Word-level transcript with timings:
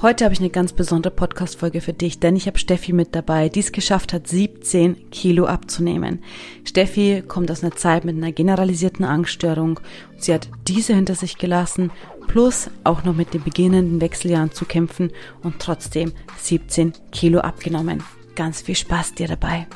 Heute 0.00 0.24
habe 0.24 0.32
ich 0.32 0.38
eine 0.38 0.50
ganz 0.50 0.72
besondere 0.72 1.12
Podcast-Folge 1.12 1.80
für 1.80 1.92
dich, 1.92 2.20
denn 2.20 2.36
ich 2.36 2.46
habe 2.46 2.56
Steffi 2.56 2.92
mit 2.92 3.16
dabei, 3.16 3.48
die 3.48 3.58
es 3.58 3.72
geschafft 3.72 4.12
hat, 4.12 4.28
17 4.28 5.10
Kilo 5.10 5.46
abzunehmen. 5.46 6.22
Steffi 6.62 7.24
kommt 7.26 7.50
aus 7.50 7.64
einer 7.64 7.74
Zeit 7.74 8.04
mit 8.04 8.16
einer 8.16 8.30
generalisierten 8.30 9.04
Angststörung 9.04 9.80
und 10.12 10.22
sie 10.22 10.32
hat 10.32 10.50
diese 10.68 10.94
hinter 10.94 11.16
sich 11.16 11.36
gelassen, 11.36 11.90
plus 12.28 12.70
auch 12.84 13.02
noch 13.02 13.16
mit 13.16 13.34
den 13.34 13.42
beginnenden 13.42 14.00
Wechseljahren 14.00 14.52
zu 14.52 14.66
kämpfen 14.66 15.10
und 15.42 15.58
trotzdem 15.58 16.12
17 16.36 16.92
Kilo 17.10 17.40
abgenommen. 17.40 18.04
Ganz 18.36 18.62
viel 18.62 18.76
Spaß 18.76 19.14
dir 19.14 19.26
dabei. 19.26 19.66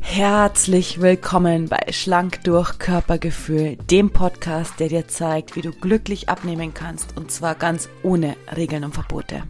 Herzlich 0.00 1.00
willkommen 1.00 1.68
bei 1.68 1.92
Schlank 1.92 2.42
durch 2.42 2.80
Körpergefühl, 2.80 3.76
dem 3.88 4.10
Podcast, 4.10 4.80
der 4.80 4.88
dir 4.88 5.06
zeigt, 5.06 5.54
wie 5.54 5.62
du 5.62 5.70
glücklich 5.70 6.28
abnehmen 6.28 6.74
kannst 6.74 7.16
und 7.16 7.30
zwar 7.30 7.54
ganz 7.54 7.88
ohne 8.02 8.34
Regeln 8.56 8.82
und 8.82 8.94
Verbote. 8.94 9.44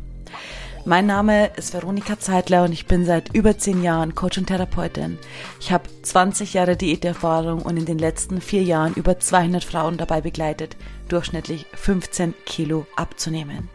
Mein 0.85 1.07
Name 1.07 1.51
ist 1.57 1.75
Veronika 1.75 2.19
Zeitler 2.19 2.65
und 2.65 2.73
ich 2.73 2.87
bin 2.87 3.05
seit 3.05 3.35
über 3.35 3.59
zehn 3.59 3.83
Jahren 3.83 4.15
Coach 4.15 4.39
und 4.39 4.47
Therapeutin. 4.47 5.19
Ich 5.61 5.71
habe 5.71 5.89
20 6.03 6.55
Jahre 6.55 6.77
Diäterfahrung 6.77 7.63
und 7.63 7.77
in 7.77 7.85
den 7.85 7.99
letzten 7.99 8.41
vier 8.41 8.63
Jahren 8.63 8.95
über 8.95 9.19
200 9.19 9.65
Frauen 9.65 9.99
dabei 9.99 10.21
begleitet, 10.21 10.77
durchschnittlich 11.09 11.67
15 11.75 12.35
Kilo 12.47 12.87
abzunehmen. 12.97 13.69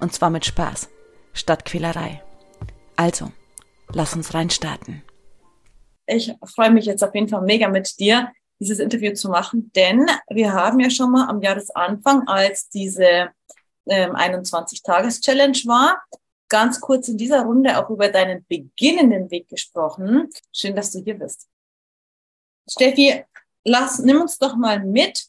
Und 0.00 0.14
zwar 0.14 0.30
mit 0.30 0.46
Spaß, 0.46 0.88
statt 1.34 1.64
Quälerei. 1.64 2.22
Also, 2.96 3.30
lass 3.92 4.14
uns 4.14 4.32
reinstarten. 4.32 5.02
Ich 6.06 6.32
freue 6.54 6.70
mich 6.70 6.86
jetzt 6.86 7.04
auf 7.04 7.14
jeden 7.14 7.28
Fall 7.28 7.42
mega 7.42 7.68
mit 7.68 7.98
dir, 8.00 8.32
dieses 8.58 8.78
Interview 8.78 9.12
zu 9.12 9.28
machen, 9.28 9.70
denn 9.76 10.06
wir 10.30 10.52
haben 10.52 10.80
ja 10.80 10.90
schon 10.90 11.12
mal 11.12 11.28
am 11.28 11.42
Jahresanfang, 11.42 12.26
als 12.26 12.68
diese 12.70 13.28
ähm, 13.88 14.14
21-Tages-Challenge 14.14 15.58
war, 15.66 16.02
ganz 16.48 16.80
kurz 16.80 17.08
in 17.08 17.18
dieser 17.18 17.42
Runde 17.42 17.78
auch 17.78 17.90
über 17.90 18.08
deinen 18.08 18.44
beginnenden 18.46 19.30
Weg 19.30 19.48
gesprochen. 19.48 20.30
Schön, 20.52 20.74
dass 20.74 20.92
du 20.92 21.00
hier 21.00 21.18
bist. 21.18 21.48
Steffi, 22.68 23.24
lass, 23.64 23.98
nimm 23.98 24.20
uns 24.20 24.38
doch 24.38 24.56
mal 24.56 24.84
mit. 24.84 25.26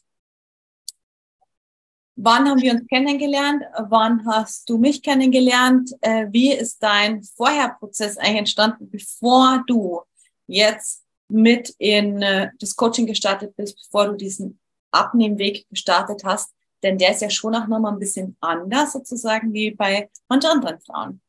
Wann 2.16 2.48
haben 2.48 2.60
wir 2.60 2.72
uns 2.72 2.86
kennengelernt? 2.86 3.62
Wann 3.88 4.26
hast 4.26 4.68
du 4.68 4.76
mich 4.76 5.02
kennengelernt? 5.02 5.90
Äh, 6.02 6.26
wie 6.30 6.52
ist 6.52 6.82
dein 6.82 7.22
Vorherprozess 7.22 8.18
eigentlich 8.18 8.38
entstanden, 8.38 8.90
bevor 8.90 9.64
du 9.66 10.02
jetzt 10.46 11.02
mit 11.28 11.74
in 11.78 12.20
äh, 12.20 12.50
das 12.58 12.76
Coaching 12.76 13.06
gestartet 13.06 13.56
bist, 13.56 13.76
bevor 13.76 14.08
du 14.08 14.16
diesen 14.16 14.60
Abnehmweg 14.90 15.66
gestartet 15.70 16.22
hast? 16.24 16.52
Denn 16.82 16.98
der 16.98 17.12
ist 17.12 17.22
ja 17.22 17.30
schon 17.30 17.54
auch 17.54 17.66
nochmal 17.66 17.92
ein 17.92 17.98
bisschen 17.98 18.36
anders 18.40 18.92
sozusagen 18.92 19.52
wie 19.52 19.72
bei 19.72 20.10
manchen 20.28 20.50
anderen 20.50 20.80
Frauen. 20.80 21.20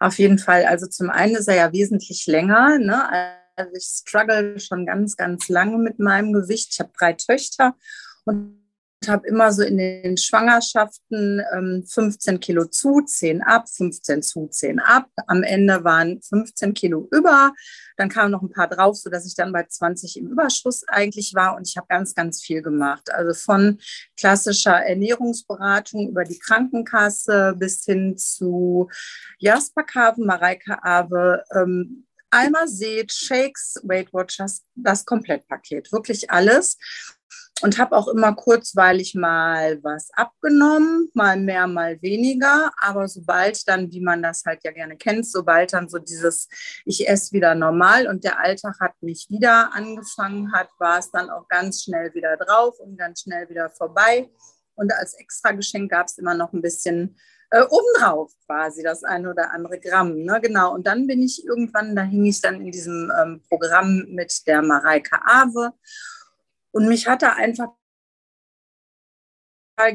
Auf 0.00 0.18
jeden 0.18 0.38
Fall. 0.38 0.64
Also 0.64 0.86
zum 0.86 1.10
einen 1.10 1.36
ist 1.36 1.48
er 1.48 1.56
ja 1.56 1.72
wesentlich 1.72 2.26
länger. 2.26 2.78
Ne? 2.78 3.36
Also 3.56 3.72
ich 3.74 3.84
struggle 3.84 4.58
schon 4.60 4.86
ganz, 4.86 5.16
ganz 5.16 5.48
lange 5.48 5.78
mit 5.78 5.98
meinem 5.98 6.32
Gewicht. 6.32 6.68
Ich 6.72 6.80
habe 6.80 6.92
drei 6.96 7.14
Töchter 7.14 7.74
und 8.24 8.67
habe 9.06 9.28
immer 9.28 9.52
so 9.52 9.62
in 9.62 9.78
den 9.78 10.16
Schwangerschaften 10.16 11.40
ähm, 11.52 11.84
15 11.86 12.40
Kilo 12.40 12.64
zu, 12.64 13.00
10 13.00 13.42
ab, 13.42 13.68
15 13.68 14.22
zu, 14.22 14.48
10 14.48 14.80
ab. 14.80 15.08
Am 15.28 15.44
Ende 15.44 15.84
waren 15.84 16.20
15 16.20 16.74
Kilo 16.74 17.06
über. 17.12 17.52
Dann 17.96 18.08
kamen 18.08 18.32
noch 18.32 18.42
ein 18.42 18.50
paar 18.50 18.68
drauf, 18.68 18.96
sodass 18.96 19.26
ich 19.26 19.36
dann 19.36 19.52
bei 19.52 19.64
20 19.64 20.16
im 20.18 20.28
Überschuss 20.28 20.82
eigentlich 20.88 21.34
war. 21.34 21.56
Und 21.56 21.68
ich 21.68 21.76
habe 21.76 21.86
ganz, 21.88 22.14
ganz 22.14 22.42
viel 22.42 22.60
gemacht. 22.60 23.12
Also 23.12 23.34
von 23.34 23.78
klassischer 24.16 24.84
Ernährungsberatung 24.84 26.08
über 26.08 26.24
die 26.24 26.38
Krankenkasse 26.38 27.54
bis 27.56 27.84
hin 27.84 28.16
zu 28.16 28.90
Jasper 29.38 29.84
Kave, 29.84 30.24
Mareike 30.24 30.82
Awe, 30.82 31.44
ähm, 31.54 32.04
Alma 32.30 32.66
Seed, 32.66 33.12
Shakes, 33.12 33.80
Weight 33.84 34.12
Watchers, 34.12 34.62
das 34.74 35.04
Komplettpaket, 35.06 35.92
wirklich 35.92 36.30
alles 36.30 36.76
und 37.62 37.78
habe 37.78 37.96
auch 37.96 38.08
immer 38.08 38.34
kurzweilig 38.34 39.14
mal 39.14 39.82
was 39.82 40.10
abgenommen, 40.12 41.10
mal 41.14 41.36
mehr, 41.36 41.66
mal 41.66 42.00
weniger. 42.02 42.70
Aber 42.80 43.08
sobald 43.08 43.66
dann, 43.68 43.90
wie 43.90 44.00
man 44.00 44.22
das 44.22 44.44
halt 44.44 44.62
ja 44.64 44.70
gerne 44.70 44.96
kennt, 44.96 45.26
sobald 45.26 45.72
dann 45.72 45.88
so 45.88 45.98
dieses, 45.98 46.48
ich 46.84 47.08
esse 47.08 47.32
wieder 47.32 47.54
normal 47.54 48.06
und 48.06 48.24
der 48.24 48.38
Alltag 48.38 48.76
hat 48.80 48.92
mich 49.00 49.26
wieder 49.28 49.72
angefangen 49.74 50.52
hat, 50.52 50.68
war 50.78 50.98
es 50.98 51.10
dann 51.10 51.30
auch 51.30 51.48
ganz 51.48 51.82
schnell 51.82 52.14
wieder 52.14 52.36
drauf 52.36 52.78
und 52.78 52.96
ganz 52.96 53.22
schnell 53.22 53.48
wieder 53.48 53.70
vorbei. 53.70 54.30
Und 54.74 54.92
als 54.92 55.14
Extrageschenk 55.14 55.90
gab 55.90 56.06
es 56.06 56.18
immer 56.18 56.34
noch 56.34 56.52
ein 56.52 56.62
bisschen 56.62 57.16
äh, 57.50 57.64
obendrauf 57.68 58.32
quasi 58.46 58.82
das 58.82 59.02
eine 59.02 59.30
oder 59.30 59.52
andere 59.52 59.80
Gramm. 59.80 60.22
Ne? 60.22 60.40
Genau. 60.40 60.74
Und 60.74 60.86
dann 60.86 61.06
bin 61.06 61.22
ich 61.22 61.44
irgendwann, 61.44 61.96
da 61.96 62.02
hing 62.02 62.24
ich 62.26 62.40
dann 62.40 62.60
in 62.60 62.70
diesem 62.70 63.10
ähm, 63.20 63.42
Programm 63.48 64.04
mit 64.10 64.46
der 64.46 64.62
Mareike 64.62 65.18
Awe. 65.24 65.72
Und 66.78 66.86
mich 66.86 67.08
hat 67.08 67.24
er 67.24 67.34
einfach 67.34 67.70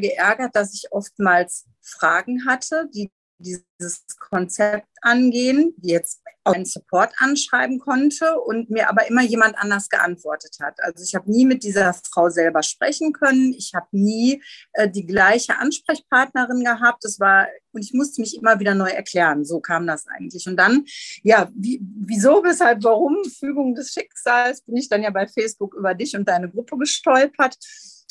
geärgert, 0.02 0.54
dass 0.54 0.74
ich 0.74 0.92
oftmals 0.92 1.66
Fragen 1.80 2.46
hatte, 2.46 2.90
die 2.94 3.10
dieses 3.38 4.06
Konzept 4.20 4.88
angehen, 5.02 5.74
die 5.78 5.90
jetzt 5.92 6.22
einen 6.46 6.66
Support 6.66 7.14
anschreiben 7.18 7.80
konnte 7.80 8.40
und 8.40 8.70
mir 8.70 8.90
aber 8.90 9.08
immer 9.08 9.22
jemand 9.22 9.58
anders 9.58 9.90
geantwortet 9.90 10.58
hat. 10.62 10.82
Also 10.82 11.04
ich 11.04 11.16
habe 11.16 11.32
nie 11.32 11.46
mit 11.46 11.64
dieser 11.64 11.94
Frau 11.94 12.30
selber 12.30 12.64
sprechen 12.64 13.14
können. 13.14 13.54
Ich 13.54 13.74
habe 13.74 13.88
nie 13.92 14.42
äh, 14.74 14.90
die 14.90 15.06
gleiche 15.06 15.58
Ansprechpartnerin 15.58 16.64
gehabt. 16.64 17.06
Es 17.06 17.20
war 17.20 17.48
und 17.72 17.84
ich 17.84 17.94
musste 17.94 18.22
mich 18.22 18.36
immer 18.38 18.60
wieder 18.60 18.76
neu 18.76 18.90
erklären. 18.90 19.46
So 19.46 19.60
kam 19.60 19.88
das 19.88 20.06
eigentlich. 20.08 20.48
Und 20.48 20.58
dann, 20.58 20.86
ja, 21.24 21.50
wie, 21.56 21.82
wieso, 21.82 22.44
weshalb, 22.44 22.84
warum, 22.84 23.18
Fügung 23.26 23.74
des 23.74 23.92
Schicksals, 23.94 24.62
bin 24.62 24.78
ich 24.78 24.90
dann 24.90 25.02
ja 25.02 25.10
bei 25.10 25.28
Facebook 25.28 25.74
über 25.76 25.94
dich 25.94 26.16
und 26.16 26.28
deine 26.28 26.50
Gruppe 26.50 26.78
gestolpert 26.78 27.58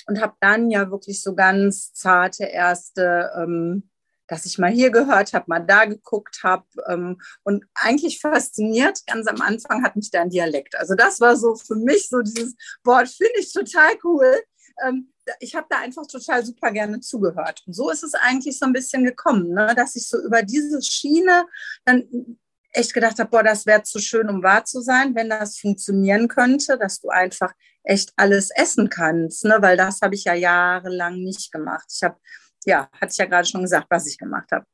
und 0.06 0.20
habe 0.20 0.34
dann 0.40 0.70
ja 0.70 0.90
wirklich 0.90 1.22
so 1.22 1.34
ganz 1.34 1.92
zarte 1.92 2.44
erste 2.44 3.30
ähm, 3.36 3.88
dass 4.32 4.46
ich 4.46 4.58
mal 4.58 4.70
hier 4.70 4.90
gehört 4.90 5.34
habe, 5.34 5.44
mal 5.46 5.60
da 5.60 5.84
geguckt 5.84 6.40
habe 6.42 6.64
ähm, 6.88 7.20
und 7.44 7.66
eigentlich 7.74 8.18
fasziniert. 8.18 9.00
Ganz 9.06 9.26
am 9.26 9.42
Anfang 9.42 9.84
hat 9.84 9.94
mich 9.94 10.10
dein 10.10 10.30
Dialekt. 10.30 10.74
Also 10.74 10.94
das 10.94 11.20
war 11.20 11.36
so 11.36 11.54
für 11.54 11.74
mich 11.74 12.08
so 12.08 12.22
dieses 12.22 12.54
Wort, 12.82 13.08
finde 13.08 13.38
ich 13.38 13.52
total 13.52 13.92
cool. 14.04 14.40
Ähm, 14.82 15.12
ich 15.38 15.54
habe 15.54 15.66
da 15.68 15.80
einfach 15.80 16.06
total 16.06 16.46
super 16.46 16.70
gerne 16.70 17.00
zugehört. 17.00 17.62
Und 17.66 17.74
so 17.74 17.90
ist 17.90 18.02
es 18.02 18.14
eigentlich 18.14 18.58
so 18.58 18.64
ein 18.64 18.72
bisschen 18.72 19.04
gekommen, 19.04 19.50
ne? 19.50 19.74
dass 19.76 19.96
ich 19.96 20.08
so 20.08 20.18
über 20.22 20.42
diese 20.42 20.80
Schiene 20.80 21.44
dann 21.84 22.38
echt 22.72 22.94
gedacht 22.94 23.18
habe, 23.18 23.28
boah, 23.28 23.42
das 23.42 23.66
wäre 23.66 23.82
zu 23.82 23.98
schön, 23.98 24.30
um 24.30 24.42
wahr 24.42 24.64
zu 24.64 24.80
sein, 24.80 25.14
wenn 25.14 25.28
das 25.28 25.58
funktionieren 25.58 26.26
könnte, 26.26 26.78
dass 26.78 27.00
du 27.00 27.10
einfach 27.10 27.52
echt 27.84 28.14
alles 28.16 28.48
essen 28.50 28.88
kannst, 28.88 29.44
ne? 29.44 29.58
weil 29.60 29.76
das 29.76 30.00
habe 30.00 30.14
ich 30.14 30.24
ja 30.24 30.32
jahrelang 30.32 31.16
nicht 31.18 31.52
gemacht. 31.52 31.84
Ich 31.94 32.02
habe 32.02 32.16
ja, 32.64 32.88
hatte 32.92 33.12
ich 33.12 33.18
ja 33.18 33.26
gerade 33.26 33.46
schon 33.46 33.62
gesagt, 33.62 33.86
was 33.90 34.06
ich 34.06 34.18
gemacht 34.18 34.50
habe. 34.52 34.66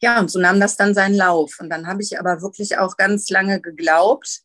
Ja, 0.00 0.20
und 0.20 0.30
so 0.30 0.38
nahm 0.38 0.60
das 0.60 0.76
dann 0.76 0.94
seinen 0.94 1.14
Lauf. 1.14 1.58
Und 1.58 1.70
dann 1.70 1.86
habe 1.86 2.02
ich 2.02 2.18
aber 2.18 2.42
wirklich 2.42 2.78
auch 2.78 2.96
ganz 2.96 3.30
lange 3.30 3.60
geglaubt, 3.60 4.42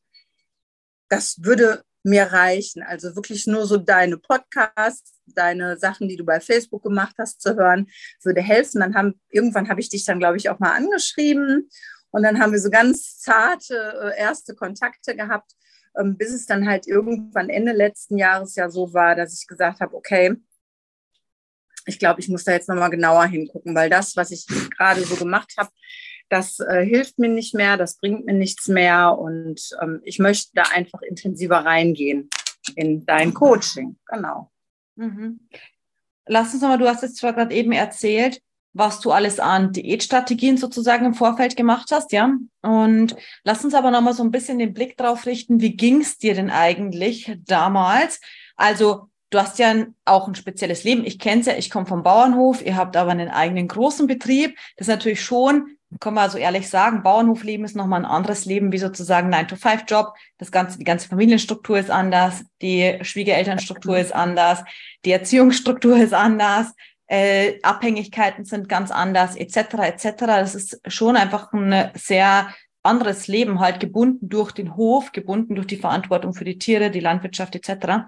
das 1.10 1.44
würde 1.44 1.84
mir 2.04 2.24
reichen. 2.32 2.84
Also 2.84 3.16
wirklich 3.16 3.48
nur 3.48 3.66
so 3.66 3.78
deine 3.78 4.18
Podcasts, 4.18 5.20
deine 5.26 5.78
Sachen, 5.78 6.08
die 6.08 6.16
du 6.16 6.26
bei 6.26 6.40
Facebook 6.40 6.84
gemacht 6.84 7.16
hast, 7.18 7.42
zu 7.42 7.56
hören, 7.56 7.88
würde 8.24 8.42
helfen. 8.42 8.80
Dann 8.80 8.96
haben, 8.96 9.20
irgendwann 9.30 9.70
habe 9.70 9.82
ich 9.82 9.90
dich 9.90 10.06
dann, 10.06 10.20
glaube 10.20 10.38
ich, 10.38 10.50
auch 10.50 10.60
mal 10.60 10.74
angeschrieben. 10.74 11.70
Und 12.12 12.24
dann 12.24 12.40
haben 12.40 12.52
wir 12.52 12.60
so 12.60 12.70
ganz 12.70 13.20
zarte 13.20 13.76
äh, 14.04 14.20
erste 14.20 14.56
Kontakte 14.56 15.16
gehabt, 15.16 15.52
ähm, 15.98 16.18
bis 16.18 16.32
es 16.32 16.46
dann 16.46 16.68
halt 16.68 16.88
irgendwann 16.88 17.50
Ende 17.50 17.72
letzten 17.72 18.18
Jahres 18.18 18.56
ja 18.56 18.70
so 18.70 18.94
war, 18.94 19.16
dass 19.16 19.40
ich 19.40 19.48
gesagt 19.48 19.80
habe, 19.80 19.96
okay, 19.96 20.36
ich 21.86 22.00
glaube, 22.00 22.20
ich 22.20 22.30
muss 22.30 22.44
da 22.44 22.52
jetzt 22.52 22.70
nochmal 22.70 22.90
genauer 22.90 23.26
hingucken, 23.26 23.76
weil 23.76 23.90
das, 23.90 24.16
was 24.16 24.32
ich 24.32 24.46
gerade 24.78 25.02
so 25.04 25.16
gemacht 25.16 25.54
habe, 25.58 25.70
das 26.30 26.60
äh, 26.60 26.86
hilft 26.86 27.20
mir 27.20 27.28
nicht 27.28 27.54
mehr, 27.54 27.78
das 27.78 27.98
bringt 27.98 28.26
mir 28.26 28.34
nichts 28.34 28.68
mehr 28.68 29.18
und 29.18 29.62
ähm, 29.82 30.02
ich 30.04 30.18
möchte 30.18 30.52
da 30.54 30.64
einfach 30.74 31.02
intensiver 31.02 31.58
reingehen 31.58 32.30
in 32.76 33.06
dein 33.06 33.34
Coaching. 33.34 33.98
Genau. 34.08 34.50
Mhm. 34.96 35.42
Lass 36.26 36.54
uns 36.54 36.62
nochmal, 36.62 36.78
du 36.78 36.88
hast 36.88 37.04
jetzt 37.04 37.18
zwar 37.18 37.34
gerade 37.34 37.54
eben 37.54 37.74
erzählt, 37.74 38.42
was 38.74 39.02
du 39.02 39.12
alles 39.12 39.40
an 39.40 39.74
Diätstrategien 39.74 40.56
sozusagen 40.56 41.06
im 41.06 41.14
Vorfeld 41.14 41.58
gemacht 41.58 41.90
hast, 41.92 42.14
ja. 42.14 42.34
Und 42.62 43.16
lass 43.44 43.66
uns 43.66 43.74
aber 43.74 43.92
nochmal 43.92 44.14
so 44.14 44.24
ein 44.24 44.32
bisschen 44.32 44.60
den 44.60 44.74
Blick 44.74 44.96
drauf 44.96 45.26
richten, 45.26 45.60
wie 45.60 45.76
ging 45.76 46.02
es 46.02 46.18
dir 46.18 46.34
denn 46.34 46.50
eigentlich 46.50 47.38
damals? 47.46 48.22
Also 48.56 49.10
Du 49.32 49.40
hast 49.40 49.60
ja 49.60 49.74
auch 50.06 50.28
ein 50.28 50.36
spezielles 50.36 50.84
Leben. 50.84 51.06
Ich 51.06 51.18
kenne 51.18 51.40
es 51.40 51.48
ja, 51.48 51.54
ich 51.54 51.70
komme 51.70 51.86
vom 51.86 52.04
Bauernhof, 52.04 52.64
ihr 52.64 52.76
habt 52.76 52.98
aber 52.98 53.12
einen 53.12 53.30
eigenen 53.30 53.68
großen 53.68 54.06
Betrieb. 54.06 54.58
Das 54.76 54.88
ist 54.88 54.94
natürlich 54.94 55.24
schon, 55.24 55.78
kann 56.02 56.14
man 56.14 56.30
so 56.30 56.38
ehrlich 56.38 56.70
sagen, 56.70 57.02
Bauernhofleben 57.02 57.66
ist 57.66 57.76
nochmal 57.76 58.02
ein 58.02 58.12
anderes 58.12 58.44
Leben 58.44 58.74
wie 58.74 58.78
sozusagen 58.78 59.34
9-to-5-Job. 59.34 60.14
Das 60.38 60.52
ganze, 60.52 60.78
die 60.78 60.84
ganze 60.84 61.08
Familienstruktur 61.08 61.80
ist 61.80 61.90
anders, 61.90 62.44
die 62.62 63.00
Schwiegerelternstruktur 63.02 63.98
ist 63.98 64.14
anders, 64.14 64.64
die 65.06 65.12
Erziehungsstruktur 65.12 65.98
ist 65.98 66.14
anders. 66.14 66.74
äh, 67.08 67.60
Abhängigkeiten 67.62 68.44
sind 68.46 68.68
ganz 68.68 68.92
anders, 68.92 69.38
etc. 69.38 69.58
etc. 69.84 70.14
Das 70.28 70.56
ist 70.56 70.82
schon 70.88 71.16
einfach 71.16 71.54
ein 71.54 71.92
sehr 71.96 72.54
anderes 72.84 73.28
Leben, 73.28 73.60
halt 73.60 73.80
gebunden 73.80 74.28
durch 74.28 74.52
den 74.52 74.76
Hof, 74.76 75.12
gebunden 75.12 75.56
durch 75.56 75.68
die 75.68 75.78
Verantwortung 75.78 76.34
für 76.34 76.46
die 76.46 76.58
Tiere, 76.58 76.90
die 76.90 77.00
Landwirtschaft 77.00 77.56
etc. 77.56 78.08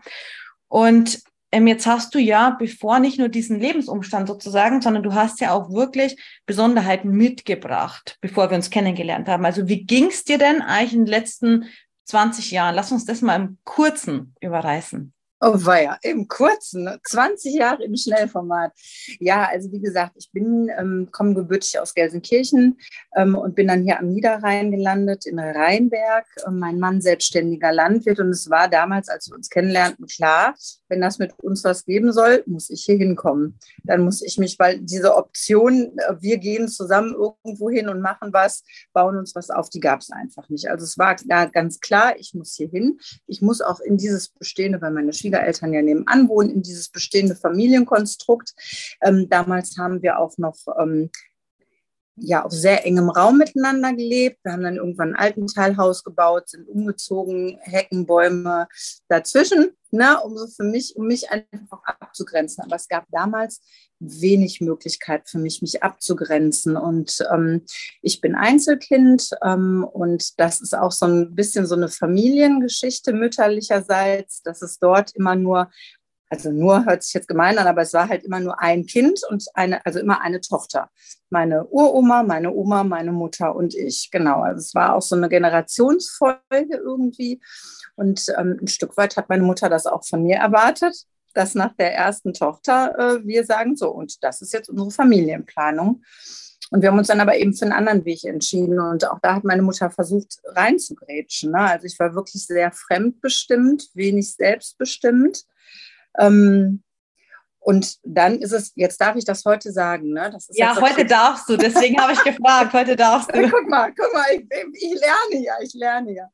Und 0.73 1.21
ähm, 1.51 1.67
jetzt 1.67 1.85
hast 1.85 2.15
du 2.15 2.19
ja, 2.19 2.49
bevor 2.49 2.97
nicht 2.97 3.19
nur 3.19 3.29
diesen 3.29 3.59
Lebensumstand 3.59 4.27
sozusagen, 4.27 4.81
sondern 4.81 5.03
du 5.03 5.13
hast 5.13 5.39
ja 5.39 5.51
auch 5.51 5.69
wirklich 5.69 6.17
Besonderheiten 6.47 7.11
mitgebracht, 7.11 8.17
bevor 8.21 8.49
wir 8.49 8.55
uns 8.55 8.71
kennengelernt 8.71 9.27
haben. 9.27 9.45
Also 9.45 9.67
wie 9.67 9.83
ging 9.83 10.07
es 10.07 10.23
dir 10.23 10.39
denn 10.39 10.63
eigentlich 10.63 10.93
in 10.93 11.05
den 11.05 11.11
letzten 11.11 11.65
20 12.05 12.49
Jahren? 12.49 12.73
Lass 12.73 12.91
uns 12.91 13.05
das 13.05 13.21
mal 13.21 13.35
im 13.35 13.59
Kurzen 13.65 14.35
überreißen. 14.41 15.12
Oh 15.45 15.65
weia, 15.65 15.97
im 16.03 16.29
kurzen, 16.29 16.89
20 17.03 17.53
Jahre 17.55 17.83
im 17.83 17.97
Schnellformat. 17.97 18.71
Ja, 19.19 19.45
also 19.51 19.73
wie 19.73 19.81
gesagt, 19.81 20.13
ich 20.15 20.31
bin, 20.31 20.71
ähm, 20.79 21.09
komme 21.11 21.33
gebürtig 21.33 21.77
aus 21.79 21.93
Gelsenkirchen 21.93 22.79
ähm, 23.17 23.35
und 23.35 23.53
bin 23.53 23.67
dann 23.67 23.83
hier 23.83 23.99
am 23.99 24.07
Niederrhein 24.07 24.71
gelandet, 24.71 25.25
in 25.25 25.39
Rheinberg. 25.39 26.25
Ähm, 26.47 26.59
mein 26.59 26.79
Mann 26.79 27.01
selbstständiger 27.01 27.73
Landwirt 27.73 28.21
und 28.21 28.29
es 28.29 28.49
war 28.49 28.69
damals, 28.69 29.09
als 29.09 29.27
wir 29.27 29.35
uns 29.35 29.49
kennenlernten, 29.49 30.07
klar, 30.07 30.55
wenn 30.87 31.01
das 31.01 31.19
mit 31.19 31.37
uns 31.39 31.65
was 31.65 31.83
geben 31.83 32.13
soll, 32.13 32.41
muss 32.45 32.69
ich 32.69 32.85
hier 32.85 32.95
hinkommen. 32.95 33.59
Dann 33.83 34.05
muss 34.05 34.21
ich 34.21 34.37
mich, 34.37 34.57
weil 34.59 34.79
diese 34.79 35.13
Option, 35.13 35.91
äh, 35.97 36.15
wir 36.21 36.37
gehen 36.37 36.69
zusammen 36.69 37.15
irgendwo 37.15 37.69
hin 37.69 37.89
und 37.89 37.99
machen 37.99 38.31
was, 38.31 38.63
bauen 38.93 39.17
uns 39.17 39.35
was 39.35 39.49
auf, 39.49 39.69
die 39.69 39.81
gab 39.81 39.99
es 39.99 40.09
einfach 40.09 40.47
nicht. 40.47 40.69
Also 40.69 40.85
es 40.85 40.97
war 40.97 41.17
ganz 41.51 41.81
klar, 41.81 42.17
ich 42.17 42.33
muss 42.33 42.55
hier 42.55 42.69
hin. 42.69 42.97
Ich 43.27 43.41
muss 43.41 43.59
auch 43.59 43.81
in 43.81 43.97
dieses 43.97 44.29
bestehende, 44.29 44.79
weil 44.79 44.91
meine 44.91 45.11
Schwiegereltern 45.11 45.32
Schwiegereltern 45.33 45.73
ja 45.73 45.81
nebenan 45.81 46.29
wohnen, 46.29 46.49
in 46.51 46.61
dieses 46.61 46.89
bestehende 46.89 47.35
Familienkonstrukt. 47.35 48.53
Ähm, 49.01 49.27
damals 49.29 49.77
haben 49.77 50.01
wir 50.01 50.19
auch 50.19 50.37
noch 50.37 50.57
ähm, 50.79 51.09
ja, 52.15 52.43
auf 52.43 52.51
sehr 52.51 52.85
engem 52.85 53.09
Raum 53.09 53.37
miteinander 53.37 53.93
gelebt. 53.93 54.39
Wir 54.43 54.53
haben 54.53 54.63
dann 54.63 54.75
irgendwann 54.75 55.13
ein 55.13 55.19
Altenteilhaus 55.19 56.03
gebaut, 56.03 56.49
sind 56.49 56.67
umgezogen, 56.67 57.57
Heckenbäume 57.61 58.67
dazwischen, 59.07 59.71
ne, 59.91 60.19
um 60.23 60.37
so 60.37 60.47
für 60.47 60.63
mich, 60.63 60.95
um 60.95 61.07
mich 61.07 61.31
einfach 61.31 61.81
abzugrenzen. 61.83 62.63
Aber 62.63 62.75
es 62.75 62.87
gab 62.87 63.05
damals 63.11 63.61
wenig 63.99 64.61
Möglichkeit 64.61 65.27
für 65.27 65.39
mich, 65.39 65.61
mich 65.61 65.81
abzugrenzen. 65.81 66.77
Und 66.77 67.17
ähm, 67.31 67.61
ich 68.01 68.21
bin 68.21 68.35
Einzelkind 68.35 69.31
ähm, 69.43 69.83
und 69.83 70.39
das 70.39 70.61
ist 70.61 70.75
auch 70.77 70.91
so 70.91 71.05
ein 71.05 71.35
bisschen 71.35 71.65
so 71.65 71.75
eine 71.75 71.89
Familiengeschichte 71.89 73.13
mütterlicherseits, 73.13 74.43
dass 74.43 74.61
es 74.61 74.77
dort 74.77 75.15
immer 75.15 75.35
nur 75.35 75.71
also 76.33 76.51
nur 76.51 76.85
hört 76.85 77.03
sich 77.03 77.13
jetzt 77.13 77.27
gemein 77.27 77.59
an, 77.59 77.67
aber 77.67 77.83
es 77.83 77.93
war 77.93 78.09
halt 78.09 78.23
immer 78.23 78.39
nur 78.39 78.59
ein 78.59 78.87
Kind 78.87 79.21
und 79.29 79.45
eine, 79.53 79.85
also 79.85 79.99
immer 79.99 80.21
eine 80.21 80.41
Tochter. 80.41 80.89
Meine 81.29 81.65
Uroma, 81.65 82.23
meine 82.23 82.51
Oma, 82.51 82.83
meine 82.83 83.11
Mutter 83.11 83.55
und 83.55 83.75
ich. 83.75 84.09
Genau. 84.11 84.41
Also 84.41 84.59
es 84.59 84.73
war 84.73 84.95
auch 84.95 85.01
so 85.01 85.15
eine 85.15 85.29
Generationsfolge 85.29 86.77
irgendwie. 86.83 87.39
Und 87.95 88.25
ähm, 88.35 88.57
ein 88.61 88.67
Stück 88.67 88.97
weit 88.97 89.15
hat 89.15 89.29
meine 89.29 89.43
Mutter 89.43 89.69
das 89.69 89.85
auch 89.85 90.03
von 90.03 90.23
mir 90.23 90.37
erwartet 90.37 91.05
dass 91.35 91.55
nach 91.55 91.73
der 91.73 91.95
ersten 91.95 92.31
Tochter 92.31 92.93
äh, 92.95 93.25
wir 93.25 93.43
sagen, 93.43 93.75
so, 93.75 93.89
und 93.89 94.23
das 94.23 94.43
ist 94.43 94.53
jetzt 94.53 94.69
unsere 94.69 94.91
Familienplanung. 94.91 96.03
Und 96.69 96.81
wir 96.83 96.89
haben 96.89 96.99
uns 96.99 97.07
dann 97.07 97.21
aber 97.21 97.37
eben 97.37 97.55
für 97.55 97.65
einen 97.65 97.73
anderen 97.73 98.05
Weg 98.05 98.23
entschieden. 98.23 98.79
Und 98.79 99.09
auch 99.09 99.17
da 99.19 99.33
hat 99.33 99.43
meine 99.43 99.63
Mutter 99.63 99.89
versucht, 99.89 100.39
reinzugrätschen. 100.45 101.51
Ne? 101.51 101.57
Also 101.57 101.87
ich 101.87 101.97
war 101.97 102.13
wirklich 102.13 102.45
sehr 102.45 102.71
fremdbestimmt, 102.71 103.89
wenig 103.95 104.35
selbstbestimmt. 104.35 105.43
Ähm, 106.19 106.83
und 107.63 107.97
dann 108.03 108.39
ist 108.39 108.51
es, 108.51 108.73
jetzt 108.75 108.99
darf 108.99 109.15
ich 109.15 109.23
das 109.23 109.45
heute 109.45 109.71
sagen, 109.71 110.11
ne? 110.11 110.37
ja, 110.49 110.75
heute 110.81 111.05
darfst 111.05 111.47
du, 111.47 111.55
deswegen 111.55 111.97
habe 112.01 112.11
ich 112.11 112.21
gefragt, 112.23 112.73
heute 112.73 112.97
darfst 112.97 113.33
du. 113.33 113.49
guck 113.49 113.69
mal, 113.69 113.93
guck 113.97 114.13
mal, 114.13 114.25
ich, 114.33 114.43
ich 114.73 114.99
lerne 114.99 115.45
ja, 115.45 115.53
ich 115.61 115.73
lerne 115.73 116.13
ja. 116.13 116.29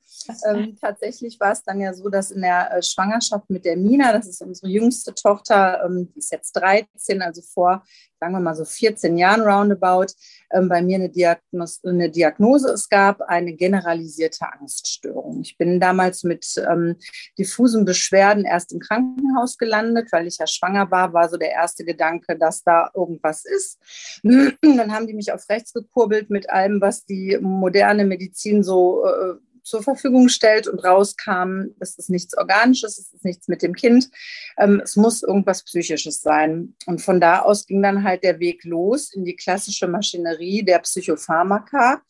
Ähm, 0.48 0.76
tatsächlich 0.81 1.40
war 1.40 1.52
es 1.52 1.62
dann 1.64 1.80
ja 1.80 1.94
so, 1.94 2.10
dass 2.10 2.31
in 2.31 2.42
der 2.42 2.74
äh, 2.74 2.81
Schwangerschaft 2.81 3.48
mit 3.48 3.64
der 3.64 3.78
Mina, 3.78 4.12
das 4.12 4.28
ist 4.28 4.42
unsere 4.42 4.70
jüngste 4.70 5.14
Tochter, 5.14 5.84
ähm, 5.86 6.12
die 6.12 6.18
ist 6.18 6.31
jetzt 6.31 6.54
13, 6.54 7.22
also 7.22 7.44
vor 7.44 7.84
sagen 8.19 8.33
wir 8.33 8.39
mal 8.39 8.56
so 8.56 8.66
14 8.66 9.18
Jahren 9.18 9.42
roundabout, 9.42 10.13
ähm, 10.51 10.68
bei 10.69 10.81
mir 10.81 10.95
eine, 10.95 11.10
Diagnos 11.10 11.83
eine 11.83 12.10
Diagnose 12.10 12.69
es 12.69 12.89
gab, 12.89 13.21
eine 13.21 13.54
generalisierte 13.54 14.45
Angststörung. 14.51 15.42
Ich 15.42 15.57
bin 15.57 15.80
damals 15.80 16.24
mit 16.24 16.45
ähm, 16.69 16.95
diffusen 17.38 17.86
Beschwerden 17.86 18.45
erst 18.45 18.74
im 18.74 18.80
Krankenhaus 18.80 19.57
gelandet, 19.57 20.12
weil 20.12 20.27
ich 20.27 20.38
ja 20.38 20.48
schwanger 20.48 20.89
war, 20.92 21.13
war 21.13 21.30
so 21.30 21.38
der 21.38 21.51
erste 21.51 21.86
Gedanke, 21.86 22.38
dass 22.38 22.63
da 22.63 22.89
irgendwas 22.94 23.45
ist. 23.45 23.80
Dann 24.24 24.94
haben 24.94 25.07
die 25.07 25.13
mich 25.13 25.31
auf 25.31 25.48
rechts 25.50 25.74
gekurbelt 25.74 26.30
mit 26.30 26.50
allem, 26.50 26.81
was 26.81 27.06
die 27.06 27.38
moderne 27.42 28.06
Medizin 28.06 28.63
so 28.63 29.06
äh, 29.06 29.36
zur 29.69 29.83
Verfügung 29.83 30.30
stellt 30.30 30.68
und 30.68 30.80
rauskam, 30.80 31.75
es 31.80 31.98
ist 31.98 32.10
nichts 32.10 32.36
Organisches, 32.38 32.98
es 32.98 33.13
ist 33.13 33.24
nichts 33.24 33.48
mit 33.48 33.62
dem 33.62 33.74
Kind, 33.75 34.10
ähm, 34.57 34.81
es 34.83 34.95
muss 34.95 35.24
irgendwas 35.24 35.63
Psychisches 35.63 36.21
sein. 36.21 36.75
Und 36.88 37.01
von 37.01 37.21
da 37.21 37.42
aus 37.42 37.66
ging 37.66 37.81
dann 37.81 38.04
halt 38.04 38.24
der 38.24 38.39
Weg 38.39 38.63
los 38.63 39.13
in 39.13 39.24
die 39.24 39.36
klassische 39.36 39.88
Maschinerie 39.88 40.63
der 40.63 40.80
Psychopharmaka 40.80 42.01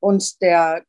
und 0.00 0.40
der 0.40 0.84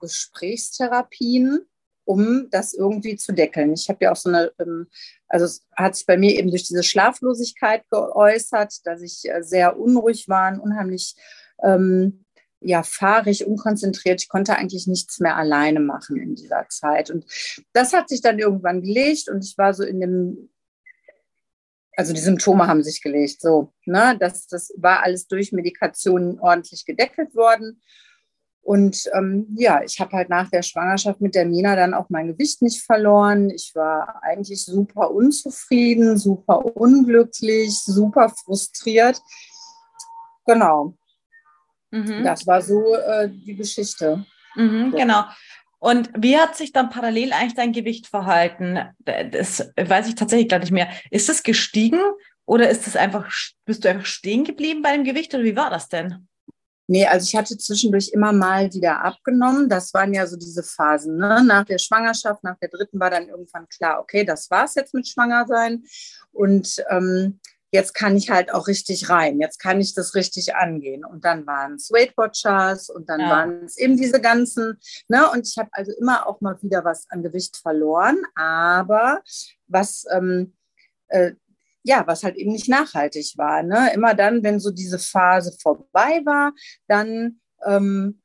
Gesprächstherapien, 0.00 1.66
um 2.04 2.48
das 2.50 2.74
irgendwie 2.74 3.16
zu 3.16 3.32
deckeln. 3.32 3.72
Ich 3.72 3.88
habe 3.88 4.04
ja 4.04 4.12
auch 4.12 4.16
so 4.16 4.28
eine, 4.28 4.52
ähm, 4.60 4.86
also 5.28 5.46
es 5.46 5.66
hat 5.74 5.96
sich 5.96 6.06
bei 6.06 6.16
mir 6.16 6.38
eben 6.38 6.50
durch 6.50 6.64
diese 6.64 6.82
Schlaflosigkeit 6.82 7.88
geäußert, 7.90 8.74
dass 8.84 9.02
ich 9.02 9.22
äh, 9.24 9.42
sehr 9.42 9.78
unruhig 9.78 10.28
war, 10.28 10.60
unheimlich 10.62 11.16
ähm, 11.62 12.23
ja 12.64 12.82
fahrig, 12.82 13.46
unkonzentriert. 13.46 14.22
Ich 14.22 14.28
konnte 14.28 14.56
eigentlich 14.56 14.86
nichts 14.86 15.20
mehr 15.20 15.36
alleine 15.36 15.80
machen 15.80 16.16
in 16.16 16.34
dieser 16.34 16.66
Zeit. 16.68 17.10
Und 17.10 17.24
das 17.72 17.92
hat 17.92 18.08
sich 18.08 18.22
dann 18.22 18.38
irgendwann 18.38 18.82
gelegt 18.82 19.28
und 19.28 19.44
ich 19.44 19.56
war 19.58 19.74
so 19.74 19.84
in 19.84 20.00
dem, 20.00 20.50
also 21.96 22.12
die 22.12 22.20
Symptome 22.20 22.66
haben 22.66 22.82
sich 22.82 23.02
gelegt, 23.02 23.40
so, 23.40 23.72
ne, 23.84 24.16
das, 24.18 24.46
das 24.46 24.72
war 24.76 25.02
alles 25.02 25.28
durch 25.28 25.52
Medikationen 25.52 26.40
ordentlich 26.40 26.84
gedeckelt 26.84 27.34
worden. 27.34 27.80
Und 28.62 29.10
ähm, 29.12 29.46
ja, 29.58 29.82
ich 29.84 30.00
habe 30.00 30.16
halt 30.16 30.30
nach 30.30 30.48
der 30.48 30.62
Schwangerschaft 30.62 31.20
mit 31.20 31.34
der 31.34 31.44
Mina 31.44 31.76
dann 31.76 31.92
auch 31.92 32.08
mein 32.08 32.28
Gewicht 32.28 32.62
nicht 32.62 32.82
verloren. 32.82 33.50
Ich 33.50 33.72
war 33.74 34.22
eigentlich 34.22 34.64
super 34.64 35.10
unzufrieden, 35.10 36.16
super 36.16 36.74
unglücklich, 36.74 37.78
super 37.78 38.30
frustriert. 38.30 39.20
Genau. 40.46 40.96
Mhm. 41.94 42.24
Das 42.24 42.46
war 42.46 42.60
so 42.60 42.96
äh, 42.96 43.28
die 43.28 43.54
Geschichte. 43.54 44.24
Mhm, 44.56 44.92
ja. 44.92 44.98
Genau. 44.98 45.24
Und 45.78 46.10
wie 46.16 46.36
hat 46.36 46.56
sich 46.56 46.72
dann 46.72 46.90
parallel 46.90 47.32
eigentlich 47.32 47.54
dein 47.54 47.72
Gewicht 47.72 48.06
verhalten? 48.06 48.80
Das 49.04 49.70
weiß 49.76 50.08
ich 50.08 50.14
tatsächlich 50.14 50.48
gar 50.48 50.58
nicht 50.58 50.72
mehr. 50.72 50.88
Ist 51.10 51.28
es 51.28 51.42
gestiegen 51.42 52.00
oder 52.46 52.68
ist 52.68 52.86
es 52.86 52.96
einfach, 52.96 53.30
bist 53.64 53.84
du 53.84 53.90
einfach 53.90 54.06
stehen 54.06 54.44
geblieben 54.44 54.82
bei 54.82 54.96
dem 54.96 55.04
Gewicht 55.04 55.34
oder 55.34 55.44
wie 55.44 55.56
war 55.56 55.70
das 55.70 55.88
denn? 55.88 56.26
Nee, 56.86 57.06
also 57.06 57.26
ich 57.28 57.36
hatte 57.36 57.56
zwischendurch 57.56 58.10
immer 58.12 58.32
mal 58.32 58.72
wieder 58.74 59.02
abgenommen. 59.02 59.68
Das 59.68 59.94
waren 59.94 60.12
ja 60.12 60.26
so 60.26 60.36
diese 60.36 60.62
Phasen. 60.62 61.16
Ne? 61.16 61.42
Nach 61.44 61.64
der 61.64 61.78
Schwangerschaft, 61.78 62.42
nach 62.42 62.58
der 62.58 62.68
dritten 62.68 62.98
war 62.98 63.10
dann 63.10 63.28
irgendwann 63.28 63.68
klar, 63.68 64.00
okay, 64.00 64.24
das 64.24 64.50
war 64.50 64.64
es 64.64 64.74
jetzt 64.74 64.94
mit 64.94 65.08
Schwangersein. 65.08 65.84
Und 66.32 66.82
ähm, 66.90 67.40
jetzt 67.74 67.92
kann 67.92 68.16
ich 68.16 68.30
halt 68.30 68.54
auch 68.54 68.68
richtig 68.68 69.10
rein, 69.10 69.40
jetzt 69.40 69.58
kann 69.58 69.80
ich 69.80 69.94
das 69.94 70.14
richtig 70.14 70.54
angehen. 70.54 71.04
Und 71.04 71.24
dann 71.24 71.44
waren 71.44 71.74
es 71.74 71.90
Weight 71.90 72.16
Watchers 72.16 72.88
und 72.88 73.08
dann 73.08 73.20
ja. 73.20 73.28
waren 73.28 73.64
es 73.64 73.76
eben 73.76 73.96
diese 73.96 74.20
ganzen, 74.20 74.78
ne? 75.08 75.28
Und 75.32 75.48
ich 75.48 75.58
habe 75.58 75.70
also 75.72 75.92
immer 75.98 76.28
auch 76.28 76.40
mal 76.40 76.56
wieder 76.62 76.84
was 76.84 77.10
an 77.10 77.24
Gewicht 77.24 77.56
verloren, 77.56 78.22
aber 78.36 79.22
was 79.66 80.04
ähm, 80.12 80.54
äh, 81.08 81.32
ja, 81.82 82.06
was 82.06 82.22
halt 82.22 82.36
eben 82.36 82.52
nicht 82.52 82.68
nachhaltig 82.68 83.34
war. 83.36 83.62
Ne? 83.62 83.92
Immer 83.92 84.14
dann, 84.14 84.42
wenn 84.42 84.58
so 84.58 84.70
diese 84.70 84.98
Phase 84.98 85.54
vorbei 85.60 86.22
war, 86.24 86.54
dann 86.88 87.40
ähm, 87.66 88.22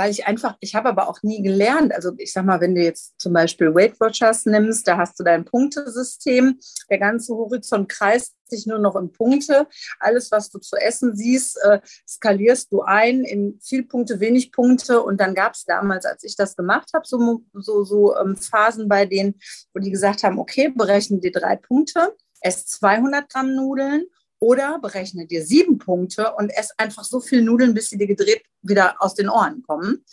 weil 0.00 0.12
ich 0.12 0.26
einfach, 0.26 0.56
ich 0.60 0.74
habe 0.74 0.88
aber 0.88 1.10
auch 1.10 1.22
nie 1.22 1.42
gelernt. 1.42 1.92
Also 1.92 2.12
ich 2.16 2.32
sag 2.32 2.46
mal, 2.46 2.58
wenn 2.62 2.74
du 2.74 2.80
jetzt 2.80 3.20
zum 3.20 3.34
Beispiel 3.34 3.74
Weight 3.74 4.00
Watchers 4.00 4.46
nimmst, 4.46 4.88
da 4.88 4.96
hast 4.96 5.20
du 5.20 5.24
dein 5.24 5.44
Punktesystem, 5.44 6.58
der 6.88 6.98
ganze 6.98 7.34
Horizont 7.34 7.86
kreist 7.90 8.34
sich 8.48 8.66
nur 8.66 8.78
noch 8.78 8.96
in 8.96 9.12
Punkte. 9.12 9.66
Alles, 9.98 10.32
was 10.32 10.48
du 10.48 10.58
zu 10.58 10.76
essen 10.76 11.14
siehst, 11.14 11.58
äh, 11.64 11.80
skalierst 12.08 12.72
du 12.72 12.80
ein 12.80 13.24
in 13.24 13.60
viel 13.62 13.82
Punkte, 13.82 14.20
wenig 14.20 14.52
Punkte. 14.52 15.02
Und 15.02 15.20
dann 15.20 15.34
gab 15.34 15.52
es 15.52 15.66
damals, 15.66 16.06
als 16.06 16.24
ich 16.24 16.34
das 16.34 16.56
gemacht 16.56 16.88
habe, 16.94 17.06
so, 17.06 17.42
so, 17.52 17.84
so 17.84 18.16
ähm, 18.16 18.38
Phasen 18.38 18.88
bei 18.88 19.04
denen, 19.04 19.34
wo 19.74 19.80
die 19.80 19.90
gesagt 19.90 20.22
haben, 20.22 20.38
okay, 20.38 20.72
berechne 20.74 21.18
dir 21.18 21.30
drei 21.30 21.56
Punkte, 21.56 22.16
ess 22.40 22.64
200 22.64 23.28
Gramm 23.30 23.54
Nudeln 23.54 24.06
oder 24.40 24.78
berechne 24.80 25.26
dir 25.26 25.44
sieben 25.44 25.78
Punkte 25.78 26.34
und 26.34 26.50
ess 26.50 26.70
einfach 26.76 27.04
so 27.04 27.20
viel 27.20 27.42
Nudeln, 27.42 27.74
bis 27.74 27.90
sie 27.90 27.98
dir 27.98 28.06
gedreht 28.06 28.42
wieder 28.62 28.96
aus 28.98 29.14
den 29.14 29.28
Ohren 29.28 29.62
kommen. 29.62 30.04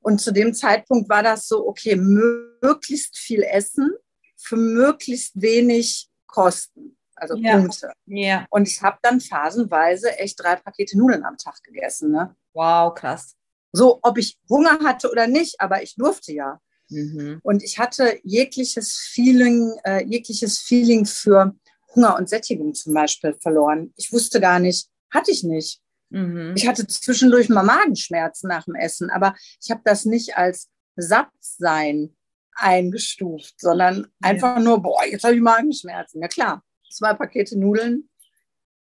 Und 0.00 0.20
zu 0.20 0.32
dem 0.32 0.54
Zeitpunkt 0.54 1.08
war 1.08 1.22
das 1.22 1.48
so, 1.48 1.66
okay, 1.66 1.96
möglichst 1.96 3.18
viel 3.18 3.42
essen 3.42 3.90
für 4.36 4.56
möglichst 4.56 5.40
wenig 5.40 6.08
Kosten. 6.26 6.96
also 7.16 7.34
ja. 7.36 7.58
Punkte. 7.58 7.92
Ja. 8.06 8.46
Und 8.50 8.68
ich 8.68 8.80
habe 8.80 8.98
dann 9.02 9.20
phasenweise 9.20 10.16
echt 10.18 10.40
drei 10.40 10.56
Pakete 10.56 10.96
Nudeln 10.96 11.24
am 11.24 11.36
Tag 11.36 11.62
gegessen. 11.62 12.12
Ne? 12.12 12.34
Wow, 12.54 12.94
krass. 12.94 13.34
So, 13.72 13.98
ob 14.02 14.16
ich 14.16 14.38
Hunger 14.48 14.78
hatte 14.80 15.10
oder 15.10 15.26
nicht, 15.26 15.60
aber 15.60 15.82
ich 15.82 15.96
durfte 15.96 16.32
ja. 16.32 16.60
Mhm. 16.88 17.40
Und 17.42 17.62
ich 17.62 17.78
hatte 17.78 18.18
jegliches 18.24 18.96
Feeling, 18.96 19.72
äh, 19.84 20.04
jegliches 20.04 20.58
Feeling 20.58 21.04
für 21.04 21.54
Hunger 21.94 22.16
und 22.16 22.28
Sättigung 22.28 22.74
zum 22.74 22.94
Beispiel 22.94 23.34
verloren. 23.40 23.92
Ich 23.96 24.12
wusste 24.12 24.40
gar 24.40 24.58
nicht, 24.58 24.88
hatte 25.10 25.30
ich 25.30 25.42
nicht. 25.42 25.80
Mhm. 26.10 26.54
Ich 26.56 26.66
hatte 26.66 26.86
zwischendurch 26.86 27.48
mal 27.48 27.62
Magenschmerzen 27.62 28.48
nach 28.48 28.64
dem 28.64 28.74
Essen, 28.74 29.10
aber 29.10 29.34
ich 29.62 29.70
habe 29.70 29.80
das 29.84 30.04
nicht 30.04 30.36
als 30.36 30.68
Sattsein 30.96 32.16
eingestuft, 32.54 33.54
sondern 33.58 34.02
ja. 34.22 34.30
einfach 34.30 34.58
nur, 34.58 34.82
boah, 34.82 35.04
jetzt 35.04 35.24
habe 35.24 35.34
ich 35.34 35.40
Magenschmerzen. 35.40 36.20
Ja 36.20 36.28
klar, 36.28 36.64
zwei 36.90 37.14
Pakete 37.14 37.58
Nudeln, 37.58 38.08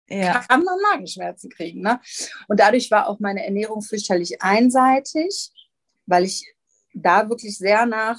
ja. 0.08 0.40
kann 0.40 0.64
man 0.64 0.78
Magenschmerzen 0.90 1.50
kriegen. 1.50 1.80
Ne? 1.80 2.00
Und 2.48 2.60
dadurch 2.60 2.90
war 2.90 3.08
auch 3.08 3.18
meine 3.20 3.44
Ernährung 3.44 3.82
fürchterlich 3.82 4.42
einseitig, 4.42 5.50
weil 6.06 6.24
ich 6.24 6.44
da 6.94 7.28
wirklich 7.28 7.56
sehr 7.56 7.86
nach 7.86 8.18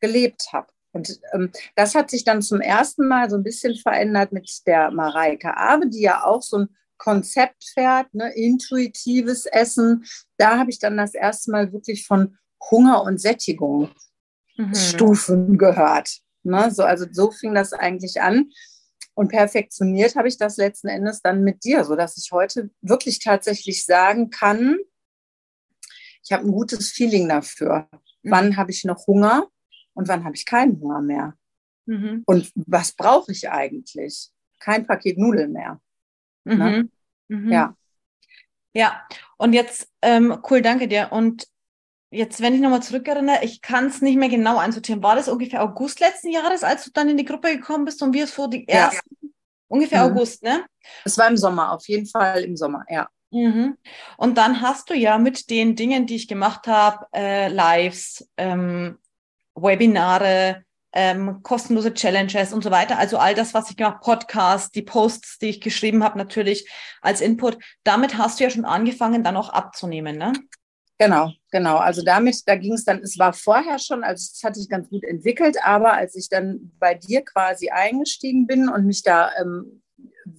gelebt 0.00 0.52
habe. 0.52 0.71
Und 0.92 1.20
ähm, 1.32 1.50
das 1.74 1.94
hat 1.94 2.10
sich 2.10 2.24
dann 2.24 2.42
zum 2.42 2.60
ersten 2.60 3.08
Mal 3.08 3.30
so 3.30 3.36
ein 3.36 3.42
bisschen 3.42 3.74
verändert 3.76 4.32
mit 4.32 4.50
der 4.66 4.90
Mareike 4.90 5.56
Abe, 5.56 5.88
die 5.88 6.02
ja 6.02 6.24
auch 6.24 6.42
so 6.42 6.58
ein 6.58 6.68
Konzept 6.98 7.64
fährt, 7.74 8.14
ne, 8.14 8.32
intuitives 8.34 9.46
Essen. 9.46 10.04
Da 10.36 10.58
habe 10.58 10.70
ich 10.70 10.78
dann 10.78 10.96
das 10.96 11.14
erste 11.14 11.50
Mal 11.50 11.72
wirklich 11.72 12.06
von 12.06 12.36
Hunger 12.70 13.02
und 13.02 13.20
Sättigung 13.20 13.90
mhm. 14.56 14.74
Stufen 14.74 15.58
gehört. 15.58 16.20
Ne? 16.44 16.70
So, 16.70 16.84
also 16.84 17.06
so 17.10 17.30
fing 17.30 17.54
das 17.54 17.72
eigentlich 17.72 18.20
an. 18.20 18.50
Und 19.14 19.28
perfektioniert 19.28 20.16
habe 20.16 20.28
ich 20.28 20.38
das 20.38 20.56
letzten 20.56 20.88
Endes 20.88 21.20
dann 21.20 21.42
mit 21.42 21.64
dir, 21.64 21.84
sodass 21.84 22.16
ich 22.16 22.30
heute 22.32 22.70
wirklich 22.80 23.18
tatsächlich 23.18 23.84
sagen 23.84 24.30
kann, 24.30 24.78
ich 26.24 26.32
habe 26.32 26.44
ein 26.44 26.52
gutes 26.52 26.90
Feeling 26.90 27.28
dafür. 27.28 27.88
Mhm. 28.22 28.30
Wann 28.30 28.56
habe 28.56 28.70
ich 28.70 28.84
noch 28.84 29.06
Hunger 29.06 29.48
und 29.94 30.08
wann 30.08 30.24
habe 30.24 30.34
ich 30.34 30.46
keinen 30.46 30.80
Hunger 30.80 31.00
mehr? 31.00 31.34
Mhm. 31.86 32.22
Und 32.26 32.50
was 32.54 32.92
brauche 32.92 33.32
ich 33.32 33.50
eigentlich? 33.50 34.30
Kein 34.60 34.86
Paket 34.86 35.18
Nudeln 35.18 35.52
mehr. 35.52 35.80
Mhm. 36.44 36.58
Ne? 36.58 36.88
Mhm. 37.28 37.52
Ja. 37.52 37.76
Ja, 38.74 39.06
und 39.36 39.52
jetzt, 39.52 39.88
ähm, 40.00 40.38
cool, 40.50 40.62
danke 40.62 40.88
dir. 40.88 41.08
Und 41.10 41.46
jetzt, 42.10 42.40
wenn 42.40 42.54
ich 42.54 42.60
nochmal 42.60 42.82
zurückerinnere, 42.82 43.44
ich 43.44 43.60
kann 43.60 43.86
es 43.86 44.00
nicht 44.00 44.16
mehr 44.16 44.30
genau 44.30 44.56
einsortieren. 44.56 45.02
War 45.02 45.14
das 45.14 45.28
ungefähr 45.28 45.62
August 45.62 46.00
letzten 46.00 46.30
Jahres, 46.30 46.62
als 46.62 46.84
du 46.84 46.90
dann 46.90 47.08
in 47.10 47.18
die 47.18 47.24
Gruppe 47.24 47.54
gekommen 47.54 47.84
bist 47.84 48.02
und 48.02 48.14
wir 48.14 48.24
es 48.24 48.32
vor 48.32 48.48
die 48.48 48.66
ersten? 48.66 49.16
Ja. 49.20 49.28
Ungefähr 49.68 50.06
mhm. 50.06 50.12
August, 50.12 50.42
ne? 50.42 50.64
Es 51.04 51.16
war 51.18 51.28
im 51.28 51.36
Sommer, 51.36 51.72
auf 51.72 51.86
jeden 51.86 52.06
Fall 52.06 52.44
im 52.44 52.56
Sommer, 52.56 52.84
ja. 52.88 53.08
Mhm. 53.30 53.78
Und 54.18 54.36
dann 54.36 54.60
hast 54.60 54.90
du 54.90 54.94
ja 54.94 55.16
mit 55.16 55.48
den 55.48 55.74
Dingen, 55.74 56.06
die 56.06 56.16
ich 56.16 56.28
gemacht 56.28 56.66
habe, 56.66 57.06
äh, 57.14 57.48
Lives, 57.48 58.28
ähm, 58.36 58.98
Webinare, 59.54 60.64
ähm, 60.92 61.42
kostenlose 61.42 61.94
Challenges 61.94 62.52
und 62.52 62.62
so 62.62 62.70
weiter. 62.70 62.98
Also 62.98 63.18
all 63.18 63.34
das, 63.34 63.54
was 63.54 63.70
ich 63.70 63.76
gemacht, 63.76 64.02
Podcasts, 64.02 64.70
die 64.70 64.82
Posts, 64.82 65.38
die 65.38 65.48
ich 65.48 65.60
geschrieben 65.60 66.04
habe, 66.04 66.18
natürlich 66.18 66.70
als 67.00 67.20
Input. 67.20 67.58
Damit 67.84 68.18
hast 68.18 68.38
du 68.38 68.44
ja 68.44 68.50
schon 68.50 68.64
angefangen, 68.64 69.24
dann 69.24 69.36
auch 69.36 69.48
abzunehmen, 69.48 70.16
ne? 70.16 70.32
Genau, 70.98 71.32
genau. 71.50 71.78
Also 71.78 72.04
damit, 72.04 72.42
da 72.46 72.54
ging 72.54 72.74
es 72.74 72.84
dann, 72.84 73.00
es 73.02 73.18
war 73.18 73.32
vorher 73.32 73.78
schon, 73.78 74.04
also 74.04 74.30
es 74.32 74.44
hat 74.44 74.54
sich 74.54 74.68
ganz 74.68 74.88
gut 74.88 75.02
entwickelt, 75.02 75.56
aber 75.64 75.94
als 75.94 76.14
ich 76.14 76.28
dann 76.28 76.70
bei 76.78 76.94
dir 76.94 77.24
quasi 77.24 77.70
eingestiegen 77.70 78.46
bin 78.46 78.68
und 78.68 78.86
mich 78.86 79.02
da 79.02 79.30
ähm, 79.40 79.82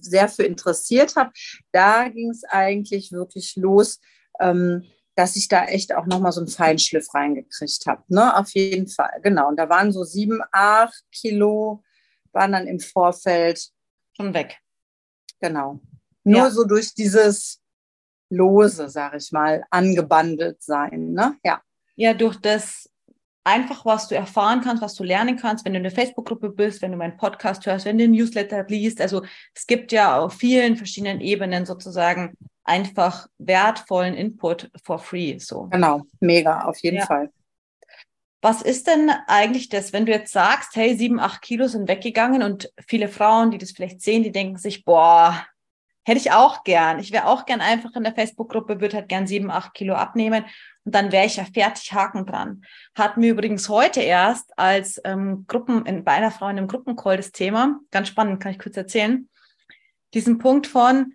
sehr 0.00 0.28
für 0.28 0.44
interessiert 0.44 1.16
habe, 1.16 1.32
da 1.72 2.08
ging 2.08 2.30
es 2.30 2.44
eigentlich 2.44 3.12
wirklich 3.12 3.56
los, 3.56 4.00
ähm, 4.40 4.84
dass 5.14 5.36
ich 5.36 5.48
da 5.48 5.64
echt 5.66 5.94
auch 5.94 6.06
nochmal 6.06 6.32
so 6.32 6.40
einen 6.40 6.48
Feinschliff 6.48 7.12
reingekriegt 7.14 7.86
habe. 7.86 8.02
Ne? 8.08 8.36
Auf 8.36 8.50
jeden 8.50 8.88
Fall, 8.88 9.20
genau. 9.22 9.48
Und 9.48 9.56
da 9.56 9.68
waren 9.68 9.92
so 9.92 10.04
sieben, 10.04 10.40
acht 10.50 11.04
Kilo, 11.12 11.82
waren 12.32 12.52
dann 12.52 12.66
im 12.66 12.80
Vorfeld 12.80 13.70
schon 14.16 14.34
weg. 14.34 14.58
Genau. 15.40 15.80
Nur 16.24 16.44
ja. 16.44 16.50
so 16.50 16.64
durch 16.64 16.94
dieses 16.94 17.60
lose, 18.30 18.88
sage 18.88 19.18
ich 19.18 19.30
mal, 19.30 19.64
angebandelt 19.70 20.62
sein. 20.62 21.12
Ne? 21.12 21.36
Ja. 21.44 21.62
ja, 21.96 22.14
durch 22.14 22.36
das 22.36 22.90
einfach, 23.44 23.84
was 23.84 24.08
du 24.08 24.16
erfahren 24.16 24.62
kannst, 24.62 24.82
was 24.82 24.94
du 24.94 25.04
lernen 25.04 25.36
kannst, 25.36 25.64
wenn 25.64 25.74
du 25.74 25.76
in 25.76 25.84
der 25.84 25.92
Facebook-Gruppe 25.92 26.48
bist, 26.48 26.80
wenn 26.82 26.92
du 26.92 26.96
meinen 26.96 27.18
Podcast 27.18 27.64
hörst, 27.66 27.84
wenn 27.84 27.98
du 27.98 28.04
den 28.04 28.12
Newsletter 28.12 28.64
liest. 28.64 29.00
Also 29.00 29.22
es 29.54 29.66
gibt 29.66 29.92
ja 29.92 30.18
auf 30.18 30.32
vielen 30.32 30.76
verschiedenen 30.76 31.20
Ebenen 31.20 31.66
sozusagen 31.66 32.36
einfach 32.64 33.28
wertvollen 33.38 34.14
Input 34.14 34.70
for 34.82 34.98
free. 34.98 35.38
So. 35.38 35.68
Genau, 35.70 36.02
mega, 36.20 36.62
auf 36.62 36.78
jeden 36.78 36.98
ja. 36.98 37.06
Fall. 37.06 37.30
Was 38.42 38.60
ist 38.60 38.86
denn 38.88 39.10
eigentlich 39.26 39.70
das, 39.70 39.92
wenn 39.94 40.04
du 40.04 40.12
jetzt 40.12 40.32
sagst, 40.32 40.76
hey, 40.76 40.96
sieben, 40.96 41.18
acht 41.18 41.40
Kilo 41.40 41.66
sind 41.66 41.88
weggegangen 41.88 42.42
und 42.42 42.70
viele 42.86 43.08
Frauen, 43.08 43.50
die 43.50 43.58
das 43.58 43.70
vielleicht 43.70 44.02
sehen, 44.02 44.22
die 44.22 44.32
denken 44.32 44.58
sich, 44.58 44.84
boah, 44.84 45.46
Hätte 46.06 46.20
ich 46.20 46.32
auch 46.32 46.64
gern. 46.64 46.98
Ich 46.98 47.12
wäre 47.12 47.26
auch 47.26 47.46
gern 47.46 47.62
einfach 47.62 47.94
in 47.96 48.04
der 48.04 48.14
Facebook-Gruppe, 48.14 48.80
würde 48.80 48.96
halt 48.96 49.08
gern 49.08 49.26
sieben, 49.26 49.50
acht 49.50 49.72
Kilo 49.72 49.94
abnehmen 49.94 50.44
und 50.84 50.94
dann 50.94 51.12
wäre 51.12 51.24
ich 51.24 51.36
ja 51.36 51.46
fertig 51.46 51.94
Haken 51.94 52.26
dran. 52.26 52.62
Hatten 52.94 53.22
wir 53.22 53.30
übrigens 53.30 53.70
heute 53.70 54.02
erst 54.02 54.58
als 54.58 55.00
ähm, 55.04 55.46
Gruppen, 55.48 55.86
in, 55.86 56.04
bei 56.04 56.12
einer 56.12 56.30
Frau 56.30 56.48
in 56.48 56.58
einem 56.58 56.68
Gruppencall 56.68 57.16
das 57.16 57.32
Thema, 57.32 57.80
ganz 57.90 58.08
spannend, 58.08 58.42
kann 58.42 58.52
ich 58.52 58.58
kurz 58.58 58.76
erzählen, 58.76 59.30
diesen 60.12 60.36
Punkt 60.36 60.66
von, 60.66 61.14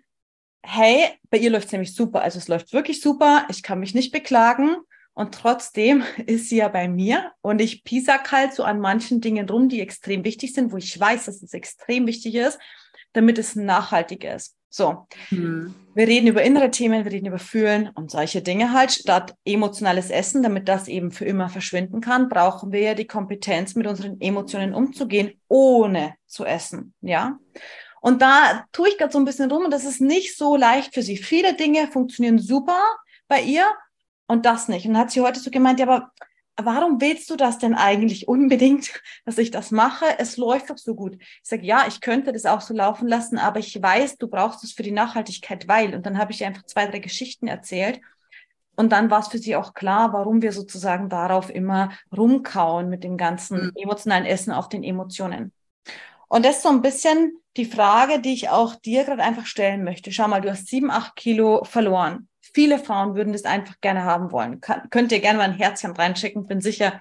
hey, 0.62 1.08
bei 1.30 1.38
ihr 1.38 1.50
läuft 1.50 1.66
es 1.66 1.72
nämlich 1.72 1.94
super, 1.94 2.22
also 2.22 2.38
es 2.38 2.48
läuft 2.48 2.72
wirklich 2.72 3.00
super, 3.00 3.46
ich 3.48 3.62
kann 3.62 3.80
mich 3.80 3.94
nicht 3.94 4.12
beklagen 4.12 4.76
und 5.14 5.34
trotzdem 5.34 6.02
ist 6.26 6.48
sie 6.48 6.56
ja 6.56 6.68
bei 6.68 6.88
mir 6.88 7.32
und 7.40 7.60
ich 7.60 7.84
pisak 7.84 8.32
halt 8.32 8.54
so 8.54 8.64
an 8.64 8.80
manchen 8.80 9.20
Dingen 9.20 9.48
rum, 9.48 9.68
die 9.68 9.80
extrem 9.80 10.24
wichtig 10.24 10.54
sind, 10.54 10.72
wo 10.72 10.76
ich 10.76 10.98
weiß, 10.98 11.26
dass 11.26 11.42
es 11.42 11.54
extrem 11.54 12.06
wichtig 12.06 12.34
ist, 12.34 12.58
damit 13.12 13.38
es 13.38 13.56
nachhaltig 13.56 14.24
ist. 14.24 14.56
So, 14.72 15.08
mhm. 15.30 15.74
wir 15.94 16.06
reden 16.06 16.28
über 16.28 16.42
innere 16.42 16.70
Themen, 16.70 17.04
wir 17.04 17.10
reden 17.10 17.26
über 17.26 17.40
Fühlen 17.40 17.90
und 17.94 18.12
solche 18.12 18.40
Dinge 18.40 18.72
halt. 18.72 18.92
Statt 18.92 19.34
emotionales 19.44 20.10
Essen, 20.10 20.44
damit 20.44 20.68
das 20.68 20.86
eben 20.86 21.10
für 21.10 21.24
immer 21.24 21.48
verschwinden 21.48 22.00
kann, 22.00 22.28
brauchen 22.28 22.70
wir 22.70 22.80
ja 22.80 22.94
die 22.94 23.08
Kompetenz, 23.08 23.74
mit 23.74 23.88
unseren 23.88 24.20
Emotionen 24.20 24.72
umzugehen, 24.72 25.32
ohne 25.48 26.14
zu 26.26 26.44
essen. 26.44 26.94
Ja. 27.00 27.40
Und 28.00 28.22
da 28.22 28.64
tue 28.72 28.88
ich 28.88 28.98
gerade 28.98 29.12
so 29.12 29.18
ein 29.18 29.24
bisschen 29.24 29.50
rum 29.50 29.64
und 29.64 29.70
das 29.70 29.84
ist 29.84 30.00
nicht 30.00 30.36
so 30.36 30.56
leicht 30.56 30.94
für 30.94 31.02
sie. 31.02 31.16
Viele 31.16 31.54
Dinge 31.54 31.86
funktionieren 31.88 32.38
super 32.38 32.82
bei 33.28 33.42
ihr 33.42 33.66
und 34.26 34.46
das 34.46 34.68
nicht. 34.68 34.86
Und 34.86 34.94
dann 34.94 35.02
hat 35.02 35.10
sie 35.10 35.20
heute 35.20 35.40
so 35.40 35.50
gemeint, 35.50 35.80
ja, 35.80 35.86
aber 35.86 36.12
warum 36.56 37.00
willst 37.00 37.28
du 37.30 37.36
das 37.36 37.58
denn 37.58 37.74
eigentlich 37.74 38.28
unbedingt, 38.28 38.92
dass 39.24 39.38
ich 39.38 39.50
das 39.50 39.70
mache? 39.70 40.06
Es 40.18 40.36
läuft 40.36 40.70
doch 40.70 40.78
so 40.78 40.94
gut. 40.94 41.16
Ich 41.20 41.40
sage, 41.42 41.64
ja, 41.66 41.84
ich 41.86 42.00
könnte 42.00 42.32
das 42.32 42.46
auch 42.46 42.60
so 42.60 42.74
laufen 42.74 43.08
lassen, 43.08 43.38
aber 43.38 43.58
ich 43.58 43.80
weiß, 43.80 44.16
du 44.16 44.28
brauchst 44.28 44.64
es 44.64 44.72
für 44.72 44.82
die 44.82 44.92
Nachhaltigkeit, 44.92 45.68
weil. 45.68 45.94
Und 45.94 46.06
dann 46.06 46.18
habe 46.18 46.32
ich 46.32 46.40
ihr 46.40 46.46
einfach 46.46 46.64
zwei, 46.64 46.86
drei 46.86 47.00
Geschichten 47.00 47.48
erzählt. 47.48 48.00
Und 48.76 48.92
dann 48.92 49.10
war 49.10 49.20
es 49.20 49.28
für 49.28 49.38
sie 49.38 49.56
auch 49.56 49.74
klar, 49.74 50.14
warum 50.14 50.40
wir 50.40 50.52
sozusagen 50.52 51.10
darauf 51.10 51.50
immer 51.50 51.90
rumkauen 52.16 52.88
mit 52.88 53.04
dem 53.04 53.18
ganzen 53.18 53.66
mhm. 53.66 53.72
emotionalen 53.74 54.24
Essen 54.24 54.52
auf 54.52 54.70
den 54.70 54.82
Emotionen. 54.82 55.52
Und 56.28 56.46
das 56.46 56.56
ist 56.56 56.62
so 56.62 56.70
ein 56.70 56.80
bisschen 56.80 57.39
die 57.56 57.64
Frage, 57.64 58.20
die 58.20 58.32
ich 58.32 58.48
auch 58.48 58.74
dir 58.76 59.04
gerade 59.04 59.22
einfach 59.22 59.46
stellen 59.46 59.84
möchte. 59.84 60.12
Schau 60.12 60.28
mal, 60.28 60.40
du 60.40 60.50
hast 60.50 60.68
sieben, 60.68 60.90
acht 60.90 61.16
Kilo 61.16 61.64
verloren. 61.64 62.28
Viele 62.40 62.78
Frauen 62.78 63.14
würden 63.14 63.32
das 63.32 63.44
einfach 63.44 63.80
gerne 63.80 64.04
haben 64.04 64.32
wollen. 64.32 64.60
Kann, 64.60 64.88
könnt 64.90 65.12
ihr 65.12 65.20
gerne 65.20 65.38
mal 65.38 65.44
ein 65.44 65.58
Herzchen 65.58 65.92
reinschicken. 65.92 66.46
Bin 66.46 66.60
sicher, 66.60 67.00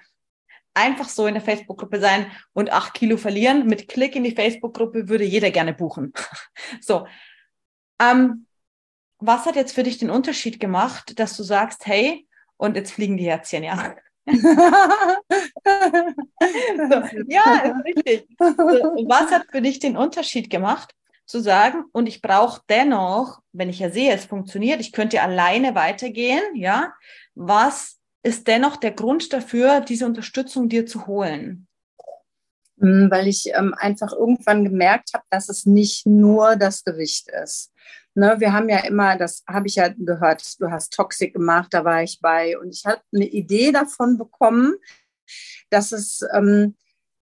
einfach 0.74 1.10
so 1.10 1.28
in 1.28 1.34
der 1.34 1.44
Facebook-Gruppe 1.44 2.00
sein 2.00 2.32
und 2.54 2.72
acht 2.72 2.94
Kilo 2.94 3.18
verlieren. 3.18 3.68
Mit 3.68 3.88
Klick 3.88 4.16
in 4.16 4.24
die 4.24 4.36
Facebook-Gruppe 4.36 5.10
würde 5.10 5.24
jeder 5.24 5.52
gerne 5.52 5.74
buchen. 5.74 6.14
so. 6.82 7.08
Ähm, 8.02 8.46
was 9.18 9.46
hat 9.46 9.56
jetzt 9.56 9.74
für 9.74 9.84
dich 9.84 9.98
den 9.98 10.10
Unterschied 10.10 10.60
gemacht, 10.60 11.20
dass 11.20 11.36
du 11.36 11.44
sagst, 11.44 11.86
hey, 11.86 12.28
und 12.58 12.76
jetzt 12.76 12.92
fliegen 12.92 13.18
die 13.18 13.26
Herzchen, 13.26 13.64
ja. 13.64 13.96
So, 14.26 14.36
ja, 17.28 17.60
ist 17.64 17.86
richtig. 17.86 18.28
So, 18.38 18.46
was 19.08 19.32
hat 19.32 19.48
für 19.52 19.62
dich 19.62 19.80
den 19.80 19.98
Unterschied 19.98 20.50
gemacht, 20.50 20.94
zu 21.26 21.40
sagen, 21.42 21.86
und 21.92 22.08
ich 22.08 22.22
brauche 22.22 22.62
dennoch, 22.70 23.40
wenn 23.54 23.70
ich 23.70 23.80
ja 23.80 23.92
sehe, 23.92 24.14
es 24.14 24.26
funktioniert, 24.26 24.82
ich 24.82 24.92
könnte 24.92 25.22
alleine 25.22 25.76
weitergehen, 25.76 26.42
ja, 26.56 26.94
was 27.36 28.00
ist 28.24 28.48
dennoch 28.48 28.78
der 28.78 28.92
Grund 28.92 29.32
dafür, 29.32 29.82
diese 29.82 30.06
Unterstützung 30.08 30.70
dir 30.70 30.86
zu 30.88 31.06
holen? 31.06 31.68
Hm, 32.80 33.12
weil 33.12 33.28
ich 33.28 33.52
ähm, 33.54 33.76
einfach 33.78 34.12
irgendwann 34.12 34.64
gemerkt 34.64 35.12
habe, 35.14 35.24
dass 35.30 35.50
es 35.50 35.66
nicht 35.66 36.06
nur 36.08 36.56
das 36.56 36.84
Gewicht 36.84 37.30
ist. 37.44 37.72
Ne, 38.20 38.36
wir 38.40 38.52
haben 38.52 38.68
ja 38.68 38.80
immer, 38.80 39.16
das 39.16 39.44
habe 39.48 39.68
ich 39.68 39.76
ja 39.76 39.88
gehört, 39.88 40.60
du 40.60 40.70
hast 40.70 40.92
Toxic 40.92 41.34
gemacht, 41.34 41.70
da 41.72 41.86
war 41.86 42.04
ich 42.04 42.20
bei 42.22 42.60
und 42.60 42.70
ich 42.70 42.86
habe 42.86 43.00
eine 43.14 43.26
Idee 43.26 43.72
davon 43.72 44.18
bekommen, 44.18 44.76
dass 45.70 45.94
es 45.94 46.20
ähm, 46.34 46.76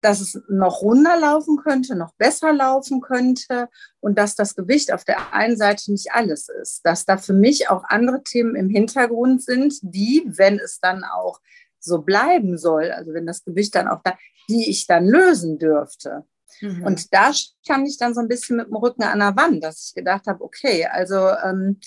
dass 0.01 0.23
es 0.23 0.41
noch 0.49 0.81
runterlaufen 0.81 1.59
könnte, 1.59 1.95
noch 1.95 2.15
besser 2.15 2.55
laufen 2.55 3.03
könnte 3.03 3.69
und 4.01 4.17
dass 4.17 4.35
das 4.35 4.55
Gewicht 4.55 4.91
auf 4.91 5.05
der 5.05 5.35
einen 5.35 5.59
Seite 5.59 5.93
nicht 5.93 6.13
alles 6.13 6.49
ist, 6.49 6.87
dass 6.87 7.05
da 7.05 7.19
für 7.19 7.35
mich 7.35 7.69
auch 7.69 7.85
andere 7.89 8.23
Themen 8.23 8.57
im 8.57 8.71
Hintergrund 8.71 9.43
sind, 9.43 9.75
die, 9.83 10.23
wenn 10.25 10.59
es 10.59 10.81
dann 10.81 11.05
auch 11.05 11.39
so 11.81 12.01
bleiben 12.01 12.57
soll, 12.57 12.93
also 12.93 13.13
wenn 13.13 13.27
das 13.27 13.45
Gewicht 13.45 13.75
dann 13.75 13.89
auch 13.89 14.01
da, 14.03 14.17
die 14.49 14.71
ich 14.71 14.87
dann 14.87 15.05
lösen 15.05 15.59
dürfte. 15.59 16.25
Mhm. 16.61 16.85
Und 16.85 17.13
da 17.15 17.33
stand 17.33 17.89
ich 17.89 17.99
dann 17.99 18.15
so 18.15 18.21
ein 18.21 18.29
bisschen 18.29 18.57
mit 18.57 18.69
dem 18.69 18.77
Rücken 18.77 19.03
an 19.03 19.19
der 19.19 19.37
Wand, 19.37 19.63
dass 19.63 19.89
ich 19.89 19.95
gedacht 19.95 20.27
habe, 20.27 20.43
okay, 20.43 20.87
also 20.87 21.29
ähm, 21.45 21.81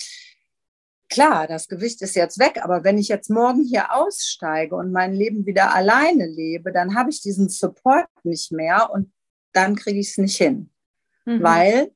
klar, 1.08 1.46
das 1.46 1.68
Gewicht 1.68 2.00
ist 2.02 2.16
jetzt 2.16 2.38
weg, 2.38 2.60
aber 2.62 2.84
wenn 2.84 2.98
ich 2.98 3.08
jetzt 3.08 3.30
morgen 3.30 3.62
hier 3.62 3.94
aussteige 3.94 4.74
und 4.74 4.92
mein 4.92 5.12
Leben 5.12 5.46
wieder 5.46 5.74
alleine 5.74 6.26
lebe, 6.26 6.72
dann 6.72 6.94
habe 6.94 7.10
ich 7.10 7.20
diesen 7.20 7.48
Support 7.48 8.06
nicht 8.24 8.52
mehr 8.52 8.90
und 8.92 9.12
dann 9.52 9.76
kriege 9.76 10.00
ich 10.00 10.10
es 10.10 10.18
nicht 10.18 10.36
hin. 10.36 10.70
Mhm. 11.24 11.42
Weil 11.42 11.92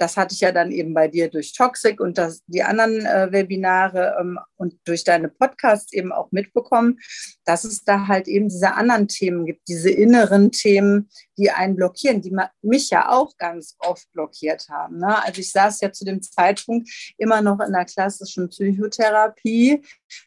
das 0.00 0.16
hatte 0.16 0.34
ich 0.34 0.40
ja 0.40 0.50
dann 0.50 0.72
eben 0.72 0.94
bei 0.94 1.08
dir 1.08 1.28
durch 1.28 1.52
Toxic 1.52 2.00
und 2.00 2.16
das, 2.16 2.42
die 2.46 2.62
anderen 2.62 3.04
äh, 3.04 3.30
Webinare 3.30 4.16
ähm, 4.18 4.38
und 4.56 4.74
durch 4.84 5.04
deine 5.04 5.28
Podcasts 5.28 5.92
eben 5.92 6.10
auch 6.10 6.32
mitbekommen, 6.32 6.98
dass 7.44 7.64
es 7.64 7.84
da 7.84 8.08
halt 8.08 8.26
eben 8.26 8.48
diese 8.48 8.72
anderen 8.74 9.08
Themen 9.08 9.44
gibt, 9.44 9.68
diese 9.68 9.90
inneren 9.90 10.52
Themen, 10.52 11.10
die 11.36 11.50
einen 11.50 11.76
blockieren, 11.76 12.22
die 12.22 12.34
mich 12.62 12.88
ja 12.88 13.10
auch 13.10 13.36
ganz 13.36 13.76
oft 13.78 14.10
blockiert 14.12 14.68
haben. 14.70 14.98
Ne? 14.98 15.22
Also 15.22 15.40
ich 15.40 15.52
saß 15.52 15.82
ja 15.82 15.92
zu 15.92 16.06
dem 16.06 16.22
Zeitpunkt 16.22 16.88
immer 17.18 17.42
noch 17.42 17.60
in 17.60 17.72
der 17.72 17.84
klassischen 17.84 18.48
Psychotherapie 18.48 19.82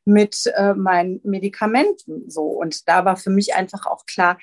mit 0.06 0.46
äh, 0.56 0.76
meinen 0.76 1.20
Medikamenten 1.24 2.30
so. 2.30 2.44
Und 2.44 2.88
da 2.88 3.06
war 3.06 3.18
für 3.18 3.32
mich 3.32 3.56
einfach 3.56 3.88
auch 3.88 4.06
klar, 4.06 4.38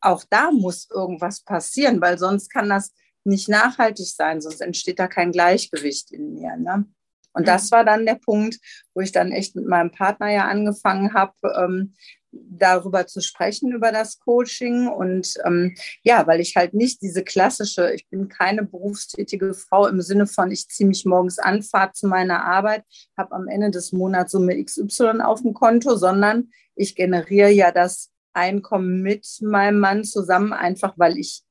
auch 0.00 0.24
da 0.30 0.52
muss 0.52 0.88
irgendwas 0.88 1.40
passieren, 1.40 2.00
weil 2.00 2.18
sonst 2.18 2.48
kann 2.48 2.68
das 2.68 2.92
nicht 3.24 3.48
nachhaltig 3.48 4.06
sein, 4.06 4.40
sonst 4.40 4.60
entsteht 4.60 4.98
da 4.98 5.06
kein 5.06 5.32
Gleichgewicht 5.32 6.12
in 6.12 6.34
mir. 6.34 6.56
Ne? 6.56 6.86
Und 7.32 7.48
das 7.48 7.70
mhm. 7.70 7.76
war 7.76 7.84
dann 7.84 8.06
der 8.06 8.16
Punkt, 8.16 8.58
wo 8.94 9.00
ich 9.00 9.12
dann 9.12 9.32
echt 9.32 9.56
mit 9.56 9.66
meinem 9.66 9.90
Partner 9.90 10.30
ja 10.30 10.46
angefangen 10.46 11.14
habe, 11.14 11.34
ähm, 11.56 11.94
darüber 12.32 13.06
zu 13.06 13.20
sprechen, 13.20 13.72
über 13.72 13.92
das 13.92 14.18
Coaching. 14.18 14.88
Und 14.88 15.34
ähm, 15.44 15.74
ja, 16.02 16.26
weil 16.26 16.40
ich 16.40 16.56
halt 16.56 16.74
nicht 16.74 17.02
diese 17.02 17.22
klassische, 17.22 17.92
ich 17.92 18.08
bin 18.08 18.28
keine 18.28 18.64
berufstätige 18.64 19.54
Frau 19.54 19.86
im 19.86 20.00
Sinne 20.00 20.26
von, 20.26 20.50
ich 20.50 20.68
ziehe 20.68 20.88
mich 20.88 21.04
morgens 21.04 21.38
an, 21.38 21.62
fahre 21.62 21.92
zu 21.92 22.06
meiner 22.06 22.44
Arbeit, 22.44 22.84
habe 23.16 23.32
am 23.32 23.48
Ende 23.48 23.70
des 23.70 23.92
Monats 23.92 24.32
Summe 24.32 24.62
XY 24.62 25.20
auf 25.22 25.42
dem 25.42 25.52
Konto, 25.52 25.96
sondern 25.96 26.50
ich 26.74 26.94
generiere 26.94 27.50
ja 27.50 27.70
das 27.70 28.10
Einkommen 28.32 29.02
mit 29.02 29.26
meinem 29.42 29.78
Mann 29.78 30.04
zusammen, 30.04 30.54
einfach 30.54 30.94
weil 30.96 31.18
ich 31.18 31.42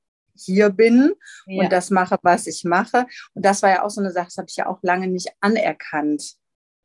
hier 0.43 0.69
bin 0.69 1.13
ja. 1.45 1.63
und 1.63 1.71
das 1.71 1.89
mache, 1.89 2.17
was 2.23 2.47
ich 2.47 2.63
mache. 2.63 3.05
Und 3.33 3.45
das 3.45 3.61
war 3.61 3.69
ja 3.69 3.83
auch 3.83 3.89
so 3.89 4.01
eine 4.01 4.11
Sache, 4.11 4.27
das 4.27 4.37
habe 4.37 4.47
ich 4.49 4.57
ja 4.57 4.67
auch 4.67 4.79
lange 4.81 5.07
nicht 5.07 5.29
anerkannt. 5.39 6.35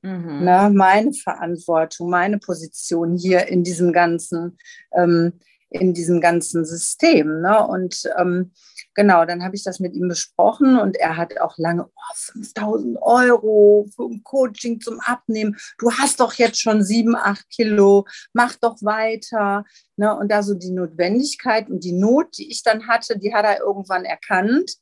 Mhm. 0.02 0.44
Ne, 0.44 0.70
meine 0.72 1.12
Verantwortung, 1.12 2.10
meine 2.10 2.38
Position 2.38 3.16
hier 3.16 3.48
in 3.48 3.64
diesem 3.64 3.92
ganzen, 3.92 4.58
ähm, 4.92 5.40
in 5.70 5.94
diesem 5.94 6.20
ganzen 6.20 6.64
System. 6.64 7.40
Ne? 7.40 7.66
Und 7.66 8.02
ähm, 8.16 8.52
genau, 8.94 9.25
dann 9.25 9.42
habe 9.42 9.56
ich 9.56 9.64
das 9.64 9.80
mit 9.80 9.94
ihm 9.94 10.08
besprochen 10.08 10.78
und 10.78 10.96
er 10.96 11.16
hat 11.16 11.40
auch 11.40 11.58
lange, 11.58 11.87
oh, 11.87 12.14
5000 12.14 12.99
Euro 13.02 13.87
für 13.94 14.04
ein 14.04 14.23
Coaching 14.23 14.80
zum 14.80 15.00
Abnehmen. 15.00 15.56
Du 15.78 15.90
hast 15.92 16.20
doch 16.20 16.35
jetzt 16.35 16.61
schon 16.61 16.82
sieben, 16.82 17.16
acht 17.16 17.49
Kilo, 17.50 18.06
mach 18.32 18.56
doch 18.56 18.76
weiter. 18.82 19.64
Ne? 19.96 20.16
Und 20.16 20.30
da 20.30 20.42
so 20.42 20.54
die 20.54 20.70
Notwendigkeit 20.70 21.68
und 21.68 21.82
die 21.85 21.92
Not, 21.92 22.38
die 22.38 22.50
ich 22.50 22.62
dann 22.62 22.87
hatte, 22.87 23.18
die 23.18 23.35
hat 23.35 23.44
er 23.44 23.61
irgendwann 23.61 24.04
erkannt. 24.04 24.76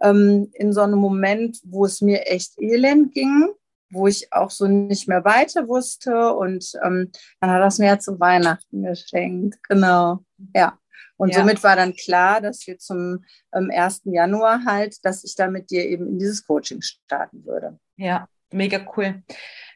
Ähm, 0.00 0.50
in 0.52 0.72
so 0.72 0.82
einem 0.82 0.98
Moment, 0.98 1.58
wo 1.64 1.84
es 1.84 2.00
mir 2.00 2.26
echt 2.28 2.52
elend 2.60 3.12
ging, 3.12 3.48
wo 3.90 4.06
ich 4.06 4.32
auch 4.32 4.50
so 4.50 4.66
nicht 4.66 5.08
mehr 5.08 5.24
weiter 5.24 5.68
wusste. 5.68 6.32
Und 6.34 6.72
ähm, 6.84 7.10
dann 7.40 7.50
hat 7.50 7.60
er 7.60 7.66
es 7.66 7.78
mir 7.78 7.86
ja 7.86 7.98
zu 7.98 8.18
Weihnachten 8.20 8.82
geschenkt. 8.82 9.56
Genau. 9.68 10.24
Ja. 10.54 10.78
Und 11.16 11.30
ja. 11.30 11.40
somit 11.40 11.62
war 11.64 11.76
dann 11.76 11.94
klar, 11.94 12.40
dass 12.40 12.66
wir 12.66 12.78
zum 12.78 13.24
ähm, 13.52 13.70
1. 13.74 14.02
Januar 14.04 14.64
halt, 14.64 15.04
dass 15.04 15.24
ich 15.24 15.34
da 15.34 15.48
mit 15.48 15.70
dir 15.70 15.84
eben 15.84 16.06
in 16.06 16.18
dieses 16.18 16.46
Coaching 16.46 16.80
starten 16.80 17.44
würde. 17.44 17.78
Ja, 17.96 18.28
mega 18.52 18.80
cool. 18.96 19.22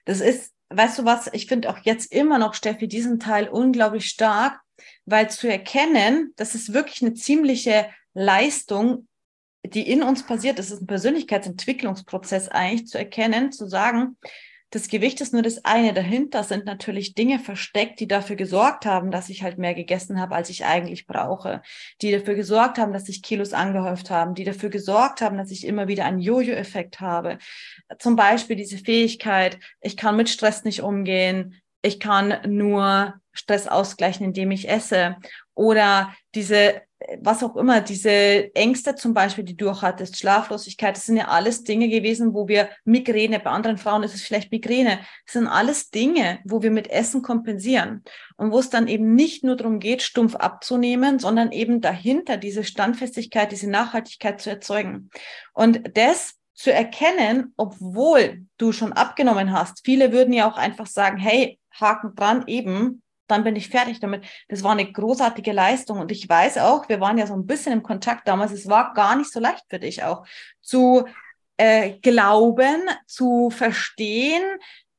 Das 0.05 0.21
ist, 0.21 0.53
weißt 0.71 1.01
du 1.01 1.05
was, 1.05 1.29
ich 1.33 1.47
finde 1.47 1.69
auch 1.69 1.79
jetzt 1.79 2.13
immer 2.13 2.39
noch, 2.39 2.55
Steffi, 2.55 2.87
diesen 2.87 3.19
Teil 3.19 3.49
unglaublich 3.49 4.07
stark, 4.07 4.61
weil 5.05 5.31
zu 5.31 5.49
erkennen, 5.49 6.33
das 6.37 6.55
ist 6.55 6.73
wirklich 6.73 7.03
eine 7.03 7.15
ziemliche 7.15 7.87
Leistung, 8.15 9.09
die 9.65 9.89
in 9.89 10.03
uns 10.03 10.25
passiert. 10.25 10.59
Das 10.59 10.71
ist 10.71 10.83
ein 10.83 10.87
Persönlichkeitsentwicklungsprozess 10.87 12.49
eigentlich 12.49 12.87
zu 12.87 12.99
erkennen, 12.99 13.53
zu 13.53 13.67
sagen, 13.69 14.17
das 14.73 14.89
Gewicht 14.89 15.21
ist 15.21 15.35
nur 15.35 15.43
das 15.43 15.67
eine. 15.67 15.93
Dahinter 15.93 16.45
sind 16.45 16.65
natürlich 16.65 17.15
Dinge 17.15 17.39
versteckt, 17.39 18.01
die 18.01 18.09
dafür 18.09 18.37
gesorgt 18.37 18.87
haben, 18.87 19.11
dass 19.11 19.29
ich 19.29 19.43
halt 19.43 19.59
mehr 19.59 19.75
gegessen 19.75 20.19
habe, 20.19 20.35
als 20.35 20.49
ich 20.49 20.65
eigentlich 20.65 21.07
brauche. 21.07 21.61
Die 22.01 22.11
dafür 22.11 22.35
gesorgt 22.35 22.79
haben, 22.79 22.95
dass 22.95 23.05
sich 23.05 23.23
Kilos 23.23 23.53
angehäuft 23.53 24.09
haben. 24.09 24.35
Die 24.35 24.45
dafür 24.45 24.71
gesorgt 24.71 25.21
haben, 25.21 25.37
dass 25.37 25.51
ich 25.51 25.67
immer 25.67 25.89
wieder 25.89 26.07
einen 26.07 26.21
Jojo-Effekt 26.21 27.01
habe. 27.01 27.37
Zum 27.99 28.17
Beispiel 28.17 28.57
diese 28.57 28.79
Fähigkeit, 28.79 29.59
ich 29.83 29.99
kann 29.99 30.17
mit 30.17 30.31
Stress 30.31 30.65
nicht 30.65 30.81
umgehen. 30.81 31.61
Ich 31.83 32.01
kann 32.01 32.39
nur 32.49 33.21
Stress 33.33 33.69
ausgleichen, 33.69 34.25
indem 34.25 34.51
ich 34.53 34.71
esse. 34.71 35.17
Oder 35.55 36.15
diese 36.35 36.83
was 37.21 37.43
auch 37.43 37.57
immer, 37.57 37.81
diese 37.81 38.55
Ängste 38.55 38.95
zum 38.95 39.15
Beispiel, 39.15 39.45
die 39.45 39.57
du 39.57 39.71
auch 39.71 39.83
hattest, 39.83 40.19
Schlaflosigkeit, 40.19 40.97
das 40.97 41.07
sind 41.07 41.17
ja 41.17 41.29
alles 41.29 41.65
Dinge 41.65 41.89
gewesen, 41.89 42.35
wo 42.35 42.49
wir 42.49 42.69
Migräne, 42.85 43.41
bei 43.41 43.51
anderen 43.51 43.79
Frauen 43.79 44.03
ist 44.03 44.15
es 44.15 44.23
vielleicht 44.23 44.53
Migräne, 44.53 45.01
das 45.27 45.33
sind 45.35 45.47
alles 45.47 45.91
Dinge, 45.91 46.41
wo 46.45 46.63
wir 46.63 46.71
mit 46.71 46.91
Essen 46.91 47.23
kompensieren 47.23 48.03
und 48.37 48.53
wo 48.53 48.59
es 48.59 48.71
dann 48.71 48.89
eben 48.89 49.15
nicht 49.15 49.45
nur 49.45 49.57
darum 49.57 49.79
geht, 49.79 50.03
stumpf 50.03 50.37
abzunehmen, 50.37 51.19
sondern 51.19 51.53
eben 51.53 51.81
dahinter 51.81 52.37
diese 52.37 52.65
Standfestigkeit, 52.65 53.53
diese 53.53 53.71
Nachhaltigkeit 53.71 54.41
zu 54.41 54.51
erzeugen. 54.51 55.11
Und 55.53 55.97
das 55.97 56.35
zu 56.55 56.73
erkennen, 56.73 57.55
obwohl 57.57 58.45
du 58.59 58.73
schon 58.73 58.93
abgenommen 58.93 59.53
hast. 59.53 59.81
Viele 59.85 60.13
würden 60.13 60.33
ja 60.33 60.49
auch 60.49 60.57
einfach 60.57 60.87
sagen, 60.87 61.17
hey, 61.17 61.59
Haken 61.73 62.15
dran, 62.15 62.45
eben, 62.47 63.02
dann 63.33 63.45
bin 63.45 63.57
ich 63.57 63.69
fertig 63.69 64.01
damit. 64.01 64.25
Das 64.49 64.63
war 64.63 64.73
eine 64.73 64.91
großartige 64.91 65.53
Leistung 65.53 65.99
und 65.99 66.13
ich 66.13 66.29
weiß 66.29 66.59
auch, 66.59 66.89
wir 66.89 67.01
waren 67.01 67.19
ja 67.19 67.27
so 67.27 67.35
ein 67.35 67.47
bisschen 67.47 67.73
im 67.73 67.83
Kontakt 67.83 68.29
damals, 68.29 68.53
es 68.53 68.69
war 68.69 68.95
gar 68.95 69.17
nicht 69.17 69.33
so 69.33 69.41
leicht 69.41 69.65
für 69.69 69.79
dich 69.79 70.05
auch 70.05 70.25
zu 70.61 71.05
äh, 71.57 71.99
glauben, 72.01 72.83
zu 73.07 73.51
verstehen, 73.51 74.43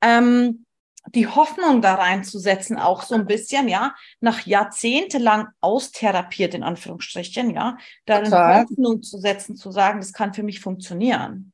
ähm, 0.02 0.66
die 1.14 1.28
Hoffnung 1.28 1.82
da 1.82 1.96
reinzusetzen, 1.96 2.80
auch 2.80 3.04
so 3.04 3.16
ein 3.16 3.26
bisschen, 3.26 3.68
ja, 3.68 3.94
nach 4.22 4.46
jahrzehntelang 4.46 5.48
austherapiert, 5.60 6.54
in 6.54 6.64
Anführungsstrichen, 6.64 7.50
ja, 7.50 7.78
da 8.06 8.20
eine 8.20 8.62
Hoffnung 8.62 9.04
zu 9.04 9.18
setzen, 9.18 9.56
zu 9.56 9.72
sagen, 9.72 10.00
das 10.00 10.14
kann 10.14 10.34
für 10.34 10.44
mich 10.44 10.62
funktionieren. 10.62 11.52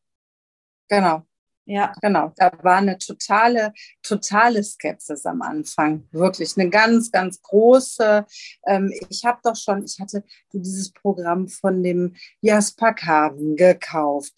Genau. 0.87 1.23
Ja. 1.69 1.93
Genau, 2.01 2.34
da 2.36 2.51
war 2.63 2.77
eine 2.77 2.97
totale, 2.97 3.73
totale 4.01 4.63
Skepsis 4.63 5.23
am 5.27 5.43
Anfang. 5.43 6.08
Wirklich 6.12 6.58
eine 6.58 6.67
ganz, 6.67 7.12
ganz 7.12 7.39
große. 7.43 8.25
Ähm, 8.65 8.91
ich 9.10 9.23
habe 9.23 9.39
doch 9.43 9.55
schon, 9.55 9.86
ich 9.86 9.99
hatte 9.99 10.23
dieses 10.51 10.91
Programm 10.91 11.47
von 11.47 11.84
dem 11.84 12.15
Jasper 12.41 12.93
Kaven 12.93 13.55
gekauft, 13.55 14.34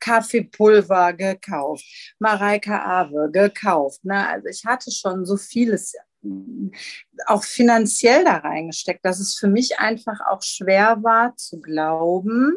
Kaffeepulver 0.00 1.14
gekauft, 1.14 2.14
Mareike 2.18 2.78
Awe 2.84 3.30
gekauft. 3.32 4.04
Ne? 4.04 4.28
Also 4.28 4.48
ich 4.48 4.66
hatte 4.66 4.90
schon 4.90 5.24
so 5.24 5.38
vieles 5.38 5.94
auch 7.24 7.44
finanziell 7.44 8.24
da 8.24 8.36
reingesteckt, 8.36 9.02
dass 9.02 9.18
es 9.18 9.38
für 9.38 9.48
mich 9.48 9.78
einfach 9.78 10.20
auch 10.28 10.42
schwer 10.42 10.98
war 11.02 11.34
zu 11.36 11.58
glauben, 11.58 12.52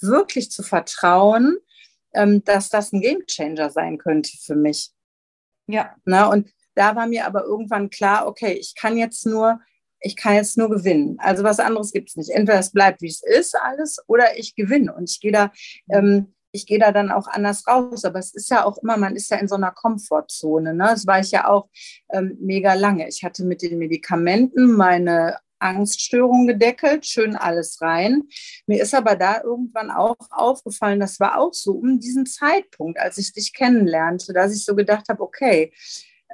wirklich 0.00 0.50
zu 0.50 0.62
vertrauen, 0.62 1.56
dass 2.44 2.68
das 2.70 2.92
ein 2.92 3.00
Gamechanger 3.00 3.70
sein 3.70 3.98
könnte 3.98 4.30
für 4.40 4.56
mich. 4.56 4.90
Ja. 5.66 5.94
Na, 6.04 6.26
und 6.26 6.50
da 6.74 6.96
war 6.96 7.06
mir 7.06 7.26
aber 7.26 7.44
irgendwann 7.44 7.90
klar, 7.90 8.26
okay, 8.26 8.52
ich 8.52 8.74
kann 8.74 8.96
jetzt 8.96 9.26
nur, 9.26 9.60
ich 10.00 10.16
kann 10.16 10.34
jetzt 10.34 10.58
nur 10.58 10.68
gewinnen. 10.68 11.16
Also 11.20 11.44
was 11.44 11.60
anderes 11.60 11.92
gibt 11.92 12.10
es 12.10 12.16
nicht. 12.16 12.30
Entweder 12.30 12.58
es 12.58 12.72
bleibt, 12.72 13.00
wie 13.00 13.08
es 13.08 13.22
ist, 13.22 13.56
alles, 13.56 13.98
oder 14.06 14.38
ich 14.38 14.54
gewinne. 14.54 14.94
Und 14.94 15.10
ich 15.10 15.20
gehe 15.20 15.32
da, 15.32 15.52
ähm, 15.90 16.34
ich 16.52 16.66
gehe 16.66 16.78
da 16.78 16.92
dann 16.92 17.10
auch 17.10 17.26
anders 17.26 17.66
raus. 17.66 18.04
Aber 18.04 18.18
es 18.18 18.34
ist 18.34 18.50
ja 18.50 18.64
auch 18.64 18.78
immer, 18.78 18.96
man 18.96 19.16
ist 19.16 19.30
ja 19.30 19.38
in 19.38 19.48
so 19.48 19.54
einer 19.54 19.70
Komfortzone. 19.70 20.74
Ne? 20.74 20.84
Das 20.84 21.06
war 21.06 21.20
ich 21.20 21.30
ja 21.30 21.48
auch 21.48 21.68
ähm, 22.12 22.36
mega 22.40 22.74
lange. 22.74 23.08
Ich 23.08 23.24
hatte 23.24 23.44
mit 23.44 23.62
den 23.62 23.78
Medikamenten 23.78 24.72
meine 24.72 25.38
Angststörung 25.64 26.46
gedeckelt, 26.46 27.06
schön 27.06 27.36
alles 27.36 27.80
rein. 27.80 28.24
Mir 28.66 28.82
ist 28.82 28.94
aber 28.94 29.16
da 29.16 29.42
irgendwann 29.42 29.90
auch 29.90 30.16
aufgefallen, 30.30 31.00
das 31.00 31.18
war 31.20 31.38
auch 31.40 31.54
so 31.54 31.72
um 31.72 31.98
diesen 31.98 32.26
Zeitpunkt, 32.26 32.98
als 32.98 33.18
ich 33.18 33.32
dich 33.32 33.52
kennenlernte, 33.52 34.32
dass 34.32 34.54
ich 34.54 34.64
so 34.64 34.74
gedacht 34.74 35.08
habe, 35.08 35.22
okay, 35.22 35.72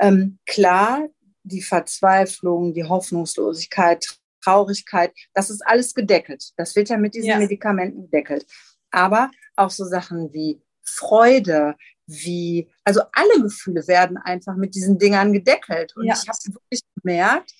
ähm, 0.01 0.39
klar, 0.47 1.09
die 1.43 1.63
Verzweiflung, 1.63 2.75
die 2.75 2.85
Hoffnungslosigkeit 2.85 4.21
Traurigkeit, 4.43 5.13
das 5.35 5.51
ist 5.51 5.61
alles 5.67 5.95
gedeckelt. 5.95 6.53
Das 6.57 6.75
wird 6.77 6.89
ja 6.89 6.97
mit 6.97 7.15
diesen 7.15 7.29
ja. 7.29 7.39
Medikamenten 7.39 8.03
gedeckelt. 8.03 8.47
Aber 8.91 9.31
auch 9.57 9.71
so 9.71 9.85
Sachen 9.85 10.33
wie 10.33 10.61
Freude, 10.83 11.77
wie, 12.07 12.69
also 12.85 13.03
alle 13.13 13.43
Gefühle 13.43 13.87
werden 13.87 14.17
einfach 14.17 14.57
mit 14.57 14.75
diesen 14.75 14.99
Dingern 14.99 15.33
gedeckelt. 15.33 15.95
Und 15.97 16.07
ja. 16.07 16.15
ich 16.15 16.29
habe 16.29 16.39
wirklich 16.55 16.81
gemerkt, 16.97 17.53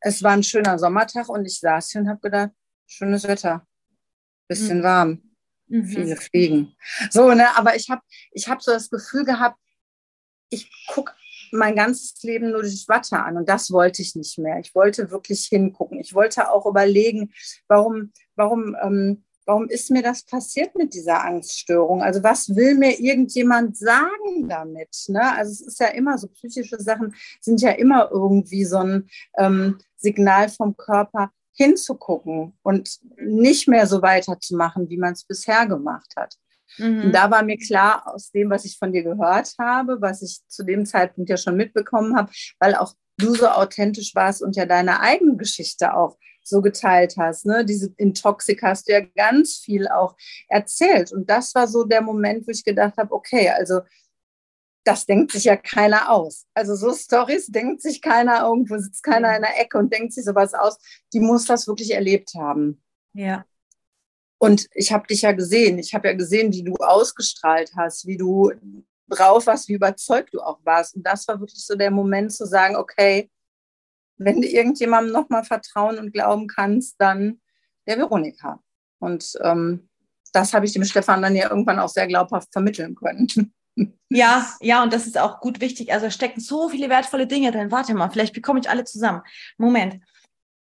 es 0.00 0.22
war 0.22 0.32
ein 0.32 0.42
schöner 0.42 0.78
Sommertag 0.78 1.28
und 1.28 1.44
ich 1.44 1.60
saß 1.60 1.90
hier 1.90 2.00
und 2.02 2.08
habe 2.08 2.20
gedacht, 2.20 2.50
schönes 2.86 3.24
Wetter, 3.24 3.66
bisschen 4.46 4.78
mhm. 4.78 4.82
warm, 4.82 5.22
mhm. 5.66 5.86
viele 5.86 6.16
Fliegen. 6.16 6.76
So, 7.10 7.32
ne, 7.32 7.56
aber 7.56 7.76
ich 7.76 7.90
habe 7.90 8.02
ich 8.32 8.48
hab 8.48 8.62
so 8.62 8.72
das 8.72 8.90
Gefühl 8.90 9.24
gehabt, 9.24 9.58
ich 10.50 10.70
gucke 10.86 11.12
mein 11.52 11.76
ganzes 11.76 12.22
Leben 12.22 12.50
nur 12.50 12.62
durch 12.62 12.88
Watte 12.88 13.18
an 13.18 13.36
und 13.36 13.48
das 13.48 13.70
wollte 13.70 14.02
ich 14.02 14.14
nicht 14.14 14.38
mehr. 14.38 14.58
Ich 14.58 14.74
wollte 14.74 15.10
wirklich 15.10 15.46
hingucken. 15.46 15.98
Ich 16.00 16.14
wollte 16.14 16.50
auch 16.50 16.66
überlegen, 16.66 17.32
warum, 17.68 18.12
warum, 18.34 18.76
ähm, 18.82 19.24
warum 19.48 19.68
ist 19.68 19.90
mir 19.90 20.02
das 20.02 20.24
passiert 20.24 20.76
mit 20.76 20.92
dieser 20.92 21.24
Angststörung? 21.24 22.02
Also 22.02 22.22
was 22.22 22.54
will 22.54 22.74
mir 22.74 23.00
irgendjemand 23.00 23.78
sagen 23.78 24.46
damit? 24.46 24.94
Ne? 25.08 25.22
Also 25.36 25.52
es 25.52 25.60
ist 25.62 25.80
ja 25.80 25.88
immer 25.88 26.18
so, 26.18 26.28
psychische 26.28 26.78
Sachen 26.78 27.14
sind 27.40 27.62
ja 27.62 27.70
immer 27.70 28.10
irgendwie 28.12 28.66
so 28.66 28.76
ein 28.76 29.08
ähm, 29.38 29.78
Signal 29.96 30.50
vom 30.50 30.76
Körper 30.76 31.30
hinzugucken 31.54 32.58
und 32.62 32.98
nicht 33.16 33.68
mehr 33.68 33.86
so 33.86 34.02
weiterzumachen, 34.02 34.90
wie 34.90 34.98
man 34.98 35.14
es 35.14 35.24
bisher 35.24 35.66
gemacht 35.66 36.12
hat. 36.14 36.34
Mhm. 36.76 37.04
Und 37.04 37.12
da 37.12 37.30
war 37.30 37.42
mir 37.42 37.56
klar, 37.56 38.06
aus 38.06 38.30
dem, 38.30 38.50
was 38.50 38.66
ich 38.66 38.76
von 38.78 38.92
dir 38.92 39.02
gehört 39.02 39.54
habe, 39.58 39.96
was 40.02 40.20
ich 40.20 40.40
zu 40.46 40.62
dem 40.62 40.84
Zeitpunkt 40.84 41.30
ja 41.30 41.38
schon 41.38 41.56
mitbekommen 41.56 42.14
habe, 42.16 42.30
weil 42.60 42.74
auch 42.74 42.92
du 43.16 43.34
so 43.34 43.48
authentisch 43.48 44.14
warst 44.14 44.42
und 44.42 44.56
ja 44.56 44.66
deine 44.66 45.00
eigene 45.00 45.36
Geschichte 45.36 45.94
auch 45.94 46.18
so 46.48 46.60
geteilt 46.62 47.16
hast. 47.16 47.46
Ne? 47.46 47.64
Diese 47.64 47.92
Intoxik 47.96 48.62
hast 48.62 48.88
du 48.88 48.92
ja 48.92 49.00
ganz 49.00 49.58
viel 49.58 49.88
auch 49.88 50.16
erzählt. 50.48 51.12
Und 51.12 51.28
das 51.28 51.54
war 51.54 51.68
so 51.68 51.84
der 51.84 52.02
Moment, 52.02 52.46
wo 52.46 52.50
ich 52.50 52.64
gedacht 52.64 52.96
habe, 52.96 53.12
okay, 53.12 53.50
also 53.50 53.80
das 54.84 55.04
denkt 55.04 55.32
sich 55.32 55.44
ja 55.44 55.56
keiner 55.56 56.10
aus. 56.10 56.46
Also 56.54 56.74
so 56.74 56.94
Stories 56.94 57.48
denkt 57.48 57.82
sich 57.82 58.00
keiner 58.00 58.42
irgendwo, 58.46 58.78
sitzt 58.78 59.02
keiner 59.02 59.36
in 59.36 59.42
der 59.42 59.60
Ecke 59.60 59.76
und 59.76 59.92
denkt 59.92 60.14
sich 60.14 60.24
sowas 60.24 60.54
aus. 60.54 60.78
Die 61.12 61.20
muss 61.20 61.44
das 61.44 61.66
wirklich 61.66 61.92
erlebt 61.92 62.32
haben. 62.34 62.82
Ja. 63.12 63.44
Und 64.38 64.66
ich 64.72 64.92
habe 64.92 65.06
dich 65.06 65.22
ja 65.22 65.32
gesehen. 65.32 65.78
Ich 65.78 65.92
habe 65.94 66.08
ja 66.08 66.14
gesehen, 66.14 66.52
wie 66.52 66.62
du 66.62 66.74
ausgestrahlt 66.76 67.72
hast, 67.76 68.06
wie 68.06 68.16
du 68.16 68.52
drauf 69.08 69.46
warst, 69.46 69.68
wie 69.68 69.74
überzeugt 69.74 70.32
du 70.32 70.40
auch 70.40 70.60
warst. 70.64 70.96
Und 70.96 71.02
das 71.02 71.26
war 71.28 71.38
wirklich 71.40 71.64
so 71.64 71.74
der 71.74 71.90
Moment 71.90 72.32
zu 72.32 72.46
sagen, 72.46 72.76
okay, 72.76 73.30
wenn 74.18 74.40
du 74.40 74.48
irgendjemandem 74.48 75.12
nochmal 75.12 75.44
vertrauen 75.44 75.98
und 75.98 76.12
glauben 76.12 76.46
kannst, 76.46 76.96
dann 76.98 77.40
der 77.86 77.98
Veronika. 77.98 78.60
Und 78.98 79.34
ähm, 79.42 79.88
das 80.32 80.52
habe 80.52 80.66
ich 80.66 80.72
dem 80.72 80.84
Stefan 80.84 81.22
dann 81.22 81.36
ja 81.36 81.50
irgendwann 81.50 81.78
auch 81.78 81.88
sehr 81.88 82.06
glaubhaft 82.06 82.52
vermitteln 82.52 82.94
können. 82.94 83.28
Ja, 84.10 84.48
ja, 84.60 84.82
und 84.82 84.92
das 84.92 85.06
ist 85.06 85.18
auch 85.18 85.38
gut 85.38 85.60
wichtig. 85.60 85.92
Also 85.92 86.10
stecken 86.10 86.40
so 86.40 86.68
viele 86.68 86.88
wertvolle 86.88 87.28
Dinge 87.28 87.52
drin. 87.52 87.70
Warte 87.70 87.94
mal, 87.94 88.10
vielleicht 88.10 88.34
bekomme 88.34 88.58
ich 88.58 88.68
alle 88.68 88.82
zusammen. 88.82 89.22
Moment. 89.56 90.02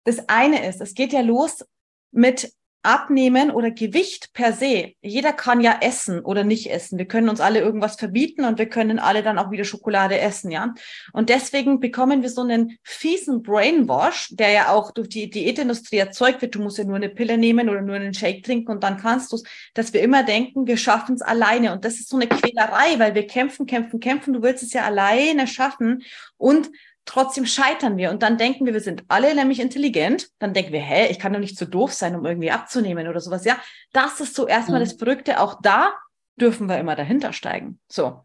Das 0.05 0.29
eine 0.29 0.65
ist, 0.65 0.81
es 0.81 0.95
geht 0.95 1.13
ja 1.13 1.21
los 1.21 1.65
mit 2.13 2.53
Abnehmen 2.83 3.51
oder 3.51 3.71
Gewicht 3.71 4.33
per 4.33 4.53
se. 4.53 4.95
Jeder 5.03 5.33
kann 5.33 5.61
ja 5.61 5.79
essen 5.83 6.21
oder 6.21 6.45
nicht 6.45 6.71
essen. 6.71 6.99
Wir 6.99 7.07
können 7.07 7.29
uns 7.29 7.41
alle 7.41 7.61
irgendwas 7.61 7.97
verbieten 7.97 8.45
und 8.45 8.59
wir 8.59 8.69
können 8.69 8.99
alle 8.99 9.23
dann 9.23 9.39
auch 9.39 9.51
wieder 9.51 9.65
Schokolade 9.65 10.19
essen, 10.19 10.51
ja. 10.51 10.73
Und 11.13 11.29
deswegen 11.29 11.79
bekommen 11.81 12.23
wir 12.23 12.31
so 12.31 12.41
einen 12.41 12.79
fiesen 12.83 13.43
Brainwash, 13.43 14.29
der 14.31 14.51
ja 14.51 14.69
auch 14.71 14.93
durch 14.93 15.11
die 15.11 15.29
Diätindustrie 15.29 15.99
erzeugt 15.99 16.41
wird. 16.41 16.55
Du 16.55 16.63
musst 16.63 16.79
ja 16.79 16.85
nur 16.85 16.97
eine 16.97 17.11
Pille 17.11 17.37
nehmen 17.37 17.69
oder 17.69 17.83
nur 17.83 17.97
einen 17.97 18.15
Shake 18.15 18.45
trinken 18.45 18.71
und 18.73 18.83
dann 18.83 18.97
kannst 18.97 19.33
du 19.33 19.37
es, 19.37 19.43
dass 19.75 19.93
wir 19.93 20.01
immer 20.01 20.23
denken, 20.23 20.67
wir 20.67 20.79
schaffen 20.79 21.17
es 21.17 21.23
alleine. 21.23 21.73
Und 21.73 21.85
das 21.85 21.95
ist 21.95 22.09
so 22.09 22.17
eine 22.17 22.29
Quälerei, 22.29 22.99
weil 22.99 23.15
wir 23.15 23.27
kämpfen, 23.27 23.67
kämpfen, 23.67 24.01
kämpfen. 24.01 24.33
Du 24.33 24.43
willst 24.43 24.63
es 24.63 24.73
ja 24.73 24.85
alleine 24.85 25.47
schaffen 25.47 26.03
und 26.39 26.71
trotzdem 27.05 27.47
scheitern 27.47 27.97
wir 27.97 28.11
und 28.11 28.23
dann 28.23 28.39
denken 28.39 28.67
wir, 28.67 28.73
wir 28.73 28.81
sind 28.81 29.05
alle 29.09 29.35
nämlich 29.35 29.61
intelligent. 29.61 30.29
Dann 30.39 30.55
denken 30.55 30.73
wir, 30.73 30.81
hä, 30.81 31.09
ich 31.11 31.19
kann 31.19 31.33
doch 31.33 31.41
nicht 31.41 31.59
so 31.59 31.65
doof 31.65 31.93
sein, 31.93 32.15
um 32.15 32.25
irgendwie 32.25 32.51
abzunehmen 32.51 33.09
oder 33.09 33.21
sowas. 33.21 33.45
Ja, 33.45 33.59
das 33.93 34.21
ist 34.21 34.35
so 34.35 34.47
erstmal 34.47 34.81
mhm. 34.81 34.85
das 34.85 34.93
Verrückte. 34.95 35.41
Auch 35.41 35.61
da 35.63 35.93
dürfen 36.37 36.69
wir 36.69 36.79
immer 36.79 36.97
dahinter 36.97 37.33
steigen. 37.33 37.81
So. 37.89 38.25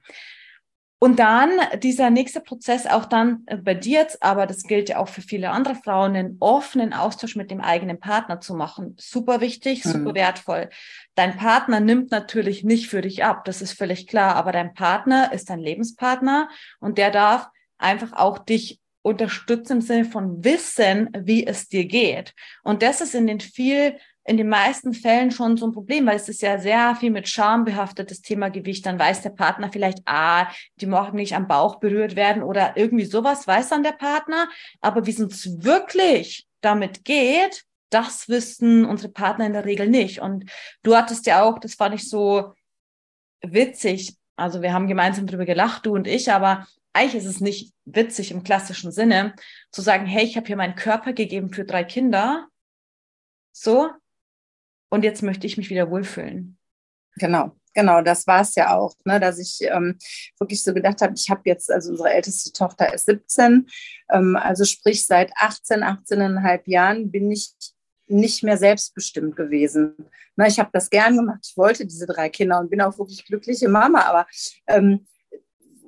Und 0.97 1.19
dann 1.19 1.51
dieser 1.83 2.09
nächste 2.09 2.39
Prozess, 2.39 2.87
auch 2.87 3.05
dann 3.05 3.43
äh, 3.47 3.57
bei 3.57 3.73
dir 3.73 3.99
jetzt, 3.99 4.23
aber 4.23 4.47
das 4.47 4.63
gilt 4.63 4.89
ja 4.89 4.97
auch 4.97 5.09
für 5.09 5.21
viele 5.21 5.51
andere 5.51 5.75
Frauen, 5.75 6.15
einen 6.15 6.37
offenen 6.39 6.93
Austausch 6.93 7.35
mit 7.35 7.51
dem 7.51 7.61
eigenen 7.61 7.99
Partner 7.99 8.39
zu 8.39 8.55
machen. 8.55 8.95
Super 8.97 9.41
wichtig, 9.41 9.83
super 9.83 10.11
mhm. 10.11 10.15
wertvoll. 10.15 10.69
Dein 11.15 11.37
Partner 11.37 11.79
nimmt 11.81 12.11
natürlich 12.11 12.63
nicht 12.63 12.89
für 12.89 13.01
dich 13.01 13.25
ab, 13.25 13.43
das 13.45 13.61
ist 13.61 13.73
völlig 13.73 14.07
klar, 14.07 14.35
aber 14.35 14.51
dein 14.51 14.73
Partner 14.73 15.33
ist 15.33 15.49
dein 15.49 15.59
Lebenspartner 15.59 16.49
und 16.79 16.97
der 16.97 17.11
darf 17.11 17.49
einfach 17.77 18.13
auch 18.13 18.39
dich 18.39 18.79
unterstützen 19.01 19.73
im 19.73 19.81
Sinne 19.81 20.05
von 20.05 20.43
Wissen, 20.43 21.09
wie 21.15 21.45
es 21.45 21.67
dir 21.67 21.85
geht. 21.85 22.33
Und 22.63 22.81
das 22.81 23.01
ist 23.01 23.13
in 23.13 23.27
den 23.27 23.39
viel, 23.39 23.97
in 24.23 24.37
den 24.37 24.49
meisten 24.49 24.95
Fällen 24.95 25.29
schon 25.29 25.57
so 25.57 25.67
ein 25.67 25.73
Problem, 25.73 26.07
weil 26.07 26.15
es 26.15 26.27
ist 26.27 26.41
ja 26.41 26.57
sehr 26.57 26.95
viel 26.95 27.11
mit 27.11 27.29
Scham 27.29 27.65
behaftetes 27.65 28.23
Thema 28.23 28.49
Gewicht. 28.49 28.83
Dann 28.85 28.97
weiß 28.97 29.21
der 29.21 29.29
Partner 29.29 29.71
vielleicht, 29.71 29.99
ah, 30.05 30.47
die 30.77 30.87
morgen 30.87 31.17
nicht 31.17 31.35
am 31.35 31.47
Bauch 31.47 31.75
berührt 31.75 32.15
werden 32.15 32.41
oder 32.41 32.75
irgendwie 32.77 33.05
sowas 33.05 33.45
weiß 33.45 33.69
dann 33.69 33.83
der 33.83 33.91
Partner. 33.91 34.47
Aber 34.81 35.05
wie 35.05 35.11
es 35.11 35.19
uns 35.19 35.63
wirklich 35.63 36.47
damit 36.61 37.05
geht, 37.05 37.63
das 37.91 38.27
wissen 38.27 38.85
unsere 38.85 39.11
Partner 39.11 39.45
in 39.45 39.53
der 39.53 39.65
Regel 39.65 39.87
nicht. 39.87 40.19
Und 40.19 40.49
du 40.81 40.95
hattest 40.95 41.27
ja 41.27 41.43
auch, 41.43 41.59
das 41.59 41.75
fand 41.75 41.93
ich 41.93 42.09
so 42.09 42.53
witzig. 43.41 44.17
Also 44.35 44.63
wir 44.63 44.73
haben 44.73 44.87
gemeinsam 44.87 45.27
darüber 45.27 45.45
gelacht, 45.45 45.85
du 45.85 45.93
und 45.93 46.07
ich, 46.07 46.31
aber 46.31 46.65
eigentlich 46.95 47.23
ist 47.23 47.29
es 47.29 47.41
nicht 47.41 47.73
witzig 47.83 48.31
im 48.31 48.43
klassischen 48.43 48.91
Sinne, 48.91 49.35
zu 49.71 49.81
sagen, 49.81 50.05
hey, 50.05 50.23
ich 50.23 50.37
habe 50.37 50.47
hier 50.47 50.55
meinen 50.55 50.75
Körper 50.75 51.11
gegeben 51.11 51.51
für 51.51 51.65
drei 51.65 51.83
Kinder, 51.83 52.47
so, 53.51 53.89
und 54.89 55.03
jetzt 55.03 55.21
möchte 55.21 55.45
ich 55.45 55.57
mich 55.57 55.69
wieder 55.69 55.89
wohlfühlen. 55.89 56.57
Genau, 57.15 57.51
genau, 57.73 58.01
das 58.01 58.25
war 58.27 58.41
es 58.41 58.55
ja 58.55 58.75
auch, 58.75 58.95
ne, 59.03 59.19
dass 59.19 59.39
ich 59.39 59.59
ähm, 59.61 59.97
wirklich 60.39 60.63
so 60.63 60.73
gedacht 60.73 61.01
habe, 61.01 61.13
ich 61.17 61.29
habe 61.29 61.41
jetzt, 61.45 61.69
also 61.69 61.91
unsere 61.91 62.11
älteste 62.11 62.53
Tochter 62.53 62.93
ist 62.93 63.05
17, 63.07 63.67
ähm, 64.11 64.37
also 64.37 64.63
sprich 64.63 65.05
seit 65.05 65.31
18, 65.35 65.83
18,5 65.83 66.61
Jahren 66.65 67.11
bin 67.11 67.29
ich 67.29 67.53
nicht 68.07 68.43
mehr 68.43 68.57
selbstbestimmt 68.57 69.35
gewesen. 69.35 69.95
Na, 70.37 70.47
ich 70.47 70.59
habe 70.59 70.69
das 70.71 70.89
gern 70.89 71.17
gemacht, 71.17 71.39
ich 71.45 71.57
wollte 71.57 71.85
diese 71.85 72.05
drei 72.05 72.29
Kinder 72.29 72.59
und 72.59 72.69
bin 72.69 72.81
auch 72.81 72.97
wirklich 72.97 73.25
glückliche 73.25 73.67
Mama, 73.67 74.01
aber 74.01 74.27
ähm, 74.67 75.05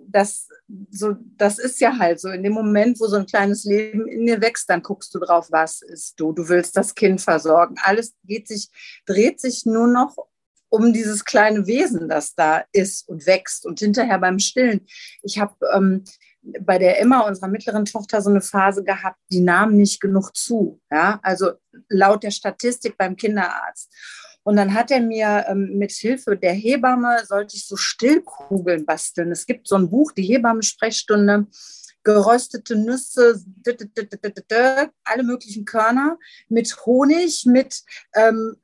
das, 0.09 0.47
so, 0.89 1.15
das 1.37 1.59
ist 1.59 1.79
ja 1.79 1.97
halt 1.97 2.19
so. 2.19 2.29
In 2.29 2.43
dem 2.43 2.53
Moment, 2.53 2.99
wo 2.99 3.07
so 3.07 3.17
ein 3.17 3.25
kleines 3.25 3.63
Leben 3.63 4.07
in 4.07 4.25
dir 4.25 4.41
wächst, 4.41 4.69
dann 4.69 4.81
guckst 4.81 5.13
du 5.13 5.19
drauf, 5.19 5.47
was 5.51 5.81
ist 5.81 6.19
du. 6.19 6.33
Du 6.33 6.47
willst 6.49 6.77
das 6.77 6.95
Kind 6.95 7.21
versorgen. 7.21 7.75
Alles 7.83 8.15
geht 8.23 8.47
sich, 8.47 8.69
dreht 9.05 9.39
sich 9.39 9.65
nur 9.65 9.87
noch 9.87 10.15
um 10.69 10.91
dieses 10.93 11.23
kleine 11.23 11.65
Wesen, 11.67 12.09
das 12.09 12.35
da 12.35 12.65
ist 12.71 13.07
und 13.07 13.25
wächst. 13.25 13.65
Und 13.65 13.79
hinterher 13.79 14.19
beim 14.19 14.39
Stillen. 14.39 14.85
Ich 15.23 15.39
habe 15.39 15.55
ähm, 15.73 16.03
bei 16.61 16.77
der 16.77 16.99
Emma, 16.99 17.21
unserer 17.21 17.47
mittleren 17.47 17.85
Tochter, 17.85 18.21
so 18.21 18.29
eine 18.29 18.41
Phase 18.41 18.83
gehabt, 18.83 19.19
die 19.31 19.41
nahm 19.41 19.75
nicht 19.75 19.99
genug 19.99 20.35
zu. 20.35 20.81
Ja? 20.91 21.19
Also 21.23 21.51
laut 21.89 22.23
der 22.23 22.31
Statistik 22.31 22.97
beim 22.97 23.15
Kinderarzt. 23.15 23.93
Und 24.47 24.55
dann 24.55 24.73
hat 24.73 24.91
er 24.91 25.01
mir 25.01 25.43
ähm, 25.49 25.77
mit 25.77 25.91
Hilfe 25.91 26.37
der 26.37 26.53
Hebamme, 26.53 27.25
sollte 27.25 27.57
ich 27.57 27.67
so 27.67 27.75
Stillkugeln 27.75 28.85
basteln. 28.85 29.29
Es 29.29 29.45
gibt 29.45 29.67
so 29.67 29.75
ein 29.75 29.89
Buch, 29.89 30.13
die 30.13 30.23
Hebammensprechstunde, 30.23 31.47
geröstete 32.05 32.77
Nüsse, 32.77 33.43
alle 35.03 35.23
möglichen 35.23 35.65
Körner 35.65 36.17
mit 36.47 36.85
Honig, 36.85 37.45
mit 37.45 37.81
ähm, 38.15 38.55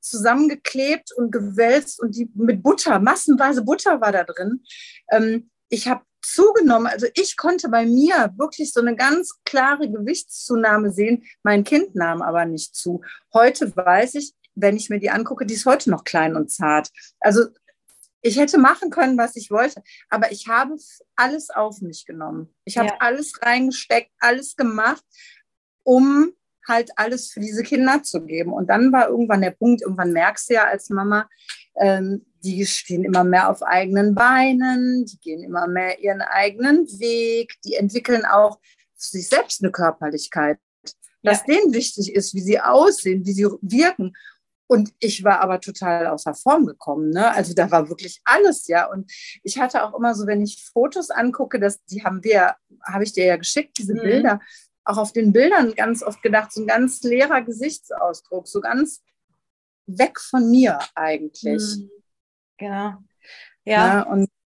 zusammengeklebt 0.00 1.12
und 1.14 1.30
gewälzt 1.32 2.00
und 2.00 2.16
die 2.16 2.30
mit 2.34 2.62
Butter, 2.62 2.98
massenweise 2.98 3.60
Butter 3.60 4.00
war 4.00 4.12
da 4.12 4.24
drin. 4.24 4.64
Ähm, 5.10 5.50
ich 5.68 5.86
habe 5.86 6.00
zugenommen, 6.22 6.86
also 6.86 7.06
ich 7.12 7.36
konnte 7.36 7.68
bei 7.68 7.84
mir 7.84 8.32
wirklich 8.38 8.72
so 8.72 8.80
eine 8.80 8.96
ganz 8.96 9.34
klare 9.44 9.90
Gewichtszunahme 9.90 10.90
sehen. 10.90 11.24
Mein 11.42 11.62
Kind 11.62 11.94
nahm 11.94 12.22
aber 12.22 12.46
nicht 12.46 12.74
zu. 12.74 13.02
Heute 13.34 13.76
weiß 13.76 14.14
ich, 14.14 14.32
wenn 14.54 14.76
ich 14.76 14.90
mir 14.90 14.98
die 14.98 15.10
angucke, 15.10 15.46
die 15.46 15.54
ist 15.54 15.66
heute 15.66 15.90
noch 15.90 16.04
klein 16.04 16.36
und 16.36 16.50
zart. 16.50 16.90
Also 17.20 17.46
ich 18.22 18.38
hätte 18.38 18.58
machen 18.58 18.90
können, 18.90 19.16
was 19.16 19.36
ich 19.36 19.50
wollte, 19.50 19.82
aber 20.08 20.30
ich 20.30 20.48
habe 20.48 20.76
alles 21.16 21.50
auf 21.50 21.80
mich 21.80 22.04
genommen. 22.04 22.54
Ich 22.64 22.76
habe 22.76 22.88
ja. 22.88 22.96
alles 23.00 23.40
reingesteckt, 23.42 24.10
alles 24.18 24.56
gemacht, 24.56 25.04
um 25.84 26.32
halt 26.68 26.90
alles 26.96 27.30
für 27.30 27.40
diese 27.40 27.62
Kinder 27.62 28.02
zu 28.02 28.24
geben. 28.24 28.52
Und 28.52 28.68
dann 28.68 28.92
war 28.92 29.08
irgendwann 29.08 29.40
der 29.40 29.52
Punkt, 29.52 29.82
irgendwann 29.82 30.12
merkst 30.12 30.50
du 30.50 30.54
ja 30.54 30.64
als 30.64 30.90
Mama, 30.90 31.28
ähm, 31.80 32.26
die 32.44 32.64
stehen 32.66 33.04
immer 33.04 33.24
mehr 33.24 33.50
auf 33.50 33.62
eigenen 33.62 34.14
Beinen, 34.14 35.04
die 35.04 35.18
gehen 35.18 35.42
immer 35.42 35.66
mehr 35.66 36.00
ihren 36.00 36.22
eigenen 36.22 36.86
Weg, 36.98 37.54
die 37.64 37.74
entwickeln 37.74 38.24
auch 38.24 38.58
sich 38.94 39.28
selbst 39.28 39.62
eine 39.62 39.72
Körperlichkeit. 39.72 40.58
dass 41.22 41.44
ja. 41.46 41.54
denen 41.54 41.74
wichtig 41.74 42.14
ist, 42.14 42.34
wie 42.34 42.40
sie 42.40 42.60
aussehen, 42.60 43.26
wie 43.26 43.32
sie 43.32 43.44
wirken. 43.44 44.14
Und 44.70 44.92
ich 45.00 45.24
war 45.24 45.40
aber 45.40 45.60
total 45.60 46.06
außer 46.06 46.32
Form 46.32 46.64
gekommen. 46.64 47.10
Ne? 47.10 47.28
Also 47.34 47.54
da 47.54 47.72
war 47.72 47.88
wirklich 47.88 48.20
alles, 48.24 48.68
ja. 48.68 48.88
Und 48.88 49.10
ich 49.42 49.58
hatte 49.58 49.82
auch 49.82 49.98
immer 49.98 50.14
so, 50.14 50.28
wenn 50.28 50.40
ich 50.42 50.64
Fotos 50.72 51.10
angucke, 51.10 51.58
das, 51.58 51.84
die 51.86 52.04
haben 52.04 52.22
wir, 52.22 52.54
habe 52.86 53.02
ich 53.02 53.12
dir 53.12 53.24
ja 53.24 53.36
geschickt, 53.36 53.78
diese 53.78 53.94
mhm. 53.94 54.02
Bilder, 54.02 54.40
auch 54.84 54.98
auf 54.98 55.12
den 55.12 55.32
Bildern 55.32 55.74
ganz 55.74 56.04
oft 56.04 56.22
gedacht, 56.22 56.52
so 56.52 56.60
ein 56.62 56.68
ganz 56.68 57.02
leerer 57.02 57.42
Gesichtsausdruck, 57.42 58.46
so 58.46 58.60
ganz 58.60 59.02
weg 59.86 60.20
von 60.20 60.48
mir 60.48 60.78
eigentlich. 60.94 61.62
Mhm. 61.76 61.90
Genau. 62.56 62.70
Ja. 62.70 63.02
ja 63.64 64.02
und 64.04 64.20
Mhm. 64.20 64.39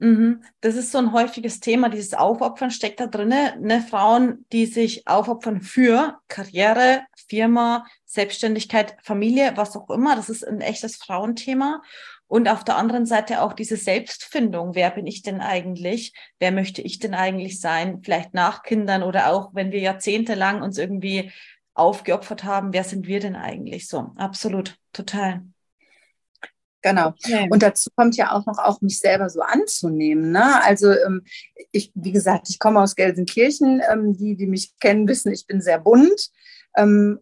Das 0.00 0.76
ist 0.76 0.92
so 0.92 0.98
ein 0.98 1.12
häufiges 1.12 1.58
Thema, 1.58 1.88
dieses 1.88 2.14
Aufopfern 2.14 2.70
steckt 2.70 3.00
da 3.00 3.08
drin. 3.08 3.34
Ne? 3.60 3.84
Frauen, 3.88 4.44
die 4.52 4.66
sich 4.66 5.08
aufopfern 5.08 5.60
für 5.60 6.20
Karriere, 6.28 7.02
Firma, 7.28 7.84
Selbstständigkeit, 8.04 8.96
Familie, 9.02 9.52
was 9.56 9.76
auch 9.76 9.90
immer. 9.90 10.14
Das 10.14 10.28
ist 10.28 10.46
ein 10.46 10.60
echtes 10.60 10.96
Frauenthema. 10.96 11.82
Und 12.28 12.48
auf 12.48 12.62
der 12.62 12.76
anderen 12.76 13.06
Seite 13.06 13.42
auch 13.42 13.54
diese 13.54 13.76
Selbstfindung. 13.76 14.74
Wer 14.74 14.90
bin 14.90 15.06
ich 15.06 15.22
denn 15.22 15.40
eigentlich? 15.40 16.12
Wer 16.38 16.52
möchte 16.52 16.82
ich 16.82 16.98
denn 17.00 17.14
eigentlich 17.14 17.58
sein? 17.58 18.02
Vielleicht 18.04 18.34
nach 18.34 18.62
Kindern 18.62 19.02
oder 19.02 19.32
auch, 19.32 19.50
wenn 19.54 19.72
wir 19.72 19.80
jahrzehntelang 19.80 20.62
uns 20.62 20.78
irgendwie 20.78 21.32
aufgeopfert 21.74 22.44
haben, 22.44 22.72
wer 22.72 22.84
sind 22.84 23.06
wir 23.06 23.20
denn 23.20 23.34
eigentlich? 23.34 23.88
So, 23.88 24.12
absolut, 24.16 24.76
total. 24.92 25.42
Genau. 26.82 27.08
Okay. 27.08 27.48
Und 27.50 27.62
dazu 27.62 27.90
kommt 27.96 28.16
ja 28.16 28.32
auch 28.32 28.46
noch 28.46 28.58
auch 28.58 28.80
mich 28.80 28.98
selber 29.00 29.28
so 29.30 29.40
anzunehmen. 29.40 30.30
Ne? 30.30 30.62
Also 30.62 30.92
ähm, 30.92 31.24
ich, 31.72 31.90
wie 31.94 32.12
gesagt, 32.12 32.48
ich 32.50 32.58
komme 32.58 32.80
aus 32.80 32.94
Gelsenkirchen. 32.94 33.82
Ähm, 33.90 34.16
die, 34.16 34.36
die 34.36 34.46
mich 34.46 34.78
kennen, 34.78 35.08
wissen, 35.08 35.32
ich 35.32 35.46
bin 35.46 35.60
sehr 35.60 35.80
bunt 35.80 36.30
ähm, 36.76 37.18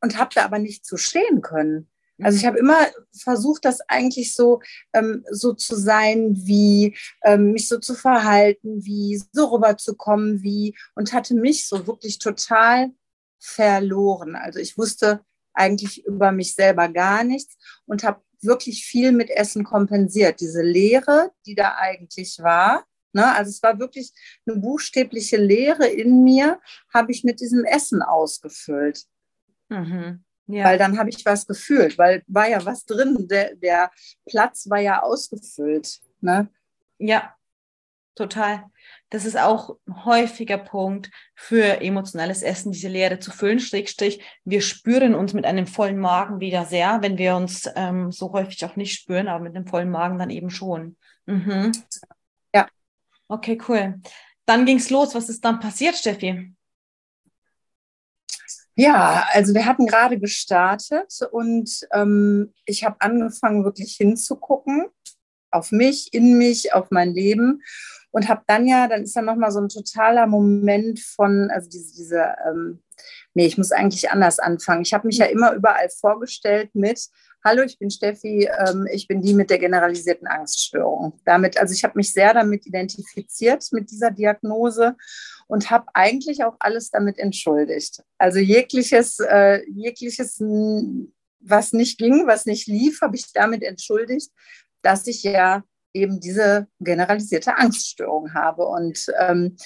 und 0.00 0.18
habe 0.18 0.30
da 0.34 0.44
aber 0.44 0.58
nicht 0.58 0.86
zu 0.86 0.96
stehen 0.96 1.42
können. 1.42 1.88
Also 2.22 2.36
ich 2.36 2.44
mhm. 2.44 2.48
habe 2.48 2.58
immer 2.58 2.78
versucht, 3.12 3.64
das 3.64 3.80
eigentlich 3.88 4.34
so, 4.34 4.60
ähm, 4.92 5.24
so 5.30 5.52
zu 5.52 5.74
sein, 5.74 6.34
wie 6.36 6.96
ähm, 7.24 7.52
mich 7.52 7.68
so 7.68 7.78
zu 7.78 7.94
verhalten, 7.94 8.84
wie 8.84 9.20
so 9.32 9.46
rüberzukommen, 9.46 10.42
wie 10.42 10.76
und 10.94 11.12
hatte 11.12 11.34
mich 11.34 11.66
so 11.66 11.88
wirklich 11.88 12.20
total 12.20 12.92
verloren. 13.40 14.36
Also 14.36 14.60
ich 14.60 14.78
wusste 14.78 15.24
eigentlich 15.54 16.04
über 16.04 16.30
mich 16.30 16.54
selber 16.54 16.88
gar 16.88 17.24
nichts 17.24 17.56
und 17.86 18.04
habe 18.04 18.20
wirklich 18.44 18.84
viel 18.84 19.12
mit 19.12 19.30
Essen 19.30 19.64
kompensiert. 19.64 20.40
Diese 20.40 20.62
Leere, 20.62 21.32
die 21.46 21.54
da 21.54 21.76
eigentlich 21.78 22.38
war, 22.40 22.84
ne, 23.12 23.34
also 23.34 23.50
es 23.50 23.62
war 23.62 23.78
wirklich 23.78 24.12
eine 24.46 24.56
buchstäbliche 24.56 25.36
Leere 25.36 25.86
in 25.86 26.22
mir, 26.22 26.60
habe 26.92 27.12
ich 27.12 27.24
mit 27.24 27.40
diesem 27.40 27.64
Essen 27.64 28.02
ausgefüllt. 28.02 29.04
Mhm. 29.68 30.24
Ja. 30.46 30.64
Weil 30.64 30.78
dann 30.78 30.98
habe 30.98 31.08
ich 31.08 31.24
was 31.24 31.46
gefühlt, 31.46 31.96
weil 31.96 32.22
war 32.26 32.48
ja 32.48 32.64
was 32.66 32.84
drin, 32.84 33.26
der, 33.28 33.54
der 33.56 33.90
Platz 34.26 34.68
war 34.68 34.78
ja 34.78 35.02
ausgefüllt. 35.02 36.00
Ne? 36.20 36.48
Ja, 36.98 37.34
total. 38.14 38.64
Das 39.14 39.24
ist 39.24 39.38
auch 39.38 39.76
ein 39.86 40.04
häufiger 40.04 40.58
Punkt 40.58 41.08
für 41.36 41.80
emotionales 41.80 42.42
Essen, 42.42 42.72
diese 42.72 42.88
Leere 42.88 43.20
zu 43.20 43.30
füllen. 43.30 43.60
Schrägstrich, 43.60 44.20
wir 44.44 44.60
spüren 44.60 45.14
uns 45.14 45.34
mit 45.34 45.44
einem 45.44 45.68
vollen 45.68 46.00
Magen 46.00 46.40
wieder 46.40 46.64
sehr, 46.64 47.00
wenn 47.00 47.16
wir 47.16 47.36
uns 47.36 47.70
ähm, 47.76 48.10
so 48.10 48.32
häufig 48.32 48.64
auch 48.64 48.74
nicht 48.74 48.98
spüren, 48.98 49.28
aber 49.28 49.44
mit 49.44 49.54
einem 49.54 49.68
vollen 49.68 49.88
Magen 49.88 50.18
dann 50.18 50.30
eben 50.30 50.50
schon. 50.50 50.96
Mhm. 51.26 51.70
Ja. 52.52 52.66
Okay, 53.28 53.56
cool. 53.68 54.00
Dann 54.46 54.66
ging 54.66 54.78
es 54.78 54.90
los. 54.90 55.14
Was 55.14 55.28
ist 55.28 55.44
dann 55.44 55.60
passiert, 55.60 55.94
Steffi? 55.94 56.52
Ja, 58.74 59.28
also 59.30 59.54
wir 59.54 59.64
hatten 59.64 59.86
gerade 59.86 60.18
gestartet 60.18 61.20
und 61.30 61.86
ähm, 61.92 62.52
ich 62.64 62.82
habe 62.82 62.96
angefangen, 62.98 63.64
wirklich 63.64 63.94
hinzugucken 63.94 64.86
auf 65.52 65.70
mich, 65.70 66.12
in 66.12 66.36
mich, 66.36 66.74
auf 66.74 66.90
mein 66.90 67.14
Leben 67.14 67.62
und 68.14 68.28
habe 68.28 68.42
dann 68.46 68.64
ja, 68.64 68.86
dann 68.86 69.02
ist 69.02 69.16
ja 69.16 69.22
nochmal 69.22 69.50
so 69.50 69.58
ein 69.58 69.68
totaler 69.68 70.28
Moment 70.28 71.00
von, 71.00 71.50
also 71.50 71.68
diese, 71.68 71.96
diese 71.96 72.34
ähm, 72.48 72.78
nee, 73.34 73.46
ich 73.46 73.58
muss 73.58 73.72
eigentlich 73.72 74.08
anders 74.08 74.38
anfangen. 74.38 74.82
Ich 74.82 74.94
habe 74.94 75.08
mich 75.08 75.18
ja 75.18 75.26
immer 75.26 75.52
überall 75.52 75.88
vorgestellt 75.88 76.70
mit, 76.74 77.08
hallo, 77.44 77.64
ich 77.64 77.76
bin 77.76 77.90
Steffi, 77.90 78.48
ähm, 78.56 78.86
ich 78.92 79.08
bin 79.08 79.20
die 79.20 79.34
mit 79.34 79.50
der 79.50 79.58
generalisierten 79.58 80.28
Angststörung. 80.28 81.18
Damit, 81.24 81.58
also 81.58 81.74
ich 81.74 81.82
habe 81.82 81.98
mich 81.98 82.12
sehr 82.12 82.32
damit 82.32 82.66
identifiziert, 82.66 83.66
mit 83.72 83.90
dieser 83.90 84.12
Diagnose 84.12 84.94
und 85.48 85.72
habe 85.72 85.86
eigentlich 85.92 86.44
auch 86.44 86.54
alles 86.60 86.90
damit 86.90 87.18
entschuldigt. 87.18 88.00
Also 88.18 88.38
jegliches, 88.38 89.18
äh, 89.18 89.68
jegliches, 89.68 90.40
was 91.40 91.72
nicht 91.72 91.98
ging, 91.98 92.28
was 92.28 92.46
nicht 92.46 92.68
lief, 92.68 93.00
habe 93.02 93.16
ich 93.16 93.32
damit 93.32 93.64
entschuldigt, 93.64 94.30
dass 94.82 95.08
ich 95.08 95.24
ja 95.24 95.64
eben 95.94 96.20
diese 96.20 96.66
generalisierte 96.80 97.56
Angststörung 97.56 98.34
habe. 98.34 98.66
Und 98.66 99.06
ähm, 99.18 99.56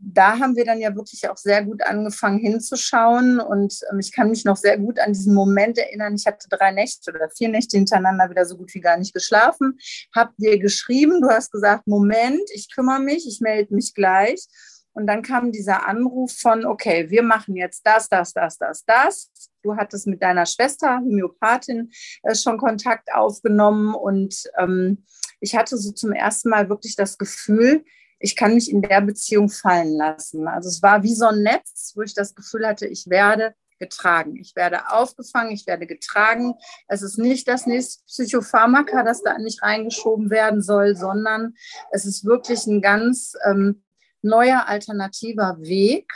da 0.00 0.38
haben 0.38 0.56
wir 0.56 0.64
dann 0.64 0.80
ja 0.80 0.94
wirklich 0.94 1.28
auch 1.28 1.36
sehr 1.36 1.64
gut 1.64 1.82
angefangen 1.82 2.38
hinzuschauen. 2.38 3.40
Und 3.40 3.80
ähm, 3.90 3.98
ich 3.98 4.12
kann 4.12 4.30
mich 4.30 4.44
noch 4.44 4.56
sehr 4.56 4.78
gut 4.78 5.00
an 5.00 5.12
diesen 5.12 5.34
Moment 5.34 5.78
erinnern. 5.78 6.14
Ich 6.14 6.26
hatte 6.26 6.48
drei 6.48 6.70
Nächte 6.70 7.12
oder 7.12 7.30
vier 7.30 7.48
Nächte 7.48 7.76
hintereinander 7.76 8.30
wieder 8.30 8.44
so 8.44 8.56
gut 8.56 8.72
wie 8.74 8.80
gar 8.80 8.96
nicht 8.96 9.14
geschlafen. 9.14 9.78
Hab 10.14 10.36
dir 10.36 10.58
geschrieben, 10.58 11.20
du 11.20 11.28
hast 11.28 11.50
gesagt, 11.50 11.86
Moment, 11.86 12.42
ich 12.52 12.72
kümmere 12.72 13.00
mich, 13.00 13.26
ich 13.26 13.40
melde 13.40 13.74
mich 13.74 13.94
gleich. 13.94 14.46
Und 14.92 15.06
dann 15.06 15.20
kam 15.22 15.52
dieser 15.52 15.86
Anruf 15.86 16.32
von, 16.38 16.64
okay, 16.64 17.10
wir 17.10 17.22
machen 17.22 17.54
jetzt 17.54 17.86
das, 17.86 18.08
das, 18.08 18.32
das, 18.32 18.56
das, 18.56 18.84
das. 18.86 19.30
Du 19.62 19.76
hattest 19.76 20.06
mit 20.06 20.22
deiner 20.22 20.46
Schwester, 20.46 21.00
Homöopathin, 21.00 21.90
äh, 22.22 22.34
schon 22.34 22.56
Kontakt 22.56 23.12
aufgenommen. 23.12 23.94
Und 23.94 24.44
ähm, 24.58 25.04
ich 25.40 25.54
hatte 25.54 25.76
so 25.76 25.92
zum 25.92 26.12
ersten 26.12 26.48
Mal 26.48 26.68
wirklich 26.68 26.96
das 26.96 27.18
Gefühl, 27.18 27.84
ich 28.18 28.36
kann 28.36 28.54
mich 28.54 28.70
in 28.70 28.82
der 28.82 29.00
Beziehung 29.02 29.48
fallen 29.48 29.94
lassen. 29.96 30.48
Also 30.48 30.68
es 30.68 30.82
war 30.82 31.02
wie 31.02 31.14
so 31.14 31.26
ein 31.26 31.42
Netz, 31.42 31.92
wo 31.94 32.02
ich 32.02 32.14
das 32.14 32.34
Gefühl 32.34 32.66
hatte, 32.66 32.86
ich 32.86 33.08
werde 33.08 33.54
getragen. 33.78 34.36
Ich 34.36 34.56
werde 34.56 34.90
aufgefangen, 34.90 35.52
ich 35.52 35.66
werde 35.66 35.86
getragen. 35.86 36.54
Es 36.88 37.02
ist 37.02 37.18
nicht 37.18 37.46
das 37.46 37.66
nächste 37.66 38.02
Psychopharmaka, 38.06 39.02
das 39.02 39.22
da 39.22 39.36
nicht 39.38 39.62
reingeschoben 39.62 40.30
werden 40.30 40.62
soll, 40.62 40.96
sondern 40.96 41.54
es 41.92 42.06
ist 42.06 42.24
wirklich 42.24 42.66
ein 42.66 42.80
ganz 42.80 43.34
ähm, 43.44 43.84
neuer 44.22 44.66
alternativer 44.66 45.58
Weg 45.60 46.10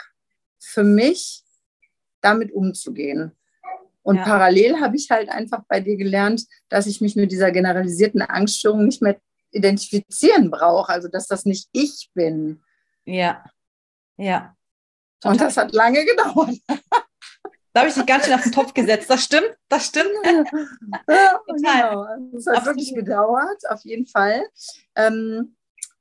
für 0.59 0.83
mich, 0.83 1.43
damit 2.21 2.51
umzugehen. 2.51 3.35
Und 4.03 4.17
ja. 4.17 4.23
parallel 4.23 4.79
habe 4.79 4.95
ich 4.95 5.09
halt 5.11 5.29
einfach 5.29 5.63
bei 5.67 5.79
dir 5.79 5.95
gelernt, 5.95 6.45
dass 6.69 6.87
ich 6.87 7.01
mich 7.01 7.15
mit 7.15 7.31
dieser 7.31 7.51
generalisierten 7.51 8.21
Angststörung 8.21 8.85
nicht 8.85 9.01
mehr 9.01 9.19
identifizieren 9.51 10.49
brauche, 10.49 10.89
also 10.91 11.07
dass 11.07 11.27
das 11.27 11.45
nicht 11.45 11.69
ich 11.71 12.09
bin. 12.13 12.63
Ja, 13.05 13.43
ja. 14.17 14.55
Total. 15.19 15.33
Und 15.33 15.41
das 15.41 15.57
hat 15.57 15.73
lange 15.73 16.03
gedauert. 16.05 16.57
Da 17.73 17.81
habe 17.81 17.89
ich 17.89 17.95
dich 17.95 18.05
ganz 18.05 18.25
schön 18.25 18.33
auf 18.33 18.43
den 18.43 18.51
Topf 18.51 18.73
gesetzt. 18.73 19.09
Das 19.09 19.23
stimmt, 19.23 19.55
das 19.69 19.85
stimmt. 19.85 20.09
ja, 20.25 21.39
genau. 21.47 22.05
Das 22.33 22.45
hat 22.45 22.57
Absolut. 22.57 22.65
wirklich 22.65 22.93
gedauert, 22.93 23.69
auf 23.69 23.81
jeden 23.83 24.07
Fall. 24.07 24.45
Ähm, 24.95 25.55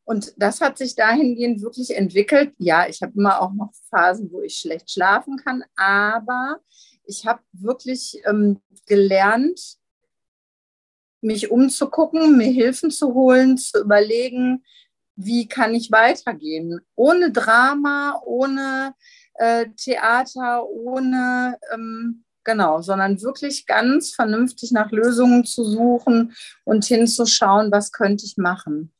und 0.04 0.34
das 0.36 0.60
hat 0.60 0.78
sich 0.78 0.96
dahingehend 0.96 1.62
wirklich 1.62 1.96
entwickelt. 1.96 2.52
Ja, 2.58 2.88
ich 2.88 3.00
habe 3.02 3.12
immer 3.14 3.40
auch 3.40 3.52
noch 3.52 3.70
Phasen, 3.88 4.32
wo 4.32 4.40
ich 4.40 4.56
schlecht 4.56 4.90
schlafen 4.90 5.36
kann, 5.36 5.62
aber 5.76 6.58
ich 7.10 7.26
habe 7.26 7.42
wirklich 7.52 8.22
ähm, 8.24 8.60
gelernt, 8.86 9.76
mich 11.20 11.50
umzugucken, 11.50 12.36
mir 12.38 12.50
Hilfen 12.50 12.90
zu 12.90 13.12
holen, 13.12 13.58
zu 13.58 13.80
überlegen, 13.80 14.64
wie 15.16 15.48
kann 15.48 15.74
ich 15.74 15.90
weitergehen. 15.90 16.80
Ohne 16.94 17.32
Drama, 17.32 18.22
ohne 18.24 18.94
äh, 19.34 19.66
Theater, 19.76 20.66
ohne, 20.66 21.58
ähm, 21.74 22.24
genau, 22.44 22.80
sondern 22.80 23.20
wirklich 23.20 23.66
ganz 23.66 24.14
vernünftig 24.14 24.70
nach 24.70 24.92
Lösungen 24.92 25.44
zu 25.44 25.64
suchen 25.64 26.32
und 26.64 26.84
hinzuschauen, 26.84 27.70
was 27.70 27.92
könnte 27.92 28.24
ich 28.24 28.36
machen. 28.38 28.92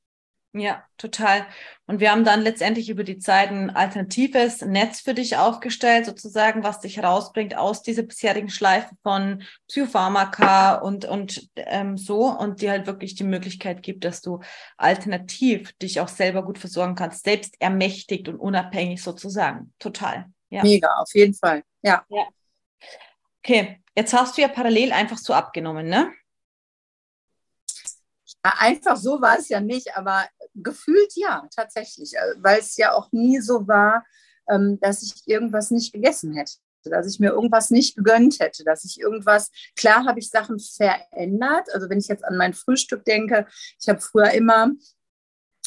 Ja, 0.53 0.85
total. 0.97 1.47
Und 1.87 2.01
wir 2.01 2.11
haben 2.11 2.25
dann 2.25 2.41
letztendlich 2.41 2.91
über 2.91 3.05
die 3.05 3.19
Zeit 3.19 3.51
ein 3.51 3.71
alternatives 3.71 4.63
Netz 4.63 5.01
für 5.01 5.15
dich 5.15 5.37
aufgestellt, 5.37 6.07
sozusagen, 6.07 6.65
was 6.65 6.81
dich 6.81 7.01
rausbringt 7.01 7.57
aus 7.57 7.83
dieser 7.83 8.03
bisherigen 8.03 8.49
Schleife 8.49 8.91
von 9.05 9.45
Psychopharmaka 9.69 10.75
und, 10.75 11.05
und 11.05 11.49
ähm, 11.55 11.97
so 11.97 12.27
und 12.27 12.63
dir 12.63 12.73
halt 12.73 12.89
wirklich 12.89 13.15
die 13.15 13.25
Möglichkeit 13.25 13.85
gibt, 13.85 14.05
dass 14.05 14.23
du 14.23 14.41
alternativ 14.77 15.73
dich 15.75 16.01
auch 16.01 16.09
selber 16.09 16.45
gut 16.45 16.59
versorgen 16.59 16.97
kannst, 16.97 17.25
selbst 17.25 17.55
ermächtigt 17.61 18.29
und 18.29 18.37
unabhängig 18.37 19.03
sozusagen. 19.03 19.73
Total. 19.79 20.27
Ja. 20.49 20.63
Mega, 20.63 20.89
auf 20.97 21.15
jeden 21.15 21.35
Fall. 21.35 21.63
Ja. 21.83 22.05
ja. 22.09 22.27
Okay, 23.45 23.81
jetzt 23.97 24.13
hast 24.13 24.37
du 24.37 24.43
ja 24.43 24.49
parallel 24.49 24.91
einfach 24.91 25.19
so 25.19 25.33
abgenommen, 25.33 25.89
ne? 25.89 26.13
Einfach 28.43 28.97
so 28.97 29.21
war 29.21 29.39
es 29.39 29.49
ja 29.49 29.61
nicht, 29.61 29.97
aber 29.97 30.25
gefühlt 30.55 31.13
ja, 31.15 31.47
tatsächlich, 31.55 32.15
äh, 32.15 32.35
weil 32.39 32.61
es 32.61 32.77
ja 32.77 32.93
auch 32.93 33.13
nie 33.13 33.41
so 33.41 33.69
war, 33.69 34.05
ähm, 34.49 34.79
dass 34.81 35.03
ich 35.03 35.27
irgendwas 35.27 35.71
nicht 35.71 35.93
gegessen 35.93 36.35
hätte 36.35 36.55
dass 36.85 37.07
ich 37.07 37.21
mir 37.21 37.31
irgendwas 37.31 37.71
nicht 37.71 37.97
gegönnt 37.97 38.41
hätte, 38.41 38.65
dass 38.65 38.85
ich 38.85 38.99
irgendwas, 38.99 39.51
klar 39.77 40.07
habe 40.07 40.19
ich 40.19 40.31
Sachen 40.31 40.59
verändert. 40.59 41.69
Also 41.75 41.91
wenn 41.91 41.99
ich 41.99 42.09
jetzt 42.09 42.25
an 42.25 42.39
mein 42.39 42.55
Frühstück 42.55 43.05
denke, 43.05 43.47
ich 43.79 43.89
habe 43.89 44.01
früher 44.01 44.31
immer 44.31 44.71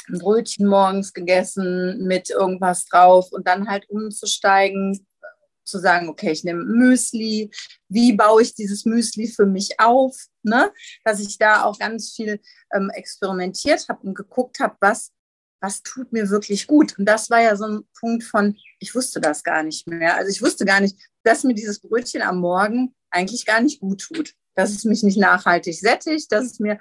ein 0.08 0.20
Brötchen 0.20 0.68
morgens 0.68 1.14
gegessen 1.14 2.06
mit 2.08 2.30
irgendwas 2.30 2.86
drauf 2.86 3.32
und 3.32 3.48
dann 3.48 3.70
halt 3.70 3.90
umzusteigen, 3.90 5.06
zu 5.64 5.80
sagen, 5.80 6.10
okay, 6.10 6.32
ich 6.32 6.44
nehme 6.44 6.64
Müsli, 6.64 7.52
wie 7.90 8.14
baue 8.14 8.42
ich 8.42 8.56
dieses 8.56 8.86
Müsli 8.86 9.28
für 9.28 9.46
mich 9.46 9.80
auf, 9.80 10.16
ne? 10.44 10.72
dass 11.04 11.20
ich 11.20 11.38
da 11.38 11.64
auch 11.64 11.80
ganz 11.80 12.12
viel 12.12 12.40
ähm, 12.74 12.90
experimentiert 12.94 13.88
habe 13.90 14.08
und 14.08 14.16
geguckt 14.16 14.60
habe, 14.60 14.76
was, 14.80 15.12
was 15.62 15.82
tut 15.84 16.12
mir 16.12 16.30
wirklich 16.30 16.68
gut. 16.68 16.98
Und 16.98 17.06
das 17.06 17.30
war 17.30 17.42
ja 17.42 17.56
so 17.56 17.66
ein 17.66 17.88
Punkt 18.00 18.24
von, 18.24 18.58
ich 18.80 18.94
wusste 18.96 19.22
das 19.22 19.44
gar 19.44 19.64
nicht 19.64 19.88
mehr. 19.88 20.16
Also 20.16 20.30
ich 20.30 20.42
wusste 20.42 20.66
gar 20.66 20.82
nicht, 20.82 20.98
dass 21.24 21.44
mir 21.44 21.54
dieses 21.54 21.80
Brötchen 21.80 22.22
am 22.22 22.40
Morgen 22.40 22.94
eigentlich 23.10 23.46
gar 23.46 23.62
nicht 23.62 23.80
gut 23.80 24.02
tut, 24.02 24.34
dass 24.56 24.72
es 24.72 24.84
mich 24.84 25.04
nicht 25.04 25.18
nachhaltig 25.18 25.80
sättigt, 25.80 26.32
dass 26.32 26.46
es 26.46 26.60
mir 26.60 26.80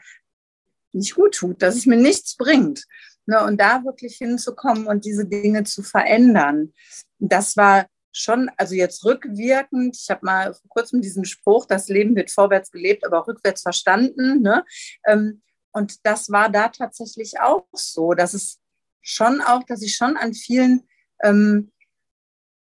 nicht 0.93 1.15
gut 1.15 1.35
tut, 1.35 1.63
dass 1.63 1.77
es 1.77 1.87
mir 1.87 1.97
nichts 1.97 2.37
bringt. 2.37 2.85
Ne, 3.25 3.41
und 3.45 3.61
da 3.61 3.85
wirklich 3.85 4.17
hinzukommen 4.17 4.89
und 4.89 5.05
diese 5.05 5.25
Dinge 5.25 5.63
zu 5.63 5.85
verändern, 5.85 6.73
das 7.21 7.57
war 7.57 7.87
schon, 8.13 8.51
also 8.57 8.75
jetzt 8.75 9.05
rückwirkend, 9.05 9.97
ich 10.01 10.11
habe 10.11 10.25
mal 10.25 10.55
vor 10.55 10.69
kurzem 10.69 11.01
diesen 11.01 11.25
Spruch, 11.25 11.67
das 11.67 11.89
Leben 11.89 12.15
wird 12.15 12.31
vorwärts 12.31 12.71
gelebt, 12.71 13.07
aber 13.07 13.21
auch 13.21 13.29
rückwärts 13.29 13.63
verstanden. 13.63 14.43
Ne? 14.43 14.65
Ähm, 15.07 15.43
und 15.73 16.05
das 16.05 16.31
war 16.31 16.51
da 16.51 16.69
tatsächlich 16.69 17.41
auch 17.41 17.67
so, 17.73 18.13
dass 18.13 18.35
es 18.35 18.61
schon 19.01 19.41
auch, 19.41 19.63
dass 19.65 19.83
ich 19.83 19.97
schon 19.97 20.17
an 20.17 20.35
vielen 20.35 20.87
ähm, 21.23 21.73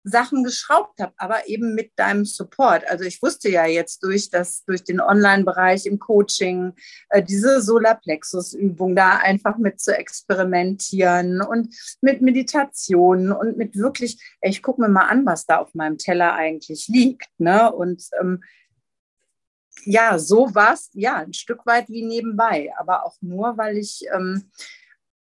Sachen 0.08 0.44
geschraubt 0.44 1.00
habe, 1.00 1.12
aber 1.16 1.48
eben 1.48 1.74
mit 1.74 1.92
deinem 1.96 2.24
Support. 2.24 2.88
Also 2.88 3.04
ich 3.04 3.22
wusste 3.22 3.50
ja 3.50 3.66
jetzt 3.66 4.02
durch 4.02 4.30
das, 4.30 4.64
durch 4.64 4.84
den 4.84 5.00
Online-Bereich 5.00 5.86
im 5.86 5.98
Coaching, 5.98 6.74
äh, 7.10 7.22
diese 7.22 7.60
Solarplexus-Übung 7.62 8.96
da 8.96 9.16
einfach 9.16 9.58
mit 9.58 9.80
zu 9.80 9.96
experimentieren 9.96 11.42
und 11.42 11.74
mit 12.00 12.22
Meditationen 12.22 13.32
und 13.32 13.56
mit 13.56 13.76
wirklich, 13.76 14.36
ich 14.40 14.62
gucke 14.62 14.80
mir 14.80 14.88
mal 14.88 15.06
an, 15.06 15.26
was 15.26 15.46
da 15.46 15.58
auf 15.58 15.74
meinem 15.74 15.98
Teller 15.98 16.34
eigentlich 16.34 16.88
liegt. 16.88 17.28
Ne? 17.38 17.72
Und 17.72 18.04
ähm, 18.20 18.42
ja, 19.84 20.18
so 20.18 20.54
war 20.54 20.74
es 20.74 20.90
ja 20.94 21.16
ein 21.16 21.32
Stück 21.32 21.64
weit 21.66 21.88
wie 21.88 22.04
nebenbei, 22.04 22.72
aber 22.78 23.04
auch 23.04 23.16
nur, 23.20 23.56
weil 23.56 23.78
ich 23.78 24.04
ähm, 24.12 24.50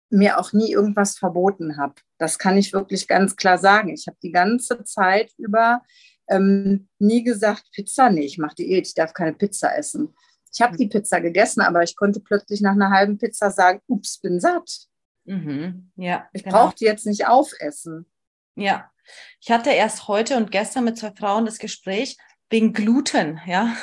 mir 0.10 0.40
auch 0.40 0.54
nie 0.54 0.72
irgendwas 0.72 1.18
verboten 1.18 1.78
habe. 1.78 1.96
Das 2.18 2.40
kann 2.40 2.58
ich 2.58 2.74
wirklich 2.74 3.08
ganz 3.08 3.36
klar 3.36 3.58
sagen. 3.58 3.94
Ich 3.94 4.08
habe 4.08 4.18
die 4.22 4.32
ganze 4.32 4.84
Zeit 4.84 5.32
über 5.38 5.82
ähm, 6.28 6.88
nie 7.00 7.24
gesagt, 7.24 7.66
Pizza, 7.72 8.10
nee, 8.10 8.26
ich 8.26 8.38
mache 8.38 8.56
Diät, 8.56 8.88
ich 8.88 8.94
darf 8.94 9.14
keine 9.14 9.34
Pizza 9.34 9.78
essen. 9.78 10.16
Ich 10.54 10.62
habe 10.62 10.78
die 10.78 10.88
Pizza 10.88 11.20
gegessen, 11.20 11.62
aber 11.62 11.84
ich 11.84 11.96
konnte 11.96 12.22
plötzlich 12.22 12.62
nach 12.62 12.72
einer 12.72 12.90
halben 12.90 13.18
Pizza 13.18 13.52
sagen, 13.52 13.82
ups, 13.88 14.20
bin 14.20 14.40
satt. 14.40 14.88
Mhm. 15.26 15.92
Ja, 15.98 16.30
ich 16.34 16.44
genau. 16.44 16.56
brauche 16.58 16.76
die 16.76 16.86
jetzt 16.86 17.06
nicht 17.06 17.28
aufessen. 17.28 18.06
Ja, 18.56 18.90
ich 19.42 19.52
hatte 19.52 19.72
erst 19.72 20.08
heute 20.08 20.38
und 20.38 20.52
gestern 20.52 20.86
mit 20.86 20.98
zwei 20.98 21.12
Frauen 21.12 21.46
das 21.46 21.60
Gespräch 21.60 22.18
wegen 22.50 22.74
Gluten, 22.74 23.40
ja. 23.46 23.76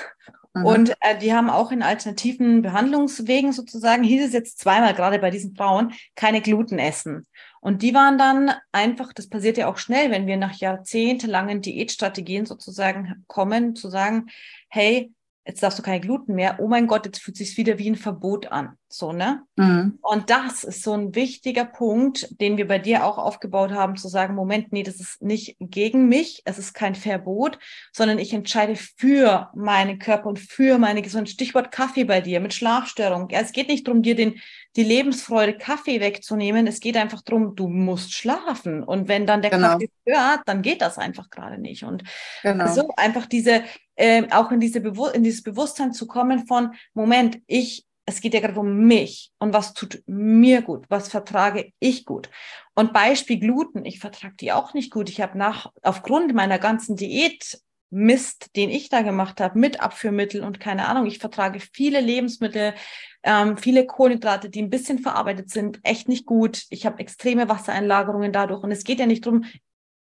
Mhm. 0.55 0.65
Und 0.65 0.95
äh, 1.01 1.19
die 1.19 1.33
haben 1.33 1.51
auch 1.51 1.73
in 1.73 1.83
alternativen 1.83 2.63
Behandlungswegen 2.63 3.53
sozusagen, 3.53 4.03
hieß 4.03 4.27
es 4.27 4.33
jetzt 4.33 4.59
zweimal, 4.59 4.95
gerade 4.95 5.19
bei 5.19 5.31
diesen 5.31 5.55
Frauen, 5.55 5.93
keine 6.15 6.41
Gluten 6.41 6.79
essen. 6.79 7.27
Und 7.65 7.83
die 7.83 7.95
waren 7.95 8.19
dann 8.19 8.51
einfach, 8.73 9.13
das 9.13 9.29
passiert 9.29 9.57
ja 9.57 9.69
auch 9.69 9.79
schnell, 9.79 10.11
wenn 10.11 10.27
wir 10.27 10.37
nach 10.37 10.55
jahrzehntelangen 10.55 11.63
Diätstrategien 11.63 12.45
sozusagen 12.45 13.25
kommen, 13.29 13.77
zu 13.77 13.89
sagen, 13.89 14.27
hey, 14.69 15.13
jetzt 15.45 15.63
darfst 15.63 15.79
du 15.79 15.83
keine 15.83 16.01
Gluten 16.01 16.35
mehr. 16.35 16.57
Oh 16.61 16.69
mein 16.69 16.87
Gott, 16.87 17.05
jetzt 17.05 17.21
fühlt 17.21 17.37
sich 17.37 17.57
wieder 17.57 17.79
wie 17.79 17.91
ein 17.91 17.97
Verbot 17.97 18.47
an. 18.47 18.77
So, 18.89 19.13
ne? 19.13 19.43
Mhm. 19.57 19.99
Und 20.03 20.29
das 20.29 20.65
ist 20.65 20.83
so 20.83 20.93
ein 20.93 21.15
wichtiger 21.15 21.65
Punkt, 21.65 22.29
den 22.41 22.59
wir 22.59 22.69
bei 22.69 22.79
dir 22.79 23.05
auch 23.05 23.17
aufgebaut 23.17 23.73
haben, 23.73 23.97
zu 23.97 24.07
sagen, 24.09 24.35
Moment, 24.35 24.71
nee, 24.71 24.83
das 24.83 24.97
ist 24.97 25.23
nicht 25.23 25.57
gegen 25.59 26.09
mich, 26.09 26.43
es 26.45 26.59
ist 26.59 26.75
kein 26.75 26.95
Verbot, 26.95 27.59
sondern 27.91 28.19
ich 28.19 28.35
entscheide 28.35 28.77
für 28.77 29.51
meinen 29.55 29.99
Körper 29.99 30.29
und 30.29 30.39
für 30.39 30.79
meine 30.79 31.01
Gesundheit. 31.01 31.31
Stichwort 31.31 31.73
Kaffee 31.73 32.05
bei 32.05 32.21
dir 32.21 32.41
mit 32.41 32.53
Schlafstörung. 32.53 33.31
Ja, 33.31 33.41
es 33.41 33.53
geht 33.53 33.69
nicht 33.69 33.89
darum, 33.89 34.03
dir 34.03 34.15
den, 34.15 34.41
die 34.77 34.85
Lebensfreude 34.85 35.57
Kaffee 35.57 36.01
wegzunehmen. 36.01 36.67
Es 36.67 36.81
geht 36.81 36.97
einfach 36.97 37.23
darum, 37.23 37.57
du 37.57 37.69
musst 37.69 38.13
schlafen. 38.13 38.83
Und 38.83 39.09
wenn 39.09 39.27
dann 39.27 39.41
der 39.41 39.51
genau. 39.51 39.69
Kaffee 39.69 39.91
hört, 40.07 40.41
dann 40.47 40.61
geht 40.61 40.83
das 40.83 40.99
einfach 40.99 41.31
gerade 41.31 41.59
nicht. 41.59 41.85
Und 41.85 42.05
genau. 42.43 42.73
so 42.73 42.91
einfach 42.97 43.25
diese, 43.25 43.63
äh, 43.97 44.29
auch 44.31 44.51
in, 44.51 44.61
diese 44.61 44.81
Bewu 44.81 45.07
in 45.07 45.23
dieses 45.23 45.43
Bewusstsein 45.43 45.93
zu 45.93 46.07
kommen 46.07 46.47
von, 46.47 46.75
Moment, 46.95 47.41
ich 47.47 47.87
es 48.05 48.21
geht 48.21 48.35
ja 48.35 48.41
gerade 48.41 48.59
um 48.59 48.87
mich 48.87 49.33
und 49.39 49.53
was 49.53 49.75
tut 49.75 50.03
mir 50.07 50.63
gut, 50.63 50.87
was 50.89 51.09
vertrage 51.09 51.73
ich 51.79 52.05
gut. 52.05 52.31
Und 52.75 52.93
Beispiel 52.93 53.39
Gluten, 53.39 53.85
ich 53.85 54.01
vertrage 54.01 54.35
die 54.37 54.53
auch 54.53 54.75
nicht 54.75 54.91
gut. 54.91 55.09
Ich 55.09 55.21
habe 55.21 55.39
nach 55.39 55.71
aufgrund 55.83 56.35
meiner 56.35 56.59
ganzen 56.59 56.97
Diät 56.97 57.61
Mist, 57.91 58.57
den 58.57 58.71
ich 58.71 58.89
da 58.89 59.03
gemacht 59.03 59.41
habe, 59.41 59.59
mit 59.59 59.81
Abführmittel 59.81 60.43
und 60.43 60.61
keine 60.61 60.89
Ahnung. 60.89 61.07
Ich 61.07 61.19
vertrage 61.19 61.61
viele 61.61 62.01
Lebensmittel, 62.01 62.75
ähm, 63.23 63.59
viele 63.59 63.87
Kohlenhydrate, 63.87 64.49
die 64.49 64.63
ein 64.63 64.71
bisschen 64.71 64.99
verarbeitet 64.99 65.51
sind, 65.51 65.79
echt 65.83 66.09
nicht 66.09 66.25
gut. 66.25 66.65
Ich 66.71 66.87
habe 66.87 67.01
extreme 67.01 67.51
Wassereinlagerungen 67.51 68.33
dadurch. 68.33 68.63
Und 68.63 68.73
es 68.73 68.85
geht 68.85 68.99
ja 68.99 69.07
nicht 69.07 69.27
darum, 69.27 69.45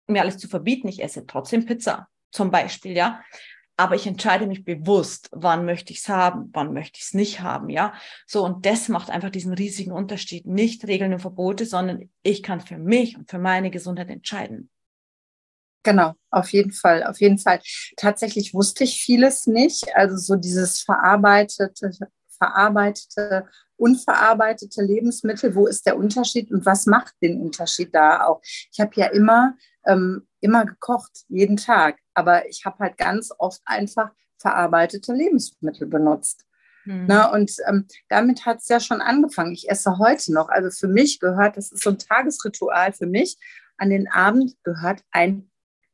mir 0.06 0.22
alles 0.22 0.38
zu 0.38 0.48
verbieten. 0.48 0.88
Ich 0.88 1.04
esse 1.04 1.26
trotzdem 1.26 1.66
Pizza, 1.66 2.08
zum 2.32 2.52
Beispiel, 2.52 2.96
ja 2.96 3.22
aber 3.82 3.96
ich 3.96 4.06
entscheide 4.06 4.46
mich 4.46 4.64
bewusst, 4.64 5.30
wann 5.32 5.66
möchte 5.66 5.92
ich 5.92 6.02
es 6.02 6.08
haben, 6.08 6.52
wann 6.54 6.72
möchte 6.72 7.00
ich 7.00 7.06
es 7.06 7.14
nicht 7.16 7.42
haben, 7.42 7.68
ja. 7.68 7.94
So, 8.28 8.46
und 8.46 8.66
das 8.68 8.90
macht 8.90 9.10
einfach 9.10 9.32
diesen 9.32 9.56
riesigen 9.56 9.92
Unterschied. 9.92 10.46
Nicht 10.46 10.86
Regeln 10.86 11.14
und 11.14 11.20
Verbote, 11.20 11.66
sondern 11.66 12.08
ich 12.22 12.44
kann 12.44 12.62
für 12.62 12.78
mich 12.78 13.18
und 13.18 13.28
für 13.28 13.40
meine 13.40 13.72
Gesundheit 13.72 14.12
entscheiden. 14.12 14.70
Genau, 15.82 16.14
auf 16.30 16.52
jeden 16.52 16.72
Fall, 16.72 17.04
auf 17.04 17.20
jeden 17.20 17.40
Fall. 17.40 17.60
Tatsächlich 17.98 18.54
wusste 18.54 18.84
ich 18.84 19.02
vieles 19.02 19.48
nicht. 19.48 19.96
Also 19.96 20.16
so 20.16 20.36
dieses 20.36 20.82
verarbeitete, 20.82 21.90
verarbeitete, 22.38 23.48
unverarbeitete 23.78 24.84
Lebensmittel, 24.84 25.56
wo 25.56 25.66
ist 25.66 25.88
der 25.88 25.98
Unterschied 25.98 26.52
und 26.52 26.68
was 26.68 26.86
macht 26.86 27.16
den 27.24 27.42
Unterschied 27.42 27.96
da 27.96 28.28
auch? 28.28 28.42
Ich 28.72 28.80
habe 28.80 28.92
ja 28.94 29.08
immer 29.08 29.56
ähm, 29.86 30.28
immer 30.40 30.66
gekocht, 30.66 31.26
jeden 31.30 31.58
Tag. 31.58 31.98
Aber 32.14 32.48
ich 32.48 32.66
habe 32.66 32.80
halt 32.80 32.98
ganz 32.98 33.32
oft 33.38 33.62
einfach 33.66 34.12
verarbeitete 34.38 35.14
Lebensmittel 35.14 35.88
benutzt. 35.88 36.46
Mhm. 36.86 37.06
Na, 37.08 37.28
ne, 37.28 37.34
und 37.34 37.52
ähm, 37.68 37.88
damit 38.10 38.46
hat 38.46 38.58
es 38.58 38.68
ja 38.68 38.80
schon 38.80 39.02
angefangen. 39.02 39.54
Ich 39.54 39.70
esse 39.70 39.98
heute 40.00 40.34
noch. 40.34 40.50
Also 40.50 40.70
für 40.72 40.92
mich 40.92 41.20
gehört, 41.20 41.58
das 41.58 41.72
ist 41.72 41.84
so 41.84 41.92
ein 41.92 42.00
Tagesritual 42.00 42.94
für 42.94 43.06
mich, 43.06 43.38
an 43.78 43.90
den 43.90 44.08
Abend 44.08 44.56
gehört 44.64 45.04
ein 45.12 45.51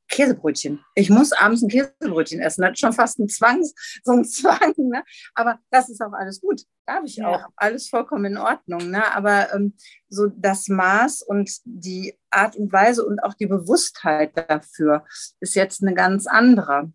Käsebrötchen. 0.09 0.83
Ich 0.95 1.09
muss 1.09 1.33
abends 1.33 1.61
ein 1.61 1.69
Käsebrötchen 1.69 2.39
essen. 2.39 2.61
Das 2.61 2.71
ist 2.71 2.79
schon 2.79 2.93
fast 2.93 3.19
ein 3.19 3.29
Zwang, 3.29 3.63
so 4.03 4.11
ein 4.11 4.25
Zwang. 4.25 4.73
Ne? 4.77 5.03
Aber 5.35 5.59
das 5.69 5.89
ist 5.89 6.01
auch 6.01 6.13
alles 6.13 6.41
gut. 6.41 6.61
Darf 6.85 7.03
ich 7.05 7.17
ja. 7.17 7.29
auch. 7.29 7.43
Alles 7.55 7.89
vollkommen 7.89 8.25
in 8.25 8.37
Ordnung. 8.37 8.89
Ne? 8.89 9.03
Aber 9.13 9.53
ähm, 9.53 9.75
so 10.09 10.27
das 10.27 10.67
Maß 10.67 11.23
und 11.23 11.51
die 11.65 12.17
Art 12.29 12.55
und 12.55 12.71
Weise 12.71 13.05
und 13.05 13.19
auch 13.23 13.33
die 13.33 13.47
Bewusstheit 13.47 14.31
dafür 14.35 15.05
ist 15.39 15.55
jetzt 15.55 15.81
eine 15.81 15.93
ganz 15.93 16.27
andere. 16.27 16.91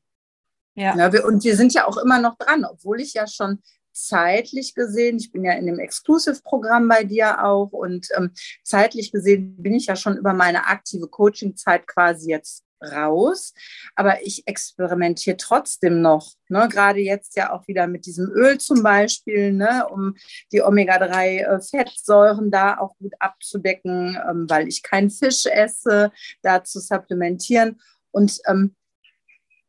Ja. 0.74 1.12
wir, 1.12 1.26
und 1.26 1.44
wir 1.44 1.56
sind 1.56 1.74
ja 1.74 1.86
auch 1.86 1.98
immer 1.98 2.18
noch 2.18 2.38
dran, 2.38 2.64
obwohl 2.64 3.00
ich 3.00 3.12
ja 3.12 3.26
schon 3.26 3.62
zeitlich 3.92 4.74
gesehen, 4.74 5.18
ich 5.18 5.30
bin 5.32 5.44
ja 5.44 5.52
in 5.52 5.66
dem 5.66 5.78
Exclusive-Programm 5.78 6.88
bei 6.88 7.04
dir 7.04 7.44
auch 7.44 7.72
und 7.72 8.08
ähm, 8.16 8.30
zeitlich 8.64 9.12
gesehen 9.12 9.54
bin 9.62 9.74
ich 9.74 9.86
ja 9.86 9.96
schon 9.96 10.16
über 10.16 10.32
meine 10.32 10.66
aktive 10.66 11.08
Coaching-Zeit 11.08 11.86
quasi 11.86 12.30
jetzt 12.30 12.64
raus. 12.82 13.54
Aber 13.94 14.22
ich 14.22 14.46
experimentiere 14.46 15.36
trotzdem 15.36 16.00
noch. 16.00 16.32
Ne? 16.48 16.68
Gerade 16.70 17.00
jetzt 17.00 17.36
ja 17.36 17.52
auch 17.52 17.66
wieder 17.68 17.86
mit 17.86 18.06
diesem 18.06 18.30
Öl 18.30 18.58
zum 18.58 18.82
Beispiel, 18.82 19.52
ne? 19.52 19.86
um 19.88 20.16
die 20.52 20.62
Omega-3-Fettsäuren 20.62 22.50
da 22.50 22.78
auch 22.78 22.96
gut 22.98 23.14
abzudecken, 23.18 24.18
ähm, 24.28 24.46
weil 24.48 24.68
ich 24.68 24.82
keinen 24.82 25.10
Fisch 25.10 25.46
esse, 25.46 26.12
da 26.42 26.64
zu 26.64 26.80
supplementieren. 26.80 27.80
Und 28.10 28.40
ähm, 28.46 28.74